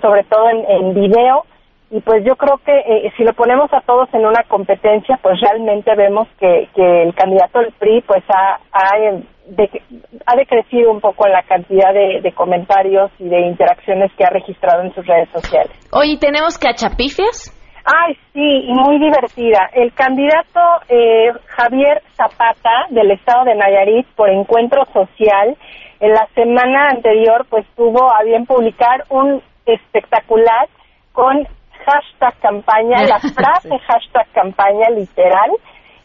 sobre 0.00 0.22
todo 0.24 0.48
en, 0.48 0.64
en 0.70 0.94
video. 0.94 1.44
Y 1.90 2.00
pues 2.00 2.24
yo 2.24 2.36
creo 2.36 2.58
que 2.58 2.72
eh, 2.78 3.12
si 3.16 3.24
lo 3.24 3.32
ponemos 3.34 3.72
a 3.72 3.80
todos 3.80 4.08
en 4.14 4.24
una 4.24 4.44
competencia, 4.44 5.18
pues 5.20 5.40
realmente 5.40 5.94
vemos 5.96 6.28
que, 6.38 6.68
que 6.74 7.02
el 7.02 7.14
candidato 7.14 7.58
del 7.58 7.72
PRI 7.72 8.02
pues 8.02 8.22
ha, 8.28 8.60
ha, 8.72 8.98
eh, 8.98 9.22
de- 9.48 9.82
ha 10.26 10.36
decrecido 10.36 10.90
un 10.90 11.00
poco 11.00 11.26
la 11.28 11.42
cantidad 11.42 11.92
de, 11.92 12.20
de 12.22 12.32
comentarios 12.32 13.10
y 13.18 13.28
de 13.28 13.40
interacciones 13.40 14.10
que 14.16 14.24
ha 14.24 14.30
registrado 14.30 14.82
en 14.82 14.94
sus 14.94 15.06
redes 15.06 15.28
sociales. 15.30 15.72
Oye, 15.92 16.16
¿tenemos 16.18 16.58
cachapifias? 16.58 17.52
Ay, 17.84 18.14
sí, 18.32 18.64
y 18.68 18.72
muy 18.72 18.98
divertida. 18.98 19.68
El 19.72 19.92
candidato 19.92 20.60
eh, 20.88 21.32
Javier 21.46 22.02
Zapata 22.16 22.86
del 22.90 23.10
estado 23.10 23.44
de 23.44 23.56
Nayarit 23.56 24.06
por 24.14 24.30
Encuentro 24.30 24.84
Social 24.92 25.56
en 25.98 26.12
la 26.12 26.28
semana 26.34 26.90
anterior 26.90 27.44
pues 27.50 27.66
tuvo 27.76 28.12
a 28.12 28.22
bien 28.22 28.46
publicar 28.46 29.04
un 29.08 29.42
espectacular 29.66 30.68
con 31.12 31.46
hashtag 31.84 32.38
campaña, 32.40 33.02
la 33.02 33.18
frase 33.34 33.78
hashtag 33.78 34.30
campaña 34.32 34.88
literal 34.90 35.50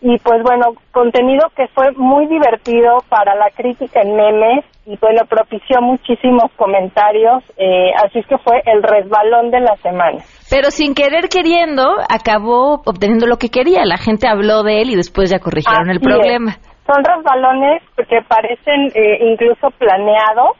y 0.01 0.17
pues 0.19 0.43
bueno, 0.43 0.73
contenido 0.91 1.47
que 1.55 1.67
fue 1.69 1.91
muy 1.93 2.27
divertido 2.27 2.97
para 3.09 3.35
la 3.35 3.49
crítica 3.49 4.01
en 4.01 4.15
memes 4.15 4.65
y 4.85 4.95
bueno, 4.97 5.23
propició 5.27 5.81
muchísimos 5.81 6.51
comentarios, 6.55 7.43
eh, 7.57 7.91
así 8.05 8.19
es 8.19 8.27
que 8.27 8.37
fue 8.37 8.61
el 8.65 8.83
resbalón 8.83 9.51
de 9.51 9.59
la 9.59 9.75
semana. 9.77 10.19
Pero 10.49 10.71
sin 10.71 10.93
querer 10.93 11.27
queriendo, 11.29 11.97
acabó 12.09 12.75
obteniendo 12.85 13.27
lo 13.27 13.35
que 13.37 13.49
quería. 13.49 13.83
La 13.83 13.97
gente 13.97 14.27
habló 14.27 14.63
de 14.63 14.81
él 14.81 14.91
y 14.91 14.95
después 14.95 15.29
ya 15.29 15.39
corrigieron 15.39 15.89
el 15.89 15.99
problema. 15.99 16.51
es. 16.51 16.77
Son 16.87 17.03
resbalones 17.03 17.83
que 18.07 18.21
parecen 18.29 18.87
eh, 18.95 19.27
incluso 19.29 19.71
planeados, 19.77 20.55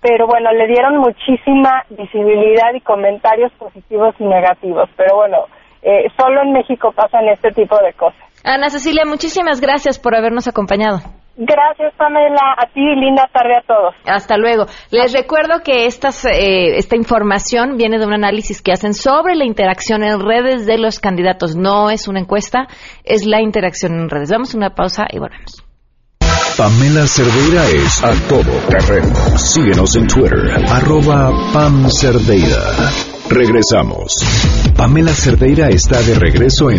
pero 0.00 0.28
bueno, 0.28 0.52
le 0.52 0.68
dieron 0.68 0.98
muchísima 0.98 1.82
visibilidad 1.90 2.72
y 2.74 2.80
comentarios 2.80 3.50
positivos 3.54 4.14
y 4.20 4.24
negativos. 4.24 4.88
Pero 4.96 5.16
bueno, 5.16 5.38
eh, 5.82 6.06
solo 6.16 6.42
en 6.42 6.52
México 6.52 6.92
pasan 6.92 7.26
este 7.26 7.50
tipo 7.50 7.76
de 7.78 7.92
cosas. 7.94 8.23
Ana 8.44 8.68
Cecilia, 8.68 9.04
muchísimas 9.06 9.60
gracias 9.60 9.98
por 9.98 10.14
habernos 10.14 10.46
acompañado. 10.46 11.00
Gracias, 11.36 11.92
Pamela. 11.96 12.54
A 12.56 12.66
ti, 12.72 12.80
linda 12.80 13.28
tarde 13.32 13.56
a 13.56 13.66
todos. 13.66 13.94
Hasta 14.06 14.36
luego. 14.36 14.66
Les 14.90 15.12
recuerdo 15.12 15.62
que 15.64 15.86
estas, 15.86 16.24
eh, 16.26 16.76
esta 16.76 16.94
información 16.94 17.76
viene 17.76 17.98
de 17.98 18.06
un 18.06 18.12
análisis 18.12 18.62
que 18.62 18.70
hacen 18.70 18.94
sobre 18.94 19.34
la 19.34 19.44
interacción 19.44 20.04
en 20.04 20.20
redes 20.20 20.66
de 20.66 20.78
los 20.78 21.00
candidatos. 21.00 21.56
No 21.56 21.90
es 21.90 22.06
una 22.06 22.20
encuesta, 22.20 22.68
es 23.02 23.26
la 23.26 23.40
interacción 23.40 23.94
en 23.94 24.08
redes. 24.10 24.30
Vamos 24.30 24.54
a 24.54 24.58
una 24.58 24.74
pausa 24.74 25.06
y 25.10 25.18
volvemos. 25.18 25.64
Pamela 26.56 27.04
Cerdeira 27.08 27.64
es 27.66 28.04
a 28.04 28.12
todo 28.28 28.52
terreno. 28.68 29.16
Síguenos 29.36 29.96
en 29.96 30.06
Twitter, 30.06 30.38
arroba 30.68 31.32
Pam 31.52 31.90
Cerdeira. 31.90 32.92
Regresamos. 33.28 34.12
Pamela 34.76 35.12
Cerdeira 35.12 35.68
está 35.70 36.00
de 36.02 36.14
regreso 36.14 36.70
en 36.70 36.78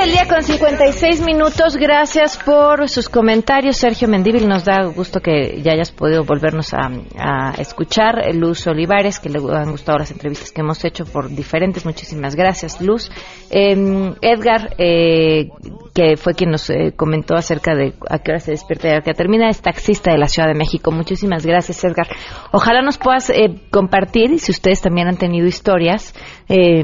12 0.00 0.06
del 0.06 0.12
día 0.12 0.26
con 0.28 0.42
56 0.42 1.20
minutos. 1.26 1.76
Gracias 1.76 2.38
por 2.38 2.88
sus 2.88 3.08
comentarios. 3.08 3.76
Sergio 3.76 4.08
Mendíbil, 4.08 4.48
nos 4.48 4.64
da 4.64 4.84
gusto 4.84 5.20
que 5.20 5.60
ya 5.62 5.72
hayas 5.72 5.92
podido 5.92 6.24
volvernos 6.24 6.72
a, 6.72 7.52
escuchar. 7.58 8.34
Luz 8.34 8.66
Olivares, 8.66 9.18
que 9.20 9.28
le 9.28 9.38
han 9.38 9.70
gustado 9.70 9.98
las 9.98 10.10
entrevistas 10.10 10.52
que 10.52 10.62
hemos 10.62 10.82
hecho 10.84 11.04
por 11.04 11.28
diferentes. 11.28 11.84
Muchísimas 11.84 12.34
gracias, 12.34 12.80
Luz. 12.80 13.10
Eh, 13.50 14.14
Edgar, 14.22 14.74
eh, 14.78 15.48
que 15.94 16.16
fue 16.16 16.34
quien 16.34 16.50
nos 16.50 16.70
eh, 16.70 16.92
comentó 16.96 17.34
acerca 17.34 17.74
de 17.74 17.94
a 18.08 18.18
qué 18.20 18.32
hora 18.32 18.40
se 18.40 18.52
despierta 18.52 18.88
y 18.88 18.92
a 18.92 19.00
qué 19.00 19.12
termina, 19.12 19.48
es 19.48 19.60
taxista 19.60 20.12
de 20.12 20.18
la 20.18 20.28
Ciudad 20.28 20.48
de 20.48 20.54
México. 20.54 20.90
Muchísimas 20.92 21.44
gracias, 21.44 21.82
Edgar. 21.84 22.06
Ojalá 22.52 22.82
nos 22.82 22.98
puedas 22.98 23.30
eh, 23.30 23.60
compartir, 23.70 24.38
si 24.38 24.52
ustedes 24.52 24.80
también 24.80 25.08
han 25.08 25.16
tenido 25.16 25.46
historias, 25.46 26.14
eh, 26.48 26.82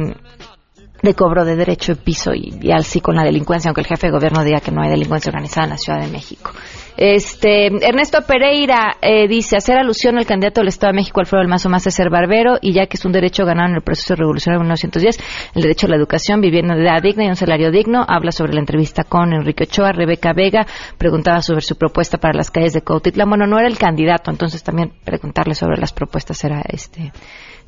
de 1.02 1.14
cobro 1.14 1.44
de 1.44 1.56
derecho 1.56 1.94
de 1.94 2.00
piso 2.00 2.32
y, 2.34 2.58
y 2.60 2.72
así 2.72 3.00
con 3.00 3.16
la 3.16 3.24
delincuencia, 3.24 3.68
aunque 3.68 3.82
el 3.82 3.86
jefe 3.86 4.08
de 4.08 4.12
gobierno 4.12 4.44
diga 4.44 4.60
que 4.60 4.70
no 4.70 4.82
hay 4.82 4.90
delincuencia 4.90 5.30
organizada 5.30 5.66
en 5.66 5.70
la 5.70 5.78
Ciudad 5.78 6.00
de 6.00 6.08
México. 6.08 6.52
Este, 6.96 7.66
Ernesto 7.66 8.22
Pereira 8.26 8.96
eh, 9.02 9.28
dice 9.28 9.56
hacer 9.56 9.78
alusión 9.78 10.16
al 10.16 10.26
candidato 10.26 10.60
del 10.60 10.68
Estado 10.68 10.92
de 10.92 10.96
México, 10.96 11.20
Alfredo 11.20 11.42
del 11.42 11.50
Mazo 11.50 11.68
Más, 11.68 11.86
es 11.86 11.94
ser 11.94 12.08
barbero, 12.08 12.56
y 12.60 12.72
ya 12.72 12.86
que 12.86 12.96
es 12.96 13.04
un 13.04 13.12
derecho 13.12 13.44
ganado 13.44 13.68
en 13.68 13.76
el 13.76 13.82
proceso 13.82 14.14
revolucionario 14.14 14.60
de 14.60 14.64
1910, 14.64 15.18
el 15.54 15.62
derecho 15.62 15.86
a 15.86 15.90
la 15.90 15.96
educación, 15.96 16.40
vivienda 16.40 16.74
digna 17.00 17.24
y 17.24 17.28
un 17.28 17.36
salario 17.36 17.70
digno, 17.70 18.04
habla 18.06 18.32
sobre 18.32 18.54
la 18.54 18.60
entrevista 18.60 19.04
con 19.04 19.32
Enrique 19.32 19.64
Ochoa, 19.64 19.92
Rebeca 19.92 20.32
Vega, 20.32 20.66
preguntaba 20.96 21.42
sobre 21.42 21.60
su 21.60 21.76
propuesta 21.76 22.18
para 22.18 22.34
las 22.34 22.50
calles 22.50 22.72
de 22.72 22.82
Cautitlán, 22.82 23.28
bueno, 23.28 23.46
no 23.46 23.58
era 23.58 23.68
el 23.68 23.78
candidato, 23.78 24.30
entonces 24.30 24.62
también 24.62 24.92
preguntarle 25.04 25.54
sobre 25.54 25.76
las 25.78 25.92
propuestas 25.92 26.42
era 26.44 26.62
este 26.66 27.12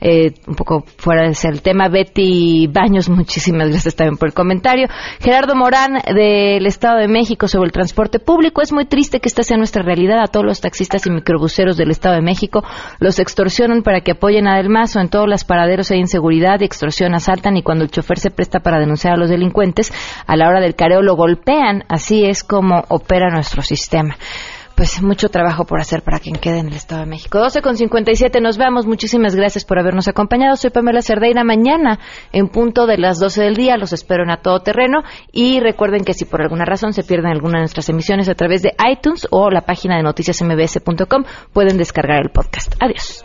eh, 0.01 0.35
un 0.47 0.55
poco 0.55 0.85
fuera 0.97 1.27
de 1.27 1.35
ser 1.35 1.53
el 1.53 1.63
tema. 1.63 1.89
Betty 1.89 2.69
Baños, 2.69 3.09
muchísimas 3.09 3.69
gracias 3.69 3.97
también 3.97 4.17
por 4.17 4.29
el 4.29 4.35
comentario. 4.35 4.89
Gerardo 5.21 5.55
Morán, 5.55 5.95
del 6.15 6.67
Estado 6.67 6.99
de 6.99 7.09
México, 7.09 7.49
sobre 7.49 7.67
el 7.67 7.73
transporte 7.73 8.19
público. 8.19 8.63
Es 8.63 8.73
muy 8.73 8.87
triste 8.87 9.18
que 9.21 9.29
esta 9.29 9.43
sea 9.43 9.57
nuestra 9.57 9.83
realidad. 9.83 10.21
A 10.21 10.27
todos 10.27 10.47
los 10.47 10.61
taxistas 10.61 11.07
y 11.07 11.11
microbuseros 11.11 11.77
del 11.77 11.91
Estado 11.91 12.17
de 12.17 12.23
México 12.23 12.63
los 12.99 13.19
extorsionan 13.19 13.83
para 13.83 14.01
que 14.01 14.13
apoyen 14.13 14.47
a 14.47 14.57
Del 14.57 14.69
Mazo. 14.69 15.01
En 15.01 15.09
todos 15.09 15.29
los 15.29 15.45
paraderos 15.45 15.91
hay 15.91 15.99
inseguridad, 15.99 16.63
extorsión, 16.63 17.15
asaltan 17.15 17.57
y 17.57 17.63
cuando 17.63 17.85
el 17.85 17.91
chofer 17.91 18.19
se 18.19 18.31
presta 18.31 18.61
para 18.61 18.79
denunciar 18.79 19.15
a 19.15 19.17
los 19.17 19.31
delincuentes, 19.31 19.93
a 20.27 20.37
la 20.37 20.49
hora 20.49 20.61
del 20.61 20.75
careo 20.75 21.03
lo 21.03 21.17
golpean. 21.17 21.85
Así 21.89 22.25
es 22.25 22.45
como 22.45 22.85
opera 22.89 23.31
nuestro 23.31 23.63
sistema 23.63 24.17
pues 24.79 25.03
mucho 25.03 25.29
trabajo 25.29 25.65
por 25.65 25.81
hacer 25.81 26.03
para 26.03 26.21
quien 26.21 26.37
quede 26.37 26.61
en 26.61 26.69
el 26.69 26.75
Estado 26.75 27.01
de 27.01 27.09
México. 27.09 27.41
12 27.41 27.63
con 27.63 27.77
57, 27.77 28.41
nos 28.41 28.59
vemos. 28.59 28.87
Muchísimas 28.87 29.35
gracias 29.35 29.65
por 29.65 29.77
habernos 29.77 30.07
acompañado. 30.07 30.55
Soy 30.55 30.71
Pamela 30.71 31.03
Cerdeira. 31.03 31.43
Mañana, 31.43 31.99
en 32.31 32.47
punto 32.47 32.87
de 32.87 32.97
las 32.97 33.19
12 33.19 33.43
del 33.43 33.57
día, 33.57 33.77
los 33.77 33.93
espero 33.93 34.23
en 34.23 34.31
A 34.31 34.41
Todo 34.41 34.61
Terreno. 34.61 35.03
Y 35.33 35.59
recuerden 35.59 36.05
que 36.05 36.15
si 36.15 36.27
por 36.27 36.43
alguna 36.43 36.65
razón 36.65 36.93
se 36.93 37.03
pierden 37.03 37.33
alguna 37.33 37.55
de 37.55 37.63
nuestras 37.63 37.89
emisiones 37.89 38.29
a 38.29 38.37
través 38.37 38.63
de 38.63 38.73
iTunes 38.89 39.27
o 39.33 39.51
la 39.51 39.63
página 39.63 39.97
de 39.97 40.05
noticiasmbs.com, 40.05 41.25
pueden 41.53 41.77
descargar 41.77 42.23
el 42.23 42.31
podcast. 42.31 42.73
Adiós. 42.79 43.25